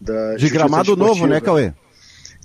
da. 0.00 0.36
De 0.36 0.48
gramado 0.48 0.96
novo, 0.96 1.26
né, 1.26 1.40
Cauê? 1.40 1.72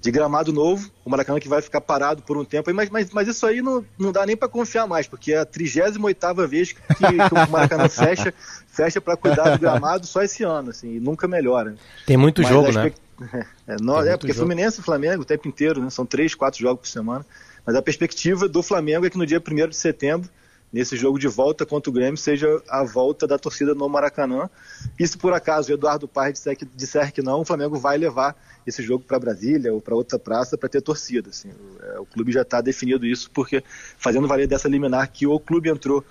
De 0.01 0.09
gramado 0.11 0.53
novo, 0.53 0.89
o 1.03 1.09
Maracanã 1.09 1.39
que 1.39 1.49
vai 1.49 1.61
ficar 1.61 1.81
parado 1.81 2.23
por 2.23 2.37
um 2.37 2.45
tempo, 2.45 2.73
mas, 2.73 2.89
mas, 2.89 3.11
mas 3.11 3.27
isso 3.27 3.45
aí 3.45 3.61
não, 3.61 3.85
não 3.99 4.13
dá 4.13 4.25
nem 4.25 4.35
para 4.35 4.47
confiar 4.47 4.87
mais, 4.87 5.07
porque 5.07 5.33
é 5.33 5.39
a 5.39 5.45
38 5.45 6.47
vez 6.47 6.71
que, 6.71 6.81
que 6.85 7.05
o 7.05 7.51
Maracanã 7.51 7.87
fecha, 7.89 8.33
fecha 8.67 9.01
para 9.01 9.17
cuidar 9.17 9.49
do 9.49 9.59
gramado 9.59 10.07
só 10.07 10.23
esse 10.23 10.41
ano, 10.41 10.69
assim, 10.69 10.95
e 10.95 10.99
nunca 11.01 11.27
melhora. 11.27 11.75
Tem 12.05 12.15
muito 12.15 12.41
mas 12.41 12.49
jogo, 12.49 12.71
né? 12.71 12.91
É, 13.67 13.73
é, 13.73 14.13
é 14.13 14.17
porque 14.17 14.31
jogo. 14.31 14.45
Fluminense 14.45 14.79
e 14.79 14.83
Flamengo 14.83 15.23
o 15.23 15.25
tempo 15.25 15.45
inteiro, 15.45 15.83
né? 15.83 15.89
São 15.89 16.05
três, 16.05 16.33
quatro 16.33 16.61
jogos 16.61 16.81
por 16.81 16.87
semana. 16.87 17.25
Mas 17.65 17.75
a 17.75 17.81
perspectiva 17.81 18.47
do 18.47 18.63
Flamengo 18.63 19.05
é 19.05 19.09
que 19.09 19.17
no 19.17 19.25
dia 19.25 19.41
1 19.45 19.69
de 19.69 19.75
setembro, 19.75 20.29
nesse 20.71 20.95
jogo 20.95 21.17
de 21.17 21.27
volta 21.27 21.65
contra 21.65 21.89
o 21.89 21.93
Grêmio, 21.93 22.17
seja 22.17 22.61
a 22.69 22.83
volta 22.83 23.27
da 23.27 23.37
torcida 23.37 23.73
no 23.73 23.89
Maracanã. 23.89 24.49
E 24.97 25.07
se 25.07 25.17
por 25.17 25.33
acaso 25.33 25.71
o 25.71 25.73
Eduardo 25.73 26.07
Paes 26.07 26.33
disser 26.33 26.55
que, 26.55 26.65
disser 26.65 27.11
que 27.11 27.21
não, 27.21 27.41
o 27.41 27.45
Flamengo 27.45 27.77
vai 27.77 27.97
levar 27.97 28.35
esse 28.65 28.83
jogo 28.83 29.03
para 29.03 29.19
Brasília 29.19 29.73
ou 29.73 29.81
para 29.81 29.95
outra 29.95 30.19
praça 30.19 30.57
para 30.57 30.69
ter 30.69 30.81
torcida. 30.81 31.29
Assim. 31.29 31.49
O, 31.49 31.83
é, 31.83 31.99
o 31.99 32.05
clube 32.05 32.31
já 32.31 32.43
está 32.43 32.61
definido 32.61 33.05
isso, 33.05 33.29
porque 33.31 33.63
fazendo 33.97 34.27
valer 34.27 34.47
dessa 34.47 34.67
liminar 34.67 35.09
que 35.11 35.25
o 35.25 35.39
clube 35.39 35.69
entrou 35.69 36.03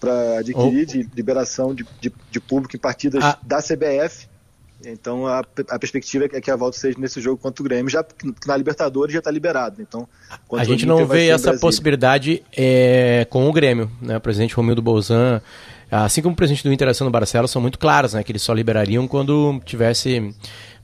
para 0.00 0.38
adquirir 0.38 0.82
oh. 0.82 0.86
de 0.86 1.10
liberação 1.14 1.74
de, 1.74 1.86
de, 2.00 2.12
de, 2.30 2.40
público 2.40 2.74
em 2.74 2.78
partidas 2.78 3.22
ah. 3.22 3.38
da 3.40 3.58
CBF 3.62 4.26
então 4.84 5.26
a, 5.26 5.40
a 5.70 5.78
perspectiva 5.78 6.26
é 6.32 6.40
que 6.40 6.50
a 6.50 6.56
volta 6.56 6.78
seja 6.78 6.98
nesse 6.98 7.20
jogo 7.20 7.36
contra 7.36 7.62
o 7.62 7.64
Grêmio, 7.64 7.90
já 7.90 8.04
na 8.46 8.56
Libertadores 8.56 9.12
já 9.12 9.18
está 9.18 9.30
liberado. 9.30 9.80
Então 9.80 10.08
a 10.52 10.64
gente 10.64 10.86
não 10.86 11.06
vê 11.06 11.28
essa 11.28 11.56
possibilidade 11.58 12.42
é, 12.56 13.26
com 13.30 13.48
o 13.48 13.52
Grêmio, 13.52 13.90
né? 14.00 14.16
O 14.16 14.20
presidente 14.20 14.54
Romildo 14.54 14.82
Bolzan, 14.82 15.40
assim 15.90 16.22
como 16.22 16.32
o 16.32 16.36
presidente 16.36 16.64
do 16.64 16.72
Inter, 16.72 16.88
Alessandro 16.88 17.10
Barcelos, 17.10 17.50
são 17.50 17.62
muito 17.62 17.78
claros, 17.78 18.14
né? 18.14 18.22
Que 18.22 18.32
eles 18.32 18.42
só 18.42 18.52
liberariam 18.52 19.06
quando 19.06 19.60
tivesse 19.64 20.34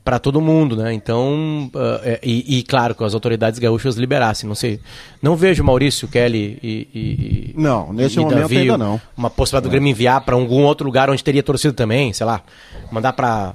para 0.08 0.18
todo 0.18 0.40
mundo, 0.40 0.74
né? 0.74 0.94
Então, 0.94 1.70
uh, 1.74 2.00
é, 2.02 2.18
e, 2.22 2.58
e, 2.58 2.62
claro, 2.62 2.94
que 2.94 3.04
as 3.04 3.12
autoridades 3.12 3.58
gaúchas 3.58 3.96
liberassem. 3.96 4.48
Não 4.48 4.54
sei, 4.54 4.80
não 5.20 5.36
vejo 5.36 5.62
Maurício, 5.62 6.08
Kelly 6.08 6.58
e, 6.62 6.88
e 6.94 7.54
não 7.54 7.92
nesse 7.92 8.16
e 8.16 8.20
momento 8.20 8.40
Davi, 8.40 8.56
ainda 8.56 8.78
não. 8.78 8.98
Uma 9.14 9.28
possibilidade 9.28 9.68
do 9.68 9.70
Grêmio 9.70 9.90
enviar 9.90 10.22
para 10.22 10.34
algum 10.34 10.62
outro 10.62 10.86
lugar 10.86 11.10
onde 11.10 11.22
teria 11.22 11.42
torcido 11.42 11.74
também, 11.74 12.10
sei 12.14 12.24
lá, 12.24 12.40
mandar 12.90 13.12
para 13.12 13.54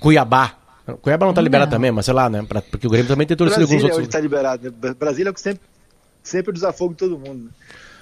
Cuiabá. 0.00 0.54
Cuiabá 1.02 1.26
não 1.26 1.32
está 1.32 1.42
liberado 1.42 1.70
também, 1.70 1.90
mas 1.90 2.04
sei 2.04 2.14
lá, 2.14 2.30
né? 2.30 2.42
Pra, 2.42 2.62
porque 2.62 2.86
o 2.86 2.90
Grêmio 2.90 3.08
também 3.08 3.26
tem 3.26 3.36
torcida 3.36 3.62
alguns 3.62 3.82
outros. 3.82 3.90
Brasília 3.90 4.08
está 4.08 4.20
liberado. 4.20 4.74
Né? 4.82 4.94
Brasília 4.98 5.28
é 5.28 5.32
o 5.32 5.34
que 5.34 5.40
sempre, 5.40 5.60
sempre 6.22 6.52
desafogo 6.52 6.94
todo 6.94 7.18
mundo. 7.18 7.50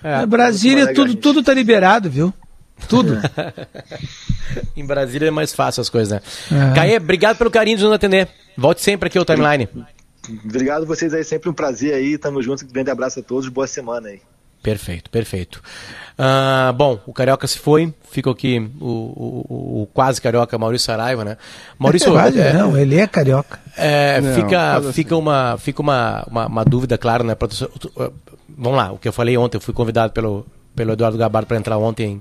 É, 0.03 0.23
é 0.23 0.27
Brasília 0.27 0.95
tudo, 0.95 1.15
tudo 1.17 1.43
tá 1.43 1.53
liberado, 1.53 2.09
viu? 2.09 2.33
Tudo. 2.89 3.19
em 4.77 4.87
Brasília 4.87 5.29
é 5.29 5.31
mais 5.31 5.53
fácil 5.53 5.81
as 5.81 5.89
coisas, 5.89 6.13
né? 6.13 6.71
É. 6.71 6.75
Caê, 6.75 6.97
obrigado 6.97 7.37
pelo 7.37 7.51
carinho 7.51 7.79
de 7.79 7.85
nos 7.85 7.93
atender. 7.93 8.29
Volte 8.57 8.83
sempre 8.83 9.09
aqui 9.09 9.19
ao 9.19 9.25
timeline. 9.25 9.69
Obrigado 10.45 10.83
a 10.83 10.87
vocês 10.87 11.15
aí, 11.15 11.25
sempre 11.25 11.49
um 11.49 11.55
prazer 11.55 11.95
aí. 11.95 12.19
Tamo 12.19 12.43
junto. 12.43 12.67
Grande 12.67 12.91
abraço 12.91 13.21
a 13.21 13.23
todos. 13.23 13.49
Boa 13.49 13.67
semana 13.67 14.09
aí. 14.09 14.21
Perfeito, 14.63 15.11
perfeito. 15.11 15.63
Uh, 16.19 16.73
bom, 16.73 16.99
o 17.07 17.13
Carioca 17.13 17.47
se 17.47 17.59
foi, 17.59 17.95
fica 18.11 18.31
aqui 18.31 18.59
o, 18.81 18.85
o, 18.85 19.83
o 19.83 19.89
quase 19.95 20.21
Carioca 20.21 20.59
Maurício 20.59 20.87
Saraiva, 20.87 21.25
né? 21.25 21.37
Maurício... 21.79 22.11
quase, 22.11 22.41
é, 22.41 22.53
não, 22.53 22.77
ele 22.77 22.99
é 22.99 23.07
Carioca. 23.07 23.61
É, 23.77 24.21
não, 24.21 24.35
fica 24.35 24.83
fica, 24.93 25.13
assim. 25.13 25.23
uma, 25.23 25.57
fica 25.59 25.81
uma, 25.81 26.25
uma, 26.29 26.47
uma, 26.47 26.65
dúvida, 26.65 26.99
claro, 26.99 27.23
né? 27.23 27.37
vamos 28.49 28.77
lá, 28.77 28.93
o 28.93 28.99
que 28.99 29.07
eu 29.07 29.13
falei 29.13 29.37
ontem, 29.37 29.57
eu 29.57 29.61
fui 29.61 29.75
convidado 29.75 30.13
pelo, 30.13 30.45
pelo 30.75 30.93
Eduardo 30.93 31.19
Gabardo 31.19 31.47
para 31.47 31.59
entrar 31.59 31.79
ontem 31.79 32.21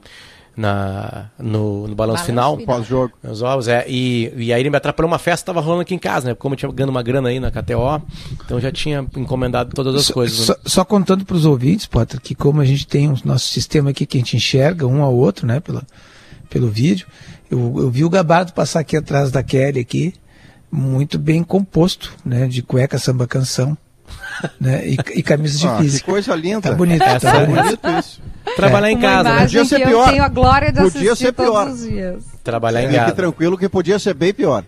na, 0.56 1.26
no, 1.38 1.88
no 1.88 1.96
balanço 1.96 2.24
final. 2.24 2.58
Pós-jogo. 2.58 3.14
Os 3.24 3.42
ovos, 3.42 3.68
é. 3.68 3.86
E, 3.88 4.32
e 4.38 4.54
aí 4.54 4.62
ele 4.62 4.70
me 4.70 4.78
atrapalhou 4.78 5.12
uma 5.12 5.20
festa 5.20 5.44
que 5.44 5.46
tava 5.48 5.60
rolando 5.60 5.82
aqui 5.82 5.94
em 5.94 6.00
casa, 6.00 6.30
né? 6.30 6.36
Como 6.36 6.54
eu 6.54 6.58
tinha 6.58 6.72
ganhando 6.72 6.90
uma 6.92 7.04
grana 7.04 7.30
aí 7.30 7.40
na 7.40 7.52
KTO, 7.52 8.02
então 8.46 8.58
eu 8.58 8.62
já 8.62 8.72
tinha 8.72 9.06
encomendado 9.18 9.74
todas 9.76 9.94
as 9.96 10.06
Só- 10.06 10.14
coisas. 10.14 10.38
Só, 10.38 10.54
né? 10.54 10.60
só 10.66 10.86
contando 10.86 11.26
para 11.26 11.36
os 11.36 11.46
ouvintes, 11.46 11.86
Potter, 11.86 12.22
que 12.22 12.34
como 12.34 12.62
a 12.62 12.66
gente 12.66 12.88
tem 12.88 13.10
o 13.10 13.16
nosso 13.26 13.48
sistema 13.48 13.90
aqui 13.90 14.06
que 14.06 14.18
a 14.18 14.22
gente 14.22 14.38
enxerga 14.38 14.88
um 14.88 15.02
ao 15.04 15.14
outro, 15.14 15.46
né, 15.46 15.60
pela, 15.60 15.84
pelo 16.50 16.70
vídeo, 16.70 17.08
eu, 17.52 17.60
eu 17.78 17.90
vi 17.92 18.04
o 18.06 18.10
Gabardo 18.10 18.54
passar 18.54 18.80
aqui 18.80 18.96
atrás 18.98 19.32
da 19.32 19.44
Kelly 19.44 19.80
aqui, 19.80 20.14
muito 20.72 21.18
bem 21.20 21.44
composto, 21.44 22.14
né, 22.26 22.48
de 22.48 22.62
cueca, 22.62 22.98
samba, 22.98 23.28
canção, 23.28 23.78
né, 24.60 24.88
e, 24.88 24.98
e 25.16 25.24
camisa 25.24 25.58
de 25.60 25.68
Ah, 25.68 25.76
que 25.78 25.84
física. 25.84 26.12
coisa 26.12 26.36
linda. 26.36 26.62
Tá 26.70 26.72
bonito, 26.74 27.02
Essa 27.04 27.32
tá 27.32 27.38
é 27.42 27.46
bonito. 27.46 27.80
isso. 28.00 28.22
Trabalhar 28.56 28.92
em 28.92 28.96
Uma 28.96 29.02
casa, 29.02 29.34
né? 29.34 29.42
Podia 29.42 29.66
ser 29.66 29.80
que 29.80 29.86
pior. 29.86 30.06
eu 30.08 30.12
tenho 30.12 30.24
a 30.24 30.28
glória 30.30 30.72
de 30.72 30.82
Podia 30.82 31.12
assistir 31.12 31.26
ser 31.28 31.32
pior. 31.34 31.66
todos 31.66 31.82
os 31.82 31.88
dias. 31.90 32.24
Trabalhar 32.44 32.84
em 32.84 32.88
Fique 32.88 33.00
casa. 33.00 33.12
tranquilo 33.14 33.58
que 33.58 33.68
podia 33.68 33.98
ser 34.00 34.14
bem 34.14 34.34
pior. 34.34 34.64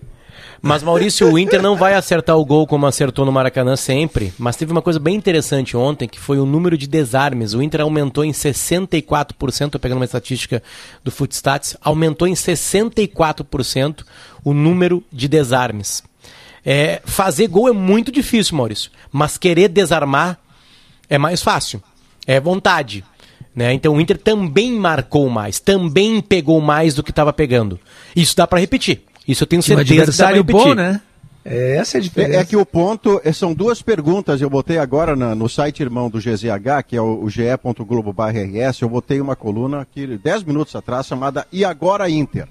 Mas 0.60 0.82
Maurício, 0.82 1.32
o 1.32 1.38
Inter 1.38 1.62
não 1.62 1.76
vai 1.76 1.94
acertar 1.94 2.36
o 2.36 2.44
gol 2.44 2.66
como 2.66 2.88
acertou 2.88 3.24
no 3.24 3.32
Maracanã 3.32 3.76
sempre. 3.76 4.34
Mas 4.40 4.56
teve 4.56 4.72
uma 4.72 4.82
coisa 4.82 5.00
bem 5.00 5.14
interessante 5.16 5.78
ontem, 5.78 6.08
que 6.08 6.20
foi 6.20 6.40
o 6.40 6.48
número 6.48 6.76
de 6.76 6.88
desarmes. 6.88 7.54
O 7.54 7.62
Inter 7.62 7.82
aumentou 7.82 8.26
em 8.26 8.32
64%, 8.32 9.70
tô 9.70 9.78
pegando 9.80 10.00
uma 10.00 10.06
estatística 10.06 10.64
do 11.04 11.12
Footstats, 11.12 11.78
aumentou 11.80 12.28
em 12.28 12.34
64% 12.34 14.04
o 14.44 14.54
número 14.54 15.04
de 15.12 15.28
desarmes. 15.28 16.04
É, 16.70 17.02
fazer 17.06 17.48
gol 17.48 17.70
é 17.70 17.72
muito 17.72 18.12
difícil, 18.12 18.58
Maurício. 18.58 18.92
Mas 19.10 19.38
querer 19.38 19.70
desarmar 19.70 20.38
é 21.10 21.18
mais 21.18 21.42
fácil. 21.42 21.82
É 22.28 22.42
vontade. 22.42 23.06
Né? 23.56 23.72
Então 23.74 23.96
o 23.96 24.02
Inter 24.02 24.18
também 24.18 24.74
marcou 24.74 25.30
mais, 25.30 25.62
também 25.62 26.20
pegou 26.22 26.60
mais 26.60 26.94
do 26.94 27.02
que 27.02 27.10
estava 27.10 27.32
pegando. 27.32 27.80
Isso 28.14 28.36
dá 28.36 28.46
para 28.46 28.60
repetir. 28.60 29.02
Isso 29.26 29.44
eu 29.44 29.48
tenho 29.48 29.62
Tinha 29.62 29.78
um 29.78 29.80
certeza 29.80 30.12
que 30.12 30.18
dá 30.18 30.28
adversário 30.28 30.44
bom, 30.44 30.74
né? 30.76 31.02
É, 31.46 31.78
essa 31.78 31.98
é 31.98 32.00
a 32.00 32.02
diferença. 32.02 32.34
É, 32.34 32.42
é 32.42 32.46
que 32.46 32.58
o 32.58 32.66
ponto 32.66 33.22
é, 33.24 33.32
são 33.32 33.54
duas 33.54 33.82
perguntas. 33.82 34.42
Eu 34.42 34.50
botei 34.50 34.78
agora 34.78 35.16
na- 35.16 35.34
no 35.34 35.48
site 35.48 35.82
irmão 35.82 36.10
do 36.10 36.20
GZH, 36.20 36.84
que 36.86 36.98
é 36.98 37.02
o, 37.02 37.24
o 37.24 37.30
ge.globo.rs, 37.30 38.82
eu 38.82 38.90
botei 38.90 39.22
uma 39.22 39.38
coluna 39.38 39.82
aqui 39.82 40.06
10 40.06 40.44
minutos 40.44 40.76
atrás 40.76 41.08
chamada 41.08 41.48
E 41.50 41.64
agora 41.64 42.10
Inter? 42.10 42.50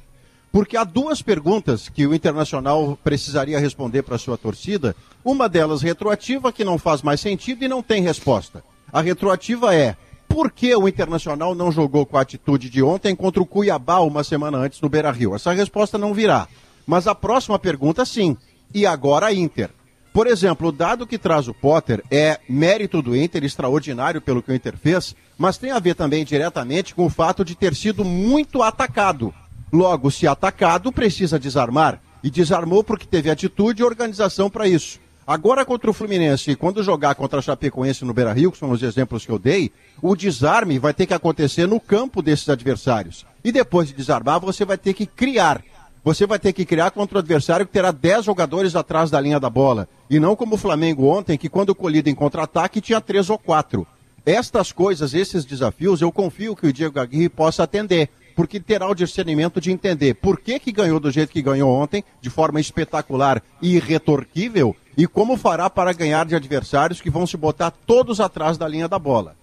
Porque 0.53 0.77
há 0.77 0.85
duas 0.85 1.21
perguntas 1.21 1.89
que 1.89 2.07
o 2.07 2.15
Internacional 2.15 2.99
precisaria 3.05 3.59
responder 3.59 4.03
para 4.03 4.19
sua 4.19 4.39
torcida. 4.39 4.97
Uma 5.25 5.49
delas 5.49 5.83
retroativa, 5.83 6.53
que 6.53 6.65
não 6.65 6.79
faz 6.79 7.03
mais 7.03 7.21
sentido 7.21 7.65
e 7.65 7.69
não 7.69 7.83
tem 7.83 8.03
resposta. 8.03 8.65
A 8.93 9.01
retroativa 9.01 9.75
é: 9.75 9.97
por 10.29 10.51
que 10.51 10.75
o 10.75 10.89
Internacional 10.89 11.55
não 11.55 11.71
jogou 11.71 12.07
com 12.07 12.17
a 12.17 12.23
atitude 12.23 12.71
de 12.71 12.83
ontem 12.83 13.15
contra 13.15 13.43
o 13.43 13.47
Cuiabá 13.47 14.01
uma 14.01 14.25
semana 14.25 14.59
antes 14.59 14.81
no 14.81 14.89
Beira 14.89 15.11
Rio? 15.11 15.35
Essa 15.35 15.53
resposta 15.53 15.99
não 15.99 16.15
virá. 16.15 16.49
Mas 16.87 17.07
a 17.07 17.15
próxima 17.15 17.59
pergunta, 17.59 18.05
sim. 18.05 18.37
E 18.73 18.87
agora 18.87 19.27
a 19.27 19.35
Inter? 19.35 19.71
Por 20.13 20.27
exemplo, 20.27 20.69
o 20.69 20.73
dado 20.73 21.07
que 21.07 21.19
traz 21.19 21.47
o 21.47 21.53
Potter 21.53 22.03
é 22.11 22.41
mérito 22.49 23.03
do 23.03 23.15
Inter, 23.15 23.45
extraordinário 23.45 24.21
pelo 24.21 24.43
que 24.43 24.51
o 24.51 24.55
Inter 24.55 24.75
fez, 24.77 25.15
mas 25.37 25.59
tem 25.59 25.71
a 25.71 25.79
ver 25.79 25.95
também 25.95 26.25
diretamente 26.25 26.95
com 26.95 27.05
o 27.05 27.11
fato 27.11 27.45
de 27.45 27.55
ter 27.55 27.75
sido 27.75 28.03
muito 28.03 28.63
atacado. 28.63 29.35
Logo, 29.77 30.11
se 30.11 30.27
atacado, 30.27 30.91
precisa 30.91 31.39
desarmar. 31.39 32.01
E 32.25 32.31
desarmou 32.31 32.83
porque 32.83 33.05
teve 33.05 33.29
atitude 33.29 33.83
e 33.83 33.85
organização 33.85 34.49
para 34.49 34.67
isso. 34.67 34.99
Agora 35.27 35.67
contra 35.67 35.91
o 35.91 35.93
Fluminense, 35.93 36.53
e 36.53 36.57
quando 36.57 36.83
jogar 36.83 37.15
contra 37.15 37.41
a 37.41 37.43
Chapecoense 37.43 38.03
no 38.03 38.15
Beira-Rio, 38.15 38.51
que 38.51 38.57
são 38.57 38.71
os 38.71 38.83
exemplos 38.83 39.27
que 39.27 39.31
eu 39.31 39.39
dei, 39.39 39.71
o 40.01 40.17
desarme 40.17 40.79
vai 40.79 40.95
ter 40.95 41.05
que 41.05 41.13
acontecer 41.13 41.67
no 41.67 41.79
campo 41.79 42.23
desses 42.23 42.49
adversários. 42.49 43.27
E 43.45 43.53
depois 43.53 43.89
de 43.89 43.95
desarmar, 43.95 44.41
você 44.41 44.65
vai 44.65 44.79
ter 44.79 44.95
que 44.95 45.05
criar. 45.05 45.63
Você 46.03 46.27
vai 46.27 46.39
ter 46.39 46.55
que 46.55 46.65
criar 46.65 46.91
contra 46.91 47.19
o 47.19 47.21
adversário 47.21 47.67
que 47.67 47.73
terá 47.73 47.91
10 47.91 48.25
jogadores 48.25 48.75
atrás 48.75 49.11
da 49.11 49.21
linha 49.21 49.39
da 49.39 49.51
bola. 49.51 49.87
E 50.09 50.19
não 50.19 50.35
como 50.35 50.55
o 50.55 50.59
Flamengo 50.59 51.05
ontem, 51.07 51.37
que 51.37 51.51
quando 51.51 51.75
colhido 51.75 52.09
em 52.09 52.15
contra-ataque 52.15 52.81
tinha 52.81 53.01
três 53.01 53.29
ou 53.29 53.39
quatro. 53.39 53.87
Estas 54.25 54.73
coisas, 54.73 55.13
esses 55.13 55.45
desafios, 55.45 56.01
eu 56.01 56.11
confio 56.11 56.57
que 56.57 56.67
o 56.67 56.73
Diego 56.73 56.99
Aguirre 56.99 57.29
possa 57.29 57.63
atender, 57.65 58.09
porque 58.37 58.61
terá 58.61 58.87
o 58.89 58.95
discernimento 58.95 59.61
de 59.61 59.73
entender 59.73 60.15
por 60.15 60.39
que, 60.39 60.61
que 60.61 60.71
ganhou 60.71 61.01
do 61.01 61.11
jeito 61.11 61.33
que 61.33 61.41
ganhou 61.43 61.71
ontem, 61.71 62.05
de 62.21 62.29
forma 62.31 62.61
espetacular 62.61 63.43
e 63.63 63.75
irretorquível, 63.77 64.77
e 64.97 65.07
como 65.07 65.37
fará 65.39 65.69
para 65.71 65.93
ganhar 65.95 66.27
de 66.27 66.37
adversários 66.37 67.01
que 67.01 67.11
vão 67.11 67.27
se 67.27 67.37
botar 67.37 67.71
todos 67.71 68.21
atrás 68.21 68.59
da 68.59 68.69
linha 68.69 68.87
da 68.87 68.99
bola. 68.99 69.35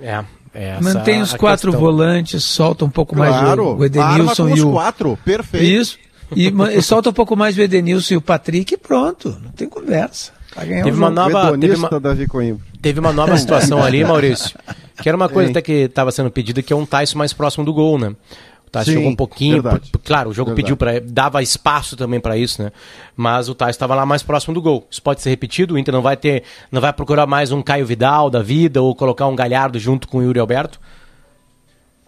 É, 0.00 0.24
é 0.54 0.68
essa 0.70 0.80
Mantém 0.82 1.20
os 1.22 1.34
a 1.34 1.38
quatro 1.38 1.70
questão. 1.70 1.80
volantes, 1.80 2.42
solta 2.42 2.84
um 2.84 2.90
pouco 2.90 3.14
mais 3.16 3.34
Claro, 3.36 3.64
o, 3.68 3.76
o 3.78 3.84
Edenilson 3.84 4.12
arma 4.12 4.34
com 4.36 4.48
e 4.48 4.52
os 4.54 4.60
o. 4.62 4.72
quatro, 4.72 5.18
perfeito. 5.24 5.64
Isso. 5.64 5.98
E, 6.34 6.48
e 6.76 6.82
solta 6.82 7.10
um 7.10 7.12
pouco 7.12 7.36
mais 7.36 7.56
o 7.56 7.60
Edenilson 7.60 8.14
e 8.14 8.16
o 8.16 8.22
Patrick 8.22 8.72
e 8.74 8.76
pronto. 8.78 9.38
Não 9.42 9.50
tem 9.52 9.68
conversa. 9.68 10.32
Vai 10.56 10.66
ganhar 10.66 10.84
Teve 10.84 10.96
uma 10.96 11.10
nova- 11.10 11.56
teve 11.58 11.74
uma-. 11.76 11.90
Teve 12.80 13.00
uma 13.00 13.12
nova 13.12 13.36
situação 13.38 13.82
ali, 13.82 14.02
Maurício. 14.04 14.58
Que 15.00 15.08
era 15.08 15.16
uma 15.16 15.28
coisa 15.28 15.50
até 15.50 15.62
que 15.62 15.72
estava 15.72 16.10
sendo 16.10 16.30
pedida, 16.30 16.62
que 16.62 16.72
é 16.72 16.76
um 16.76 16.86
Tyson 16.86 17.18
mais 17.18 17.32
próximo 17.32 17.64
do 17.64 17.72
gol, 17.72 17.98
né? 17.98 18.14
O 18.66 18.70
Tyson 18.70 18.90
Sim, 18.90 18.96
jogou 18.96 19.10
um 19.10 19.16
pouquinho. 19.16 19.62
Claro, 20.04 20.30
o 20.30 20.32
jogo 20.32 20.50
Verdade. 20.50 20.62
pediu 20.62 20.76
para 20.76 21.00
dava 21.00 21.42
espaço 21.42 21.96
também 21.96 22.20
para 22.20 22.36
isso, 22.36 22.62
né? 22.62 22.72
Mas 23.16 23.48
o 23.48 23.54
Tyson 23.54 23.70
estava 23.70 23.94
lá 23.94 24.04
mais 24.04 24.22
próximo 24.22 24.54
do 24.54 24.62
gol. 24.62 24.86
Isso 24.90 25.02
pode 25.02 25.20
ser 25.22 25.30
repetido, 25.30 25.74
o 25.74 25.78
Inter 25.78 25.92
não 25.92 26.02
vai 26.02 26.16
ter, 26.16 26.42
não 26.70 26.80
vai 26.80 26.92
procurar 26.92 27.26
mais 27.26 27.52
um 27.52 27.62
Caio 27.62 27.86
Vidal 27.86 28.30
da 28.30 28.42
vida 28.42 28.80
ou 28.82 28.94
colocar 28.94 29.26
um 29.26 29.36
Galhardo 29.36 29.78
junto 29.78 30.08
com 30.08 30.18
o 30.18 30.22
Yuri 30.22 30.38
Alberto. 30.38 30.80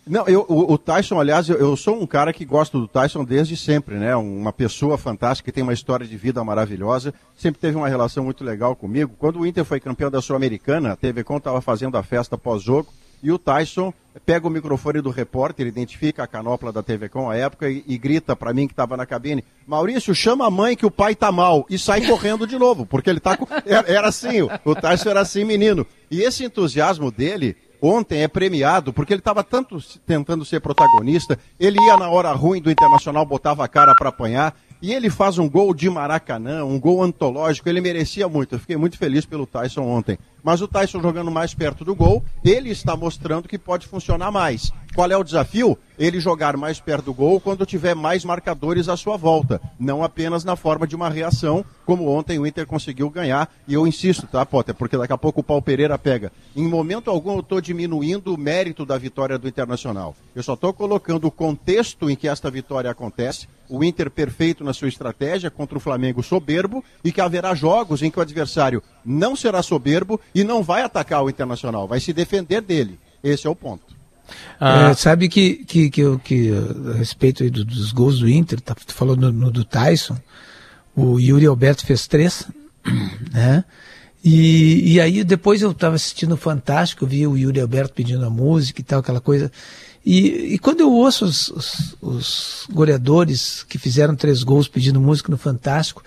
Não, 0.07 0.27
eu, 0.27 0.45
o, 0.49 0.75
o 0.75 0.77
Tyson, 0.79 1.19
aliás, 1.19 1.49
eu, 1.49 1.57
eu 1.57 1.75
sou 1.77 2.01
um 2.01 2.07
cara 2.07 2.33
que 2.33 2.45
gosto 2.45 2.79
do 2.79 2.87
Tyson 2.87 3.25
desde 3.25 3.57
sempre, 3.57 3.95
né? 3.95 4.15
Uma 4.15 4.53
pessoa 4.53 4.99
fantástica, 4.99 5.51
que 5.51 5.55
tem 5.55 5.63
uma 5.63 5.73
história 5.73 6.07
de 6.07 6.17
vida 6.17 6.45
maravilhosa, 6.45 7.15
sempre 7.37 7.61
teve 7.61 7.77
uma 7.77 7.89
relação 7.89 8.23
muito 8.23 8.45
legal 8.45 8.77
comigo. 8.77 9.15
Quando 9.19 9.41
o 9.41 9.47
Inter 9.47 9.65
foi 9.65 9.81
campeão 9.81 10.11
da 10.11 10.21
Sul-Americana, 10.21 10.93
a 10.93 10.97
TV 10.97 11.25
Com 11.25 11.39
estava 11.39 11.61
fazendo 11.63 11.97
a 11.97 12.03
festa 12.03 12.37
pós-jogo 12.37 12.93
e 13.23 13.33
o 13.33 13.39
Tyson 13.39 13.95
pega 14.27 14.47
o 14.47 14.51
microfone 14.51 15.01
do 15.01 15.09
repórter, 15.09 15.67
identifica 15.67 16.23
a 16.23 16.27
canopla 16.27 16.71
da 16.71 16.83
TV 16.83 17.09
Com 17.09 17.31
à 17.31 17.37
época 17.37 17.71
e, 17.71 17.83
e 17.87 17.97
grita 17.97 18.37
para 18.37 18.53
mim 18.53 18.67
que 18.67 18.75
estava 18.75 18.99
na 18.99 19.07
cabine: 19.07 19.43
Maurício, 19.67 20.15
chama 20.15 20.47
a 20.47 20.51
mãe 20.51 20.77
que 20.77 20.85
o 20.85 20.91
pai 20.91 21.15
tá 21.15 21.33
mal 21.33 21.65
e 21.71 21.79
sai 21.79 22.07
correndo 22.07 22.47
de 22.47 22.59
novo, 22.59 22.85
porque 22.85 23.09
ele 23.09 23.21
tá 23.21 23.39
com... 23.39 23.47
era, 23.65 23.91
era 23.91 24.09
assim, 24.09 24.43
o, 24.43 24.51
o 24.67 24.75
Tyson 24.75 25.09
era 25.09 25.21
assim, 25.21 25.45
menino. 25.45 25.87
E 26.11 26.21
esse 26.21 26.45
entusiasmo 26.45 27.11
dele 27.11 27.57
ontem 27.85 28.23
é 28.23 28.29
premiado 28.29 28.93
porque 28.93 29.13
ele 29.13 29.21
estava 29.21 29.43
tanto 29.43 29.79
tentando 30.07 30.45
ser 30.45 30.61
protagonista, 30.61 31.39
ele 31.59 31.79
ia 31.81 31.97
na 31.97 32.09
hora 32.09 32.33
ruim 32.33 32.61
do 32.61 32.71
Internacional, 32.71 33.25
botava 33.27 33.65
a 33.65 33.69
cara 33.69 33.95
para 33.95 34.09
apanhar, 34.09 34.55
e 34.81 34.93
ele 34.93 35.09
faz 35.09 35.39
um 35.39 35.49
gol 35.49 35.73
de 35.75 35.89
Maracanã, 35.89 36.65
um 36.65 36.79
gol 36.79 37.03
antológico, 37.03 37.69
ele 37.69 37.81
merecia 37.81 38.29
muito. 38.29 38.55
Eu 38.55 38.59
fiquei 38.59 38.77
muito 38.77 38.99
feliz 38.99 39.25
pelo 39.25 39.47
Tyson 39.47 39.83
ontem. 39.83 40.19
Mas 40.45 40.61
o 40.61 40.69
Tyson 40.69 41.01
jogando 41.01 41.31
mais 41.31 41.55
perto 41.55 41.87
do 41.87 41.95
gol, 41.95 42.23
ele 42.45 42.69
está 42.69 42.95
mostrando 42.95 43.49
que 43.49 43.59
pode 43.59 43.87
funcionar 43.87 44.31
mais. 44.31 44.71
Qual 44.95 45.11
é 45.11 45.17
o 45.17 45.25
desafio? 45.25 45.77
Ele 45.99 46.21
jogar 46.21 46.57
mais 46.57 46.79
perto 46.79 47.07
do 47.07 47.15
gol 47.15 47.41
quando 47.41 47.67
tiver 47.67 47.95
mais 47.95 48.25
marcadores 48.25 48.89
à 48.89 48.97
sua 48.97 49.17
volta, 49.17 49.61
não 49.79 50.05
apenas 50.05 50.45
na 50.45 50.55
forma 50.55 50.87
de 50.87 50.95
uma 50.95 51.09
reação, 51.09 51.65
como 51.85 52.09
ontem 52.09 52.39
o 52.39 52.47
Inter 52.47 52.67
conseguiu 52.67 53.09
ganhar. 53.11 53.53
E 53.67 53.75
eu 53.75 53.87
insisto, 53.87 54.27
tá, 54.27 54.45
Potter? 54.45 54.75
Porque 54.75 54.97
daqui 54.97 55.13
a 55.13 55.19
pouco 55.19 55.41
o 55.41 55.43
Paulo 55.43 55.63
Pereira 55.63 55.99
pega. 55.99 56.31
Em 56.55 56.69
momento 56.69 57.11
algum 57.11 57.35
eu 57.35 57.41
estou 57.41 57.61
diminuindo 57.61 58.35
o 58.35 58.39
mérito 58.39 58.85
da 58.85 58.99
vitória 58.99 59.39
do 59.39 59.49
Internacional. 59.49 60.15
Eu 60.35 60.43
só 60.43 60.55
estou 60.55 60.73
colocando 60.73 61.27
o 61.27 61.31
contexto 61.31 62.11
em 62.11 62.15
que 62.15 62.29
esta 62.29 62.51
vitória 62.51 62.91
acontece, 62.91 63.49
o 63.69 63.83
Inter 63.83 64.11
perfeito 64.11 64.63
na 64.63 64.73
sua 64.73 64.89
estratégia 64.89 65.51
contra 65.51 65.79
o 65.79 65.81
Flamengo 65.81 66.23
soberbo 66.23 66.85
e 67.03 67.11
que 67.11 67.21
haverá 67.21 67.55
jogos 67.55 68.03
em 68.03 68.11
que 68.11 68.19
o 68.19 68.23
adversário 68.23 68.83
não 69.05 69.35
será 69.35 69.63
soberbo 69.63 70.21
e 70.35 70.43
não 70.45 70.63
vai 70.63 70.83
atacar 70.83 71.23
o 71.23 71.31
Internacional, 71.31 71.87
vai 71.87 72.01
se 72.01 72.13
defender 72.13 72.61
dele. 72.61 72.99
Esse 73.23 73.47
é 73.47 73.51
o 73.51 73.55
ponto. 73.57 73.83
Ah. 74.59 74.91
É, 74.91 74.95
sabe 74.95 75.29
que, 75.29 75.65
que, 75.65 75.91
que, 75.91 76.01
eu- 76.01 76.19
que 76.19 76.51
a 76.93 76.97
respeito 76.97 77.43
aí 77.43 77.51
do- 77.51 77.65
dos 77.65 77.93
gols 77.93 78.19
do 78.19 78.29
Inter, 78.29 78.61
tá, 78.61 78.75
tu 78.75 78.93
falou 78.95 79.15
no, 79.17 79.31
no 79.31 79.51
do 79.51 79.65
Tyson, 79.65 80.17
o 80.97 81.19
Yuri 81.21 81.47
Alberto 81.47 81.85
fez 81.85 82.07
três, 82.07 82.47
né? 83.33 83.65
E, 84.23 84.95
e 84.95 85.01
aí 85.01 85.23
depois 85.23 85.61
eu 85.61 85.71
estava 85.73 85.97
assistindo 85.97 86.33
o 86.33 86.37
Fantástico, 86.39 87.05
eu 87.05 87.09
vi 87.09 87.27
o 87.27 87.37
Yuri 87.37 87.61
Alberto 87.61 87.93
pedindo 87.93 88.25
a 88.25 88.31
música 88.31 88.81
e 88.81 88.85
tal, 88.85 89.01
aquela 89.01 89.21
coisa. 89.21 89.53
E, 90.05 90.55
e 90.55 90.59
quando 90.59 90.81
eu 90.81 90.91
ouço 90.91 91.25
os, 91.27 91.49
os, 91.49 91.97
os 92.01 92.67
goleadores 92.73 93.63
que 93.69 93.77
fizeram 93.79 94.15
três 94.17 94.43
gols 94.43 94.67
pedindo 94.69 94.99
música 95.01 95.31
no 95.31 95.37
Fantástico, 95.37 96.03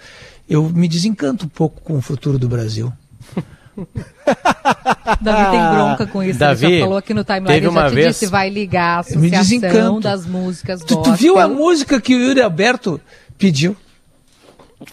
eu 0.49 0.67
me 0.69 0.87
desencanto 0.87 1.45
um 1.45 1.49
pouco 1.49 1.81
com 1.81 1.97
o 1.97 2.01
futuro 2.01 2.39
do 2.39 2.47
Brasil. 2.49 2.91
Davi 5.21 5.51
tem 5.51 5.69
bronca 5.75 6.07
com 6.07 6.23
isso. 6.23 6.39
Davi, 6.39 6.65
ele 6.65 6.77
já 6.79 6.83
falou 6.83 6.97
aqui 6.97 7.13
no 7.13 7.23
timeline. 7.23 7.47
teve 7.47 7.57
Ele 7.67 7.73
já 7.73 7.79
uma 7.81 7.89
te 7.89 7.95
vez- 7.95 8.07
disse, 8.07 8.25
vai 8.27 8.49
ligar 8.49 8.97
a 8.97 8.99
associação 8.99 9.29
desencanto. 9.39 9.99
das 10.01 10.25
músicas 10.25 10.81
Tu, 10.81 11.01
tu 11.01 11.13
viu 11.13 11.39
a 11.39 11.47
música 11.47 11.99
que 12.01 12.15
o 12.15 12.19
Yuri 12.19 12.41
Alberto 12.41 12.99
pediu? 13.37 13.75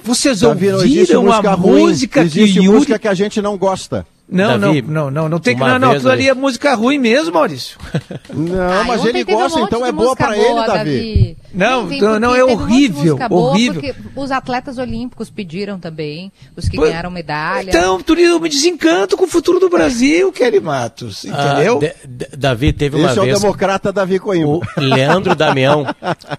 Vocês 0.03 0.41
Davi, 0.41 0.71
ouviram 0.73 1.23
música 1.25 1.51
a 1.51 1.55
ruim, 1.55 1.81
música 1.83 2.21
que 2.21 2.27
o 2.27 2.27
existe 2.27 2.59
Yuri... 2.59 2.69
música 2.69 2.99
que 2.99 3.09
a 3.09 3.15
gente 3.15 3.43
não 3.43 3.57
gosta. 3.59 4.07
Não, 4.27 4.59
Davi, 4.59 4.81
não, 4.83 4.93
não, 5.05 5.11
não, 5.11 5.29
não 5.29 5.39
tem 5.39 5.55
que. 5.55 5.61
Não, 5.61 5.79
não, 5.79 5.91
vez 5.91 5.97
aquilo 6.07 6.13
ali 6.13 6.29
é 6.29 6.35
música 6.35 6.75
ruim 6.75 6.99
mesmo, 6.99 7.35
Maurício. 7.35 7.79
Não, 8.33 8.85
mas 8.85 9.01
ontem 9.01 9.11
ele 9.11 9.25
teve 9.25 9.37
um 9.37 9.41
gosta, 9.43 9.59
monte 9.61 9.69
então 9.69 9.87
é 9.87 9.93
boa 9.93 10.15
boa, 10.17 10.35
ele, 10.35 10.67
Davi. 10.67 11.37
Não, 11.53 11.89
Sim, 11.89 12.01
não, 12.01 12.35
é 12.35 12.39
teve 12.41 12.51
um 12.51 12.55
horrível, 12.63 13.17
boa, 13.29 13.51
horrível. 13.51 13.75
Porque 13.81 13.95
os 14.17 14.33
atletas 14.33 14.77
olímpicos 14.79 15.31
pediram 15.31 15.79
também, 15.79 16.33
os 16.57 16.69
que 16.69 16.77
Pô, 16.77 16.83
ganharam 16.83 17.11
medalha. 17.13 17.69
Então, 17.69 18.01
eu 18.19 18.41
me 18.41 18.49
desencanto 18.49 19.17
com 19.17 19.25
o 19.25 19.29
futuro 19.29 19.61
do 19.61 19.69
Brasil, 19.69 20.33
Kelly 20.33 20.59
Matos, 20.59 21.25
entendeu? 21.25 21.77
Ah, 21.77 21.79
De- 21.79 22.09
De- 22.27 22.37
Davi 22.37 22.73
teve 22.73 22.97
uma 22.97 23.11
Esse 23.11 23.19
é 23.19 23.23
o 23.23 23.25
vez. 23.27 23.41
democrata 23.41 23.93
Davi 23.93 24.19
Coimbra. 24.19 24.49
O 24.49 24.61
Leandro 24.81 25.35
Damião. 25.37 25.87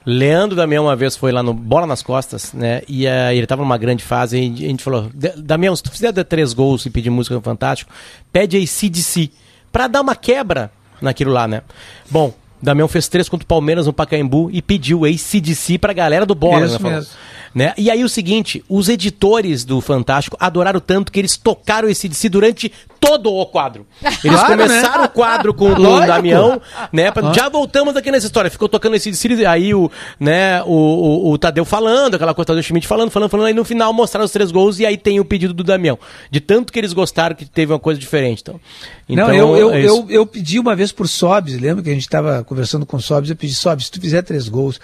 Leandro 0.05 0.55
Damião 0.55 0.83
uma 0.85 0.95
vez 0.95 1.15
foi 1.15 1.31
lá 1.31 1.41
no 1.41 1.53
Bola 1.53 1.85
nas 1.87 2.01
Costas, 2.01 2.51
né? 2.51 2.81
E 2.87 3.05
eh, 3.07 3.35
ele 3.35 3.47
tava 3.47 3.61
numa 3.61 3.77
grande 3.77 4.03
fase 4.03 4.37
e 4.37 4.65
a 4.65 4.67
gente 4.69 4.83
falou: 4.83 5.09
"Da- 5.13 5.33
Damião, 5.37 5.73
se 5.75 5.83
tu 5.83 5.91
fizer 5.91 6.11
dar 6.11 6.23
três 6.25 6.51
gols 6.51 6.85
e 6.85 6.89
pedir 6.89 7.09
música 7.09 7.35
no 7.35 7.41
Fantástico, 7.83 7.91
pede 8.31 8.57
aí 8.57 8.65
CDC. 8.65 9.29
Pra 9.71 9.87
dar 9.87 10.01
uma 10.01 10.15
quebra 10.15 10.71
naquilo 11.01 11.31
lá, 11.31 11.47
né? 11.47 11.61
Bom. 12.09 12.33
Damião 12.61 12.87
fez 12.87 13.07
três 13.07 13.29
contra 13.29 13.43
o 13.43 13.47
Palmeiras 13.47 13.85
no 13.85 13.93
Pacaembu 13.93 14.49
e 14.51 14.61
pediu 14.61 15.05
ACDC 15.05 15.77
pra 15.77 15.93
galera 15.93 16.25
do 16.25 16.33
Bola, 16.33 16.65
Isso 16.65 16.81
né, 16.81 16.95
mesmo. 16.95 17.11
Né? 17.55 17.73
E 17.77 17.89
aí 17.89 18.03
o 18.03 18.09
seguinte, 18.09 18.61
os 18.67 18.89
editores 18.89 19.63
do 19.63 19.79
Fantástico 19.79 20.35
adoraram 20.39 20.81
tanto 20.81 21.09
que 21.11 21.17
eles 21.19 21.37
tocaram 21.37 21.87
esse 21.87 22.09
DC 22.09 22.27
durante 22.27 22.71
todo 22.99 23.31
o 23.31 23.45
quadro. 23.45 23.85
Eles 24.23 24.39
Claro, 24.39 24.47
começaram 24.57 25.01
né? 25.01 25.05
o 25.05 25.09
quadro 25.09 25.53
com 25.53 25.65
o 25.71 25.77
Lógico. 25.79 26.07
Damião, 26.07 26.59
né? 26.91 27.11
pra- 27.11 27.29
Ah. 27.29 27.33
Já 27.33 27.47
voltamos 27.49 27.95
aqui 27.95 28.09
nessa 28.11 28.25
história. 28.25 28.49
Ficou 28.49 28.67
tocando 28.67 28.95
esse 28.95 29.11
DC, 29.11 29.45
aí 29.45 29.73
o, 29.75 29.91
né, 30.19 30.61
o, 30.63 30.67
o, 30.69 31.31
o 31.31 31.37
Tadeu 31.37 31.63
falando, 31.63 32.15
aquela 32.15 32.33
coisa 32.33 32.53
do 32.55 32.63
Schmidt 32.63 32.87
falando, 32.87 33.11
falando, 33.11 33.29
falando, 33.29 33.45
aí 33.47 33.53
no 33.53 33.63
final 33.63 33.93
mostraram 33.93 34.25
os 34.25 34.31
três 34.31 34.51
gols 34.51 34.79
e 34.79 34.85
aí 34.87 34.97
tem 34.97 35.19
o 35.19 35.25
pedido 35.25 35.53
do 35.53 35.63
Damião. 35.63 35.97
De 36.31 36.39
tanto 36.41 36.73
que 36.73 36.79
eles 36.79 36.93
gostaram 36.93 37.35
que 37.35 37.45
teve 37.45 37.71
uma 37.71 37.79
coisa 37.79 37.99
diferente. 37.99 38.41
Então, 38.41 38.59
então 39.07 39.27
não, 39.27 39.35
eu, 39.55 39.55
eu, 39.55 39.73
é 39.73 39.83
eu, 39.83 40.05
eu 40.09 40.25
pedi 40.25 40.59
uma 40.59 40.75
vez 40.75 40.91
por 40.91 41.07
Sobs, 41.07 41.59
lembra 41.59 41.83
que 41.83 41.89
a 41.91 41.93
gente 41.93 42.01
estava 42.01 42.43
conversando 42.43 42.85
com 42.87 42.97
o 42.97 43.01
Sobs, 43.01 43.29
eu 43.29 43.35
pedi, 43.35 43.53
Sobs, 43.53 43.85
se 43.85 43.91
tu 43.91 44.01
fizer 44.01 44.23
três 44.23 44.49
gols, 44.49 44.79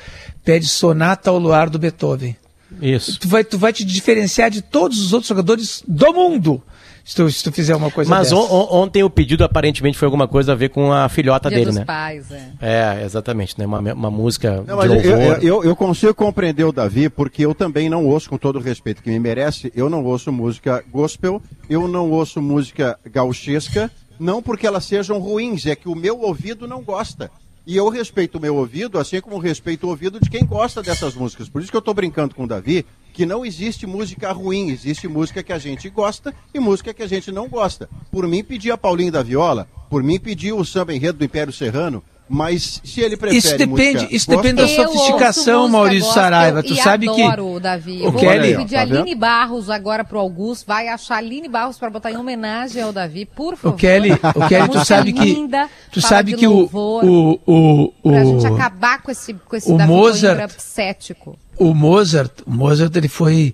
pede 0.46 0.68
Sonata 0.68 1.32
ao 1.32 1.40
Luar 1.40 1.70
do 1.72 1.80
Beethoven. 1.80 2.36
Isso. 2.82 3.20
Tu 3.20 3.28
vai, 3.28 3.44
tu 3.44 3.58
vai 3.58 3.74
te 3.74 3.84
diferenciar 3.84 4.50
de 4.50 4.62
todos 4.62 5.00
os 5.00 5.14
outros 5.14 5.28
jogadores 5.30 5.84
do 5.88 6.14
mundo, 6.14 6.62
se 7.04 7.16
tu, 7.16 7.30
se 7.32 7.44
tu 7.44 7.52
fizer 7.52 7.76
uma 7.76 7.90
coisa 7.90 8.10
Mas 8.10 8.30
dessa. 8.30 8.36
on- 8.36 8.48
on- 8.48 8.68
ontem 8.84 9.04
o 9.04 9.10
pedido 9.10 9.44
aparentemente 9.44 9.98
foi 9.98 10.06
alguma 10.06 10.28
coisa 10.28 10.52
a 10.52 10.56
ver 10.56 10.70
com 10.70 10.92
a 10.92 11.10
filhota 11.10 11.50
Dia 11.50 11.58
dele, 11.58 11.72
dos 11.72 11.80
né? 11.80 11.86
pais, 11.86 12.32
é. 12.32 12.50
É, 12.62 13.04
exatamente, 13.04 13.58
né? 13.60 13.66
Uma, 13.66 13.80
uma 13.94 14.12
música 14.12 14.64
Não, 14.68 14.80
de 14.80 14.88
louvor. 14.88 15.04
eu, 15.04 15.34
eu, 15.42 15.64
eu 15.64 15.76
consigo 15.76 16.14
compreender 16.14 16.64
o 16.64 16.72
Davi, 16.72 17.10
porque 17.10 17.44
eu 17.46 17.54
também 17.56 17.90
não 17.90 18.06
ouço, 18.06 18.30
com 18.30 18.38
todo 18.38 18.58
o 18.58 18.62
respeito 18.62 19.02
que 19.02 19.10
me 19.10 19.20
merece, 19.20 19.72
eu 19.76 19.90
não 19.90 20.04
ouço 20.06 20.32
música 20.32 20.84
gospel, 20.92 21.42
eu 21.70 21.88
não 21.88 22.10
ouço 22.12 22.42
música 22.42 22.98
gauchesca, 23.12 23.92
não 24.20 24.42
porque 24.42 24.68
elas 24.68 24.86
sejam 24.86 25.18
ruins, 25.18 25.66
é 25.66 25.76
que 25.76 25.90
o 25.90 25.96
meu 25.96 26.20
ouvido 26.22 26.68
não 26.68 26.82
gosta. 26.84 27.32
E 27.66 27.78
eu 27.78 27.90
respeito 27.90 28.38
o 28.38 28.42
meu 28.42 28.56
ouvido, 28.56 28.98
assim 28.98 29.22
como 29.22 29.38
respeito 29.38 29.86
o 29.86 29.90
ouvido 29.90 30.20
de 30.20 30.30
quem 30.30 30.44
gosta 30.46 30.82
dessas 30.82 31.14
músicas. 31.14 31.48
Por 31.48 31.62
isso 31.62 31.70
que 31.70 31.78
eu 31.78 31.80
estou 31.80 31.94
brincando 31.94 32.34
com 32.34 32.46
o 32.46 32.48
Davi, 32.48 32.86
que 33.14 33.26
não 33.26 33.46
existe 33.46 33.86
música 33.86 34.32
ruim, 34.32 34.70
existe 34.70 35.08
música 35.08 35.44
que 35.44 35.54
a 35.54 35.60
gente 35.60 35.88
gosta 35.90 36.34
e 36.54 36.60
música 36.60 36.94
que 36.94 37.04
a 37.04 37.08
gente 37.08 37.32
não 37.32 37.48
gosta. 37.48 37.88
Por 38.12 38.28
mim, 38.28 38.44
pedia 38.44 38.78
Paulinho 38.78 39.12
da 39.12 39.22
Viola, 39.22 39.68
por 39.90 40.02
mim, 40.02 40.20
pedia 40.20 40.56
o 40.56 40.66
samba 40.66 40.94
enredo 40.94 41.20
do 41.20 41.26
Império 41.26 41.54
Serrano, 41.54 42.04
mas 42.32 42.82
se 42.84 43.02
ele 43.02 43.18
prefere 43.18 43.38
Isso 43.38 43.58
depende- 43.58 43.94
música 43.96 44.16
isso 44.16 44.30
depende 44.30 44.54
da 44.62 44.68
sofisticação, 44.68 45.62
ouço 45.64 45.72
música 45.72 45.78
Maurício 45.78 46.06
gospel 46.06 46.24
Saraiva, 46.24 46.64
tu 46.64 46.74
e 46.74 46.78
sabe 46.78 47.08
que- 47.14 47.22
adoro, 47.24 47.60
Davi. 47.60 48.02
O 48.02 48.06
Eu 48.06 48.12
vou 48.12 48.22
Kelly, 48.22 48.56
pedir 48.56 48.76
a 48.76 48.80
tá 48.80 48.86
vendo? 48.86 48.98
Aline 49.02 49.16
Barros 49.16 49.70
agora 49.70 50.04
pro 50.06 50.18
Augusto. 50.20 50.66
Vai 50.66 50.88
achar 50.88 51.16
a 51.16 51.18
Aline 51.18 51.48
Barros 51.50 51.78
para 51.78 51.90
botar 51.90 52.12
em 52.12 52.18
homenagem 52.18 52.82
ao 52.82 52.94
Davi, 52.94 53.26
por 53.26 53.58
favor. 53.58 53.76
O 53.76 53.78
Kelly, 53.78 54.12
o 54.14 54.48
Kelly 54.48 54.70
tu 54.70 54.78
Música 54.78 54.86
sabe 54.86 55.14
que 55.14 55.26
linda, 55.26 55.70
tu 55.92 56.02
sabe 56.02 56.32
de 56.32 56.38
que 56.38 56.48
o 56.48 56.54
louvor, 56.54 57.04
o 57.06 57.92
o 58.04 58.10
Pra 58.10 58.24
gente 58.24 58.48
o, 58.48 58.54
acabar 58.56 59.02
com 59.02 59.12
esse, 59.12 59.34
com 59.34 59.56
esse 59.56 59.72
o 59.72 59.78
Davi 59.78 59.92
Mozart- 59.92 60.54
cético. 60.60 61.38
o 61.60 61.74
Mozart, 61.74 62.32
o 62.46 62.52
Mozart 62.52 62.96
ele 62.96 63.08
foi 63.10 63.54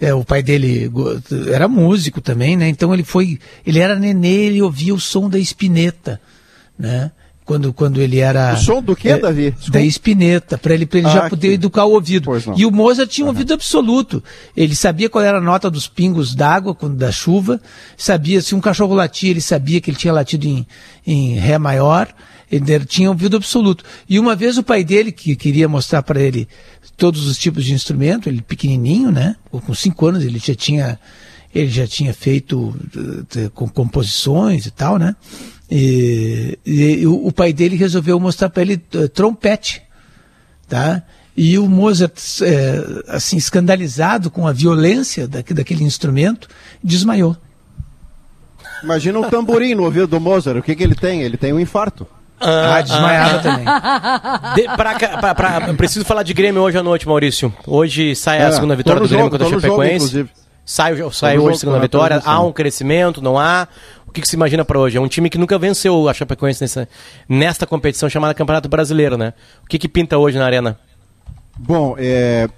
é, 0.00 0.14
o 0.14 0.24
pai 0.24 0.44
dele 0.44 0.88
era 1.52 1.66
músico 1.66 2.20
também, 2.20 2.56
né? 2.56 2.68
Então 2.68 2.94
ele 2.94 3.02
foi, 3.02 3.38
ele 3.66 3.80
era 3.80 3.96
nenê, 3.96 4.46
ele 4.46 4.62
ouvia 4.62 4.94
o 4.94 5.00
som 5.00 5.28
da 5.28 5.38
espineta, 5.40 6.20
né? 6.78 7.10
Quando, 7.48 7.72
quando 7.72 8.02
ele 8.02 8.18
era 8.18 8.52
O 8.52 8.56
som 8.58 8.82
do 8.82 8.94
quê, 8.94 9.08
é, 9.08 9.18
Davi? 9.18 9.54
Da 9.70 9.80
espineta, 9.80 10.58
para 10.58 10.74
ele, 10.74 10.84
pra 10.84 10.98
ele 10.98 11.08
Ah, 11.08 11.12
já 11.14 11.30
poder 11.30 11.48
que- 11.48 11.54
educar 11.54 11.86
o 11.86 11.92
ouvido. 11.92 12.30
E 12.58 12.66
o 12.66 12.70
Mozart 12.70 13.08
tinha 13.10 13.24
um 13.24 13.28
ouvido 13.28 13.54
absoluto. 13.54 14.22
Ele 14.54 14.76
sabia 14.76 15.08
qual 15.08 15.24
era 15.24 15.38
a 15.38 15.40
nota 15.40 15.70
dos 15.70 15.88
pingos 15.88 16.34
d'água, 16.34 16.74
quando 16.74 16.96
da 16.96 17.10
chuva, 17.10 17.58
sabia 17.96 18.42
se 18.42 18.54
um 18.54 18.60
cachorro 18.60 18.94
latia, 18.94 19.30
ele 19.30 19.40
sabia 19.40 19.80
que 19.80 19.88
ele 19.90 19.96
tinha 19.96 20.12
latido 20.12 20.46
em, 20.46 20.66
em 21.06 21.36
ré 21.38 21.56
maior, 21.56 22.06
ele 22.52 22.84
tinha 22.84 23.08
ouvido 23.08 23.38
absoluto. 23.38 23.82
E 24.06 24.18
uma 24.20 24.36
vez 24.36 24.58
o 24.58 24.62
pai 24.62 24.84
dele, 24.84 25.10
que 25.10 25.34
queria 25.34 25.66
mostrar 25.70 26.02
para 26.02 26.20
ele 26.20 26.46
todos 26.98 27.26
os 27.26 27.38
tipos 27.38 27.64
de 27.64 27.72
instrumento, 27.72 28.28
ele 28.28 28.42
pequenininho, 28.42 29.10
né? 29.10 29.36
Com 29.50 29.72
cinco 29.74 30.06
anos 30.06 30.22
ele 30.22 30.38
já 30.38 30.54
tinha, 30.54 31.00
ele 31.54 31.70
já 31.70 31.86
tinha 31.86 32.12
feito 32.12 32.76
eh, 33.36 33.48
com 33.54 33.66
composições 33.66 34.66
e 34.66 34.70
tal, 34.70 34.98
né? 34.98 35.16
E, 35.70 36.58
e 36.64 37.06
o, 37.06 37.26
o 37.26 37.32
pai 37.32 37.52
dele 37.52 37.76
resolveu 37.76 38.18
mostrar 38.18 38.48
para 38.48 38.62
ele 38.62 38.82
eh, 38.94 39.08
trompete, 39.08 39.82
tá? 40.68 41.02
E 41.36 41.58
o 41.58 41.68
Mozart, 41.68 42.14
eh, 42.42 42.82
assim, 43.08 43.36
escandalizado 43.36 44.30
com 44.30 44.46
a 44.46 44.52
violência 44.52 45.28
daque- 45.28 45.54
daquele 45.54 45.84
instrumento, 45.84 46.48
desmaiou. 46.82 47.36
Imagina 48.82 49.18
um 49.18 49.28
tamborim 49.28 49.74
no 49.74 49.84
ouvido 49.84 50.06
do 50.06 50.20
Mozart. 50.20 50.58
O 50.58 50.62
que, 50.62 50.74
que 50.74 50.82
ele 50.82 50.94
tem? 50.94 51.22
Ele 51.22 51.36
tem 51.36 51.52
um 51.52 51.60
infarto. 51.60 52.06
Ah, 52.40 52.80
desmaiava 52.80 53.38
também. 53.40 53.64
De, 54.54 54.62
pra, 54.76 54.94
pra- 55.18 55.34
pra- 55.34 55.74
preciso 55.74 56.04
falar 56.04 56.22
de 56.22 56.32
Grêmio 56.32 56.62
hoje 56.62 56.78
à 56.78 56.82
noite, 56.84 57.06
Maurício. 57.06 57.52
Hoje 57.66 58.14
sai 58.14 58.38
a 58.40 58.46
É, 58.46 58.52
segunda 58.52 58.74
tô 58.74 58.78
vitória 58.78 59.00
do 59.02 59.08
Grêmio 59.08 59.24
jogo, 59.24 59.30
contra 59.32 59.46
o 59.46 59.50
jogo, 59.50 59.60
Chapecoense. 59.60 59.94
inclusive. 59.96 60.30
sai 60.64 60.92
sai 61.12 61.32
hoje 61.38 61.40
a 61.40 61.40
jogo, 61.46 61.56
segunda 61.56 61.80
vitória. 61.80 62.22
Há 62.24 62.40
um 62.40 62.52
crescimento, 62.52 63.20
não 63.20 63.36
há? 63.36 63.66
O 64.08 64.10
que, 64.10 64.22
que 64.22 64.26
se 64.28 64.36
imagina 64.36 64.64
para 64.64 64.78
hoje? 64.78 64.96
É 64.96 65.00
um 65.00 65.06
time 65.06 65.28
que 65.28 65.36
nunca 65.36 65.58
venceu 65.58 66.08
a 66.08 66.14
Chapecoense 66.14 66.62
nessa, 66.62 66.88
nesta 67.28 67.66
competição 67.66 68.08
chamada 68.08 68.32
Campeonato 68.32 68.66
Brasileiro, 68.68 69.18
né? 69.18 69.34
O 69.62 69.66
que, 69.68 69.78
que 69.78 69.86
pinta 69.88 70.16
hoje 70.16 70.38
na 70.38 70.46
arena? 70.46 70.78
Bom, 71.58 71.94
é, 71.98 72.48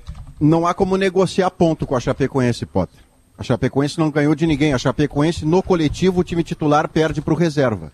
não 0.40 0.64
há 0.64 0.72
como 0.72 0.96
negociar 0.96 1.50
ponto 1.50 1.86
com 1.86 1.96
a 1.96 2.00
Chapecoense, 2.00 2.64
Potter. 2.64 3.00
A 3.36 3.42
Chapecoense 3.42 3.98
não 3.98 4.10
ganhou 4.10 4.34
de 4.34 4.46
ninguém. 4.46 4.72
A 4.72 4.78
Chapecoense, 4.78 5.44
no 5.44 5.60
coletivo, 5.62 6.20
o 6.20 6.24
time 6.24 6.44
titular 6.44 6.88
perde 6.88 7.20
para 7.20 7.34
o 7.34 7.36
reserva. 7.36 7.90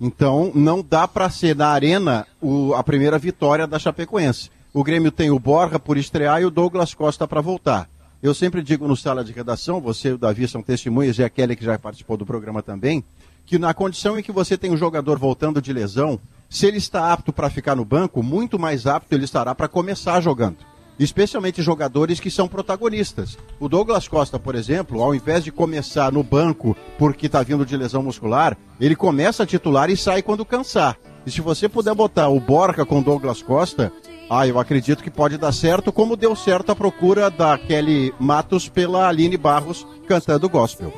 Então, 0.00 0.52
não 0.54 0.84
dá 0.88 1.08
para 1.08 1.30
ser 1.30 1.56
na 1.56 1.68
arena 1.68 2.26
o- 2.42 2.74
a 2.74 2.84
primeira 2.84 3.18
vitória 3.18 3.66
da 3.66 3.78
Chapecoense. 3.78 4.50
O 4.74 4.84
Grêmio 4.84 5.10
tem 5.10 5.30
o 5.30 5.38
Borja 5.38 5.78
por 5.78 5.96
estrear 5.96 6.42
e 6.42 6.44
o 6.44 6.50
Douglas 6.50 6.92
Costa 6.92 7.26
para 7.26 7.40
voltar. 7.40 7.88
Eu 8.20 8.34
sempre 8.34 8.62
digo 8.62 8.88
no 8.88 8.96
sala 8.96 9.22
de 9.22 9.30
redação, 9.30 9.80
você 9.80 10.08
e 10.08 10.12
o 10.12 10.18
Davi 10.18 10.48
são 10.48 10.60
testemunhas, 10.60 11.18
e 11.18 11.24
a 11.24 11.30
Kelly 11.30 11.54
que 11.54 11.64
já 11.64 11.78
participou 11.78 12.16
do 12.16 12.26
programa 12.26 12.60
também, 12.62 13.04
que 13.46 13.60
na 13.60 13.72
condição 13.72 14.18
em 14.18 14.22
que 14.22 14.32
você 14.32 14.58
tem 14.58 14.72
um 14.72 14.76
jogador 14.76 15.18
voltando 15.18 15.62
de 15.62 15.72
lesão, 15.72 16.18
se 16.50 16.66
ele 16.66 16.78
está 16.78 17.12
apto 17.12 17.32
para 17.32 17.48
ficar 17.48 17.76
no 17.76 17.84
banco, 17.84 18.20
muito 18.20 18.58
mais 18.58 18.88
apto 18.88 19.14
ele 19.14 19.24
estará 19.24 19.54
para 19.54 19.68
começar 19.68 20.20
jogando. 20.20 20.56
Especialmente 20.98 21.62
jogadores 21.62 22.18
que 22.18 22.28
são 22.28 22.48
protagonistas. 22.48 23.38
O 23.60 23.68
Douglas 23.68 24.08
Costa, 24.08 24.36
por 24.36 24.56
exemplo, 24.56 25.00
ao 25.00 25.14
invés 25.14 25.44
de 25.44 25.52
começar 25.52 26.10
no 26.10 26.24
banco 26.24 26.76
porque 26.98 27.26
está 27.26 27.40
vindo 27.44 27.64
de 27.64 27.76
lesão 27.76 28.02
muscular, 28.02 28.58
ele 28.80 28.96
começa 28.96 29.44
a 29.44 29.46
titular 29.46 29.88
e 29.90 29.96
sai 29.96 30.22
quando 30.22 30.44
cansar. 30.44 30.98
E 31.24 31.30
se 31.30 31.40
você 31.40 31.68
puder 31.68 31.94
botar 31.94 32.28
o 32.28 32.40
Borca 32.40 32.84
com 32.84 33.00
Douglas 33.00 33.42
Costa, 33.42 33.92
ah, 34.30 34.46
eu 34.46 34.58
acredito 34.58 35.02
que 35.02 35.10
pode 35.10 35.38
dar 35.38 35.52
certo, 35.52 35.90
como 35.90 36.16
deu 36.16 36.36
certo 36.36 36.70
a 36.70 36.76
procura 36.76 37.30
da 37.30 37.56
Kelly 37.56 38.14
Matos 38.18 38.68
pela 38.68 39.08
Aline 39.08 39.36
Barros 39.36 39.86
cantando 40.06 40.48
gospel. 40.48 40.92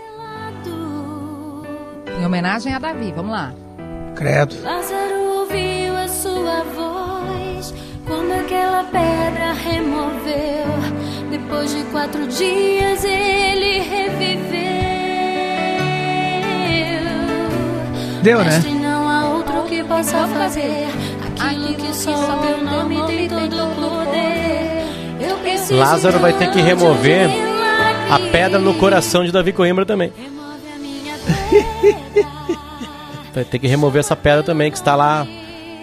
Em 2.18 2.26
homenagem 2.26 2.74
a 2.74 2.78
Davi, 2.78 3.12
vamos 3.14 3.32
lá. 3.32 3.54
Credo. 4.16 4.54
Lázaro 4.62 5.40
ouviu 5.40 5.96
a 5.96 6.08
sua 6.08 6.64
voz 6.64 7.72
quando 8.06 8.32
aquela 8.32 8.84
pedra 8.84 9.52
removeu. 9.52 11.30
Depois 11.30 11.72
de 11.72 11.84
quatro 11.84 12.26
dias 12.26 13.04
ele 13.04 13.78
reviveu. 13.78 14.60
Deu, 18.22 18.38
né? 18.38 18.44
Mestre, 18.44 18.74
não 18.74 19.08
há 19.08 19.28
outro 19.28 19.62
que 19.64 19.82
possa 19.84 20.26
fazer 20.28 20.88
aquilo 21.40 21.74
que 21.74 21.94
só 21.94 22.10
o 22.10 22.38
teu 22.38 22.64
nome 22.64 22.96
tem 23.06 23.28
todo 23.28 23.64
o 23.64 23.74
poder. 23.74 24.84
Eu 25.20 25.36
preciso 25.38 25.76
Lázaro 25.76 26.18
vai 26.18 26.32
ter 26.32 26.50
que 26.50 26.60
remover 26.60 27.28
a 28.10 28.18
pedra 28.32 28.58
no 28.58 28.74
coração 28.74 29.24
de 29.24 29.30
Davi 29.32 29.52
Coimbra 29.52 29.86
também. 29.86 30.12
Vai 33.32 33.44
ter 33.44 33.60
que 33.60 33.68
remover 33.68 34.00
essa 34.00 34.16
pedra 34.16 34.42
também 34.42 34.70
que 34.72 34.76
está 34.76 34.96
lá 34.96 35.24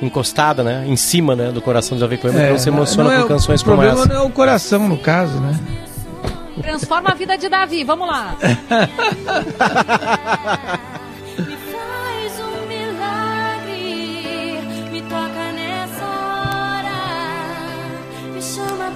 encostada, 0.01 0.63
né? 0.63 0.83
Em 0.85 0.97
cima, 0.97 1.33
né? 1.33 1.49
Do 1.51 1.61
coração 1.61 1.95
de 1.95 2.01
Davi 2.01 2.17
Coimbra, 2.17 2.43
que 2.43 2.49
não 2.51 2.57
se 2.59 2.67
emociona 2.69 3.09
não 3.09 3.15
é 3.15 3.19
com 3.19 3.25
o- 3.25 3.27
canções 3.29 3.61
o 3.61 3.63
como 3.63 3.77
problema 3.77 4.01
essa. 4.01 4.09
não 4.13 4.17
é 4.17 4.21
o 4.25 4.29
coração, 4.29 4.85
no 4.87 4.97
caso, 4.97 5.39
né? 5.39 5.57
Transforma 6.61 7.11
a 7.11 7.15
vida 7.15 7.37
de 7.37 7.47
Davi, 7.47 7.83
vamos 7.85 8.05
lá. 8.07 8.35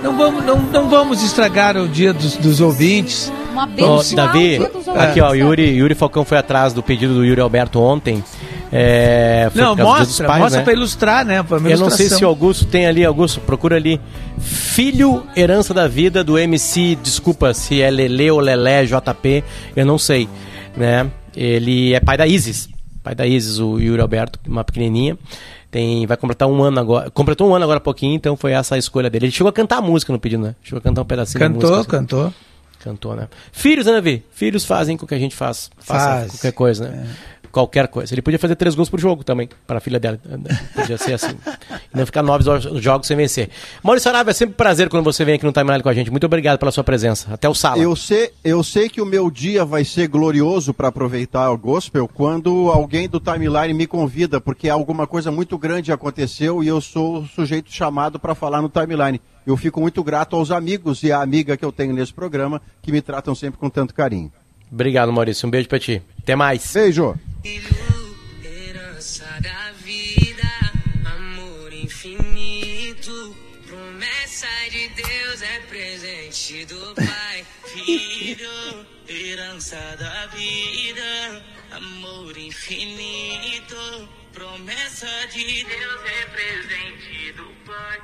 Não 0.03 0.17
vamos, 0.17 0.43
não, 0.43 0.57
não 0.57 0.89
vamos 0.89 1.21
estragar 1.21 1.77
o 1.77 1.87
dia 1.87 2.11
dos, 2.11 2.35
dos 2.37 2.59
ouvintes. 2.59 3.31
Uma 3.51 3.65
Ô, 3.65 4.03
Davi, 4.15 4.59
aqui 4.95 5.21
ó, 5.21 5.33
Yuri, 5.33 5.75
Yuri 5.77 5.93
Falcão 5.93 6.25
foi 6.25 6.37
atrás 6.37 6.73
do 6.73 6.81
pedido 6.81 7.13
do 7.13 7.25
Yuri 7.25 7.41
Alberto 7.41 7.79
ontem. 7.79 8.23
É, 8.71 9.49
foi 9.51 9.61
Não, 9.61 9.75
mostra, 9.75 10.27
Pais, 10.27 10.41
mostra 10.41 10.59
né? 10.59 10.63
pra 10.63 10.73
ilustrar, 10.73 11.25
né? 11.25 11.43
Pra 11.43 11.57
Eu 11.57 11.77
não 11.77 11.89
sei 11.89 12.07
se 12.09 12.23
o 12.23 12.27
Augusto 12.27 12.65
tem 12.65 12.87
ali, 12.87 13.03
Augusto, 13.03 13.41
procura 13.41 13.75
ali. 13.75 13.99
Filho, 14.39 15.23
herança 15.35 15.73
da 15.73 15.87
vida 15.87 16.23
do 16.23 16.39
MC, 16.39 16.97
desculpa 17.03 17.53
se 17.53 17.81
é 17.81 17.91
Lele 17.91 18.31
ou 18.31 18.39
Lelé, 18.39 18.85
JP, 18.85 19.43
eu 19.75 19.85
não 19.85 19.97
sei, 19.97 20.29
né? 20.75 21.07
Ele 21.35 21.93
é 21.93 21.99
pai 21.99 22.17
da 22.17 22.25
Isis, 22.25 22.69
pai 23.03 23.13
da 23.13 23.27
Isis, 23.27 23.59
o 23.59 23.77
Yuri 23.77 24.01
Alberto, 24.01 24.39
uma 24.47 24.63
pequenininha. 24.63 25.17
Tem, 25.71 26.05
vai 26.05 26.17
completar 26.17 26.49
um 26.49 26.61
ano 26.61 26.79
agora. 26.79 27.09
Completou 27.09 27.49
um 27.49 27.55
ano 27.55 27.63
agora 27.63 27.77
há 27.77 27.81
pouquinho, 27.81 28.13
então 28.13 28.35
foi 28.35 28.51
essa 28.51 28.75
a 28.75 28.77
escolha 28.77 29.09
dele. 29.09 29.25
Ele 29.27 29.31
chegou 29.31 29.49
a 29.49 29.53
cantar 29.53 29.77
a 29.77 29.81
música 29.81 30.11
no 30.11 30.19
pedido, 30.19 30.43
né? 30.43 30.53
Chegou 30.61 30.79
a 30.79 30.81
cantar 30.81 31.01
um 31.01 31.05
pedacinho 31.05 31.39
da 31.39 31.47
Cantou, 31.49 31.71
música. 31.77 31.97
cantou. 31.97 32.33
Cantou, 32.83 33.15
né? 33.15 33.29
Filhos, 33.53 33.85
né, 33.85 33.93
Davi? 33.93 34.23
Filhos 34.31 34.65
fazem 34.65 34.97
com 34.97 35.07
que 35.07 35.13
a 35.15 35.19
gente 35.19 35.35
faz, 35.35 35.69
faça 35.77 36.05
Faz. 36.05 36.25
É. 36.25 36.29
qualquer 36.31 36.51
coisa, 36.51 36.89
né? 36.89 37.07
Qualquer 37.51 37.87
coisa. 37.87 38.13
Ele 38.13 38.21
podia 38.21 38.39
fazer 38.39 38.55
três 38.55 38.73
gols 38.75 38.89
por 38.89 38.99
jogo 38.99 39.23
também, 39.23 39.49
para 39.67 39.77
a 39.77 39.81
filha 39.81 39.99
dela. 39.99 40.19
Podia 40.73 40.97
ser 40.97 41.13
assim. 41.13 41.35
E 41.93 41.97
não 41.97 42.05
ficar 42.05 42.23
nove 42.23 42.43
jo- 42.43 42.79
jogos 42.79 43.07
sem 43.07 43.17
vencer. 43.17 43.49
Maurício 43.83 44.09
Arábia, 44.09 44.31
é 44.31 44.33
sempre 44.33 44.53
um 44.53 44.57
prazer 44.57 44.87
quando 44.89 45.03
você 45.03 45.25
vem 45.25 45.35
aqui 45.35 45.45
no 45.45 45.51
Timeline 45.51 45.83
com 45.83 45.89
a 45.89 45.93
gente. 45.93 46.09
Muito 46.09 46.25
obrigado 46.25 46.57
pela 46.57 46.71
sua 46.71 46.83
presença. 46.83 47.33
Até 47.33 47.49
o 47.49 47.53
sala. 47.53 47.81
Eu 47.81 47.95
sei, 47.95 48.31
eu 48.43 48.63
sei 48.63 48.87
que 48.87 49.01
o 49.01 49.05
meu 49.05 49.29
dia 49.29 49.65
vai 49.65 49.83
ser 49.83 50.07
glorioso 50.07 50.73
para 50.73 50.87
aproveitar 50.87 51.49
o 51.51 51.57
gospel 51.57 52.07
quando 52.07 52.69
alguém 52.71 53.09
do 53.09 53.19
timeline 53.19 53.73
me 53.73 53.85
convida, 53.87 54.39
porque 54.39 54.69
alguma 54.69 55.05
coisa 55.05 55.31
muito 55.31 55.57
grande 55.57 55.91
aconteceu 55.91 56.63
e 56.63 56.67
eu 56.67 56.79
sou 56.79 57.19
o 57.19 57.27
sujeito 57.27 57.71
chamado 57.71 58.19
para 58.19 58.33
falar 58.33 58.61
no 58.61 58.69
timeline. 58.69 59.19
Eu 59.45 59.57
fico 59.57 59.81
muito 59.81 60.03
grato 60.03 60.35
aos 60.35 60.51
amigos 60.51 61.03
e 61.03 61.11
à 61.11 61.21
amiga 61.21 61.57
que 61.57 61.65
eu 61.65 61.71
tenho 61.71 61.93
nesse 61.93 62.13
programa 62.13 62.61
que 62.81 62.91
me 62.91 63.01
tratam 63.01 63.33
sempre 63.35 63.59
com 63.59 63.69
tanto 63.69 63.93
carinho. 63.93 64.31
Obrigado, 64.71 65.11
Maurício. 65.11 65.47
Um 65.47 65.51
beijo 65.51 65.67
pra 65.67 65.79
ti. 65.79 66.01
Até 66.21 66.35
mais. 66.35 66.71
Beijo. 66.73 67.15
Herança 67.43 69.25
da 69.41 69.71
vida, 69.71 70.43
amor 71.05 71.73
infinito, 71.73 73.35
promessa 73.65 74.47
de 74.69 74.87
Deus 74.89 75.41
é 75.41 75.59
presente 75.61 76.65
do 76.65 76.93
Pai, 76.93 77.43
Filho, 77.65 78.85
herança 79.07 79.79
da 79.97 80.27
vida, 80.27 81.43
amor 81.71 82.37
infinito, 82.37 83.75
promessa 84.33 85.07
de 85.33 85.63
Deus 85.63 86.01
é 86.05 86.25
presente 86.27 87.33
do 87.33 87.45
Pai. 87.65 87.99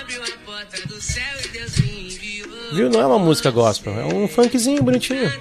Abriu 0.00 0.22
a 0.22 0.26
porta 0.44 0.86
do 0.86 1.00
céu 1.00 1.22
e 1.44 1.48
Deus 1.48 1.78
me 1.78 2.06
enviou. 2.06 2.74
Viu? 2.74 2.90
Não 2.90 3.00
é 3.00 3.06
uma 3.06 3.18
música 3.18 3.50
gospel, 3.50 3.98
é 3.98 4.04
um 4.06 4.28
funkzinho 4.28 4.82
bonitinho. 4.82 5.32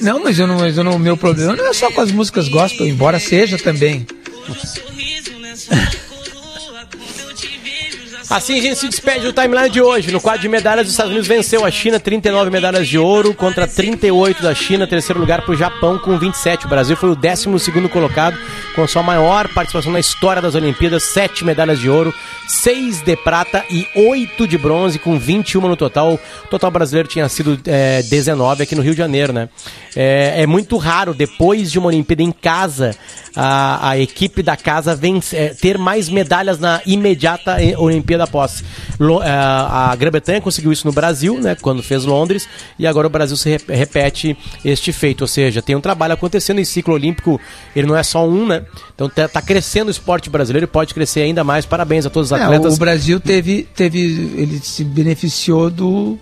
Não, 0.00 0.22
mas 0.22 0.38
eu 0.38 0.46
não, 0.46 0.58
mas 0.58 0.76
eu 0.76 0.84
não, 0.84 0.96
o 0.96 0.98
meu 0.98 1.16
problema 1.16 1.54
não 1.54 1.68
é 1.68 1.72
só 1.72 1.90
com 1.92 2.00
as 2.00 2.10
músicas 2.10 2.48
gospel, 2.48 2.86
embora 2.86 3.20
seja 3.20 3.58
também. 3.58 4.06
Assim 8.30 8.60
a 8.60 8.62
gente 8.62 8.76
se 8.76 8.88
despede 8.88 9.26
do 9.26 9.32
timeline 9.32 9.68
de 9.68 9.82
hoje. 9.82 10.12
No 10.12 10.20
quadro 10.20 10.40
de 10.40 10.48
medalhas, 10.48 10.86
os 10.86 10.92
Estados 10.92 11.10
Unidos 11.10 11.26
venceu 11.26 11.64
a 11.64 11.70
China, 11.70 11.98
39 11.98 12.48
medalhas 12.48 12.86
de 12.86 12.96
ouro 12.96 13.34
contra 13.34 13.66
38 13.66 14.40
da 14.40 14.54
China. 14.54 14.86
Terceiro 14.86 15.18
lugar 15.18 15.42
para 15.42 15.52
o 15.52 15.56
Japão 15.56 15.98
com 15.98 16.16
27. 16.16 16.64
O 16.64 16.68
Brasil 16.68 16.96
foi 16.96 17.10
o 17.10 17.16
12 17.16 17.48
colocado, 17.92 18.38
com 18.76 18.86
sua 18.86 19.02
maior 19.02 19.48
participação 19.48 19.90
na 19.90 19.98
história 19.98 20.40
das 20.40 20.54
Olimpíadas: 20.54 21.02
7 21.02 21.44
medalhas 21.44 21.80
de 21.80 21.90
ouro, 21.90 22.14
6 22.46 23.02
de 23.02 23.16
prata 23.16 23.64
e 23.68 23.84
8 23.96 24.46
de 24.46 24.56
bronze, 24.56 25.00
com 25.00 25.18
21 25.18 25.62
no 25.62 25.76
total. 25.76 26.14
O 26.44 26.46
total 26.46 26.70
brasileiro 26.70 27.08
tinha 27.08 27.28
sido 27.28 27.60
é, 27.66 28.00
19 28.04 28.62
aqui 28.62 28.76
no 28.76 28.82
Rio 28.82 28.92
de 28.92 28.98
Janeiro, 28.98 29.32
né? 29.32 29.48
É, 29.96 30.42
é 30.42 30.46
muito 30.46 30.76
raro, 30.76 31.12
depois 31.12 31.72
de 31.72 31.80
uma 31.80 31.88
Olimpíada 31.88 32.22
em 32.22 32.30
casa, 32.30 32.96
a, 33.36 33.90
a 33.90 33.98
equipe 33.98 34.42
da 34.42 34.56
casa 34.56 34.94
vence, 34.94 35.36
é, 35.36 35.48
ter 35.54 35.78
mais 35.78 36.08
medalhas 36.08 36.58
na 36.58 36.80
imediata 36.86 37.62
eh, 37.62 37.74
Olimpíada 37.78 38.24
após. 38.24 38.64
Lo- 38.98 39.22
eh, 39.22 39.26
a 39.30 39.94
Grã-Bretanha 39.98 40.40
conseguiu 40.40 40.72
isso 40.72 40.86
no 40.86 40.92
Brasil, 40.92 41.38
né, 41.40 41.56
quando 41.60 41.82
fez 41.82 42.04
Londres, 42.04 42.48
e 42.78 42.86
agora 42.86 43.06
o 43.06 43.10
Brasil 43.10 43.36
se 43.36 43.50
re- 43.50 43.60
repete 43.68 44.36
este 44.64 44.92
feito, 44.92 45.22
ou 45.22 45.28
seja, 45.28 45.62
tem 45.62 45.76
um 45.76 45.80
trabalho 45.80 46.14
acontecendo 46.14 46.60
em 46.60 46.64
ciclo 46.64 46.94
olímpico, 46.94 47.40
ele 47.74 47.86
não 47.86 47.96
é 47.96 48.02
só 48.02 48.26
um, 48.26 48.46
né? 48.46 48.62
Então 48.94 49.08
tá, 49.08 49.28
tá 49.28 49.40
crescendo 49.40 49.88
o 49.88 49.90
esporte 49.90 50.28
brasileiro 50.28 50.64
e 50.64 50.66
pode 50.66 50.92
crescer 50.92 51.20
ainda 51.22 51.44
mais. 51.44 51.64
Parabéns 51.64 52.04
a 52.06 52.10
todos 52.10 52.32
os 52.32 52.38
É, 52.38 52.42
atletas. 52.42 52.74
o 52.74 52.78
Brasil 52.78 53.20
teve, 53.20 53.62
teve, 53.74 53.98
ele 54.36 54.60
se 54.62 54.84
beneficiou 54.84 55.70
do 55.70 56.18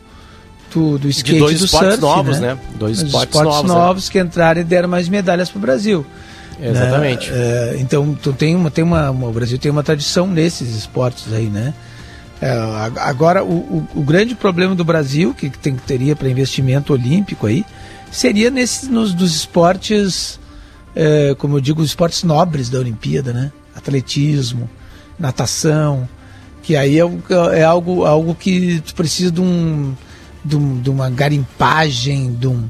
do, 0.75 0.99
do 0.99 1.09
skate 1.09 1.39
dois 1.39 1.59
do 1.61 1.65
esportes 1.65 1.91
surf, 1.99 2.03
novos, 2.03 2.41
né? 2.41 2.55
né? 2.55 2.61
Dois 2.79 2.99
esportes 3.01 3.31
esportes 3.35 3.53
novos, 3.55 3.71
novos, 3.71 4.05
né? 4.07 4.13
que 4.13 4.19
entraram 4.21 4.61
e 4.61 4.65
deram 4.65 4.89
mais 4.89 5.09
medalhas 5.09 5.49
para 5.49 5.59
o 5.59 5.63
Brasil. 5.63 6.05
Né? 6.59 6.71
Exatamente. 6.71 7.31
É, 7.33 7.77
então, 7.79 8.05
então 8.19 8.33
tem 8.33 8.55
uma, 8.57 8.71
tem 8.71 8.85
uma, 8.85 9.11
o 9.11 9.33
Brasil 9.33 9.59
tem 9.59 9.71
uma 9.71 9.83
tradição 9.83 10.27
nesses 10.27 10.75
esportes 10.75 11.33
aí, 11.33 11.47
né? 11.47 11.73
É, 12.41 12.51
agora, 13.01 13.43
o, 13.45 13.49
o, 13.53 13.89
o 13.97 14.03
grande 14.03 14.35
problema 14.35 14.75
do 14.75 14.85
Brasil, 14.85 15.35
que 15.35 15.51
tem, 15.51 15.75
teria 15.75 16.15
para 16.15 16.29
investimento 16.29 16.93
olímpico 16.93 17.47
aí, 17.47 17.65
seria 18.13 18.51
nesses, 18.51 18.89
nos, 18.89 19.13
dos 19.13 19.35
esportes, 19.35 20.39
é, 20.95 21.35
como 21.39 21.57
eu 21.57 21.61
digo, 21.61 21.81
os 21.83 21.89
esportes 21.89 22.23
nobres 22.23 22.69
da 22.69 22.79
Olimpíada, 22.79 23.33
né? 23.33 23.51
Atletismo, 23.75 24.69
natação, 25.19 26.09
que 26.63 26.77
aí 26.77 26.99
é, 27.01 27.05
é 27.55 27.65
algo, 27.65 28.05
algo 28.05 28.35
que 28.35 28.81
tu 28.87 28.95
precisa 28.95 29.31
de, 29.33 29.41
um, 29.41 29.95
de, 30.45 30.57
um- 30.57 30.81
de 30.81 30.91
uma 30.91 31.11
garimpagem, 31.11 32.33
de 32.35 32.47
um... 32.47 32.69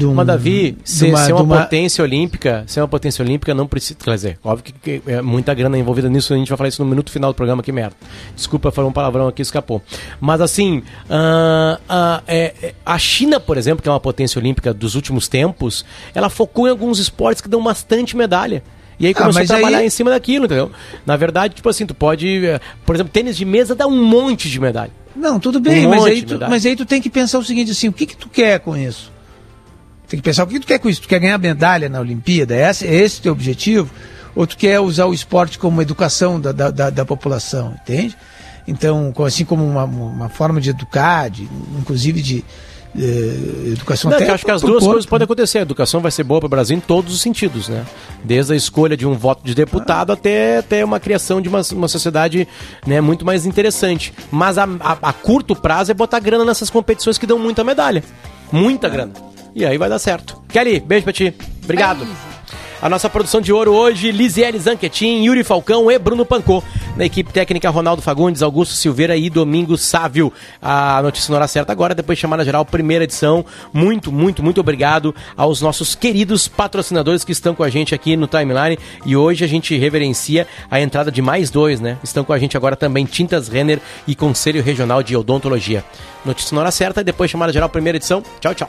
Um 0.00 0.14
Mas 0.14 0.26
Davi, 0.26 0.76
ser, 0.84 1.16
ser 1.16 1.32
uma, 1.32 1.42
uma- 1.42 1.62
potência 1.62 2.04
olímpica, 2.04 2.62
ser 2.66 2.80
uma 2.80 2.88
potência 2.88 3.24
olímpica 3.24 3.54
não 3.54 3.66
precisa. 3.66 3.98
Quer 3.98 4.14
dizer, 4.14 4.38
óbvio 4.44 4.74
que, 4.82 5.02
é 5.06 5.22
muita 5.22 5.54
grana 5.54 5.78
envolvida 5.78 6.08
nisso, 6.08 6.34
a 6.34 6.36
gente 6.36 6.48
vai 6.48 6.56
falar 6.58 6.68
isso 6.68 6.82
no 6.84 6.88
minuto 6.90 7.10
final 7.10 7.32
do 7.32 7.34
programa, 7.36 7.62
que 7.62 7.72
merda. 7.72 7.96
Desculpa, 8.36 8.70
falou 8.70 8.90
um 8.90 8.92
palavrão 8.92 9.28
aqui, 9.28 9.40
escapou. 9.42 9.82
Mas 10.20 10.40
assim, 10.40 10.82
ah, 11.08 11.80
ah, 11.88 12.22
é, 12.28 12.74
a 12.84 12.98
China, 12.98 13.40
por 13.40 13.56
exemplo, 13.56 13.82
que 13.82 13.88
é 13.88 13.92
uma 13.92 14.00
potência 14.00 14.38
olímpica 14.38 14.74
dos 14.74 14.94
últimos 14.94 15.26
tempos, 15.28 15.84
ela 16.14 16.28
focou 16.28 16.66
em 16.66 16.70
alguns 16.70 16.98
esportes 16.98 17.40
que 17.40 17.48
dão 17.48 17.62
bastante 17.62 18.16
medalha. 18.16 18.62
E 19.00 19.06
aí 19.06 19.12
Ah, 19.12 19.14
começou 19.14 19.38
a 19.38 19.42
mas 19.42 19.48
trabalhar 19.48 19.78
aí- 19.78 19.86
em 19.86 19.90
cima 19.90 20.10
daquilo, 20.10 20.46
entendeu? 20.46 20.70
Na 21.06 21.16
verdade, 21.16 21.54
tipo 21.54 21.68
assim, 21.68 21.86
tu 21.86 21.94
pode. 21.94 22.44
eh, 22.44 22.60
Por 22.84 22.94
exemplo, 22.96 23.12
tênis 23.12 23.36
de 23.36 23.44
mesa 23.44 23.74
dá 23.74 23.86
um 23.86 24.04
monte 24.04 24.50
de 24.50 24.60
medalha. 24.60 24.90
Não, 25.14 25.38
tudo 25.40 25.60
bem, 25.60 25.86
Um 25.86 25.90
mas, 25.90 26.04
aí 26.04 26.22
tu, 26.22 26.38
mas 26.48 26.66
aí 26.66 26.76
tu 26.76 26.84
tem 26.84 27.00
que 27.00 27.08
pensar 27.08 27.38
o 27.38 27.44
seguinte, 27.44 27.70
assim, 27.70 27.88
o 27.88 27.92
que 27.92 28.06
que 28.06 28.16
tu 28.16 28.28
quer 28.28 28.58
com 28.60 28.76
isso? 28.76 29.10
Tem 30.08 30.18
que 30.18 30.22
pensar 30.24 30.44
o 30.44 30.46
que 30.46 30.58
tu 30.60 30.66
quer 30.66 30.78
com 30.78 30.88
isso. 30.88 31.02
Tu 31.02 31.08
quer 31.08 31.18
ganhar 31.20 31.36
medalha 31.38 31.88
na 31.88 32.00
Olimpíada? 32.00 32.54
É 32.54 32.70
esse, 32.70 32.86
é 32.86 32.94
esse 32.94 33.18
o 33.20 33.22
teu 33.22 33.32
objetivo? 33.32 33.90
Ou 34.34 34.46
tu 34.46 34.56
quer 34.56 34.80
usar 34.80 35.06
o 35.06 35.12
esporte 35.12 35.58
como 35.58 35.82
educação 35.82 36.40
da, 36.40 36.52
da, 36.52 36.70
da, 36.70 36.90
da 36.90 37.04
população, 37.04 37.74
entende? 37.82 38.16
Então, 38.66 39.12
assim 39.26 39.44
como 39.44 39.64
uma, 39.66 39.84
uma 39.84 40.28
forma 40.28 40.60
de 40.60 40.70
educar, 40.70 41.28
de, 41.30 41.48
inclusive 41.78 42.20
de 42.22 42.44
eh, 42.96 43.72
educação 43.72 44.10
Não, 44.10 44.16
até 44.16 44.26
que 44.26 44.30
eu 44.30 44.34
acho 44.34 44.44
que 44.44 44.50
as 44.50 44.60
duas 44.60 44.74
corpo, 44.74 44.86
coisas 44.92 45.06
podem 45.06 45.24
acontecer. 45.24 45.58
A 45.58 45.62
educação 45.62 46.00
vai 46.00 46.10
ser 46.10 46.22
boa 46.24 46.40
para 46.40 46.46
o 46.46 46.50
Brasil 46.50 46.76
em 46.76 46.80
todos 46.80 47.14
os 47.14 47.20
sentidos, 47.20 47.68
né? 47.68 47.84
Desde 48.24 48.52
a 48.52 48.56
escolha 48.56 48.96
de 48.96 49.06
um 49.06 49.14
voto 49.14 49.42
de 49.44 49.54
deputado 49.54 50.12
até, 50.12 50.58
até 50.58 50.84
uma 50.84 51.00
criação 51.00 51.40
de 51.40 51.48
uma, 51.48 51.62
uma 51.72 51.88
sociedade 51.88 52.46
né, 52.86 53.00
muito 53.00 53.24
mais 53.24 53.44
interessante. 53.46 54.12
Mas 54.30 54.58
a, 54.58 54.64
a- 54.80 54.98
a 55.02 55.12
curto 55.12 55.56
prazo 55.56 55.90
é 55.90 55.94
botar 55.94 56.20
grana 56.20 56.44
nessas 56.44 56.70
competições 56.70 57.18
que 57.18 57.26
dão 57.26 57.38
muita 57.38 57.64
medalha. 57.64 58.02
Muita 58.52 58.88
grana. 58.88 59.12
E 59.54 59.64
aí 59.64 59.78
vai 59.78 59.88
dar 59.88 59.98
certo. 59.98 60.42
Kelly, 60.48 60.80
beijo 60.80 61.04
pra 61.04 61.12
ti. 61.12 61.34
Obrigado. 61.64 62.06
A 62.80 62.88
nossa 62.88 63.10
produção 63.10 63.40
de 63.40 63.52
ouro 63.52 63.72
hoje, 63.72 64.12
Lisiele 64.12 64.56
Zanquetin, 64.56 65.24
Yuri 65.24 65.42
Falcão 65.42 65.90
e 65.90 65.98
Bruno 65.98 66.24
Pancô. 66.24 66.62
Na 66.96 67.04
equipe 67.04 67.32
técnica, 67.32 67.68
Ronaldo 67.70 68.00
Fagundes, 68.00 68.40
Augusto 68.40 68.72
Silveira 68.74 69.16
e 69.16 69.28
Domingos 69.28 69.80
Sávio. 69.80 70.32
A 70.62 71.02
notícia 71.02 71.32
na 71.32 71.38
hora 71.38 71.48
certa 71.48 71.72
agora, 71.72 71.92
depois 71.92 72.16
de 72.16 72.22
chamada 72.22 72.44
geral, 72.44 72.64
primeira 72.64 73.02
edição. 73.02 73.44
Muito, 73.72 74.12
muito, 74.12 74.44
muito 74.44 74.60
obrigado 74.60 75.12
aos 75.36 75.60
nossos 75.60 75.96
queridos 75.96 76.46
patrocinadores 76.46 77.24
que 77.24 77.32
estão 77.32 77.52
com 77.52 77.64
a 77.64 77.68
gente 77.68 77.96
aqui 77.96 78.16
no 78.16 78.28
Timeline. 78.28 78.78
E 79.04 79.16
hoje 79.16 79.44
a 79.44 79.48
gente 79.48 79.76
reverencia 79.76 80.46
a 80.70 80.80
entrada 80.80 81.10
de 81.10 81.20
mais 81.20 81.50
dois, 81.50 81.80
né? 81.80 81.98
Estão 82.04 82.22
com 82.22 82.32
a 82.32 82.38
gente 82.38 82.56
agora 82.56 82.76
também 82.76 83.04
Tintas 83.04 83.48
Renner 83.48 83.80
e 84.06 84.14
Conselho 84.14 84.62
Regional 84.62 85.02
de 85.02 85.16
Odontologia. 85.16 85.84
Notícia 86.24 86.54
na 86.54 86.60
hora 86.60 86.70
certa, 86.70 87.02
depois 87.02 87.28
chamada 87.28 87.52
geral, 87.52 87.68
primeira 87.68 87.96
edição. 87.96 88.22
Tchau, 88.40 88.54
tchau. 88.54 88.68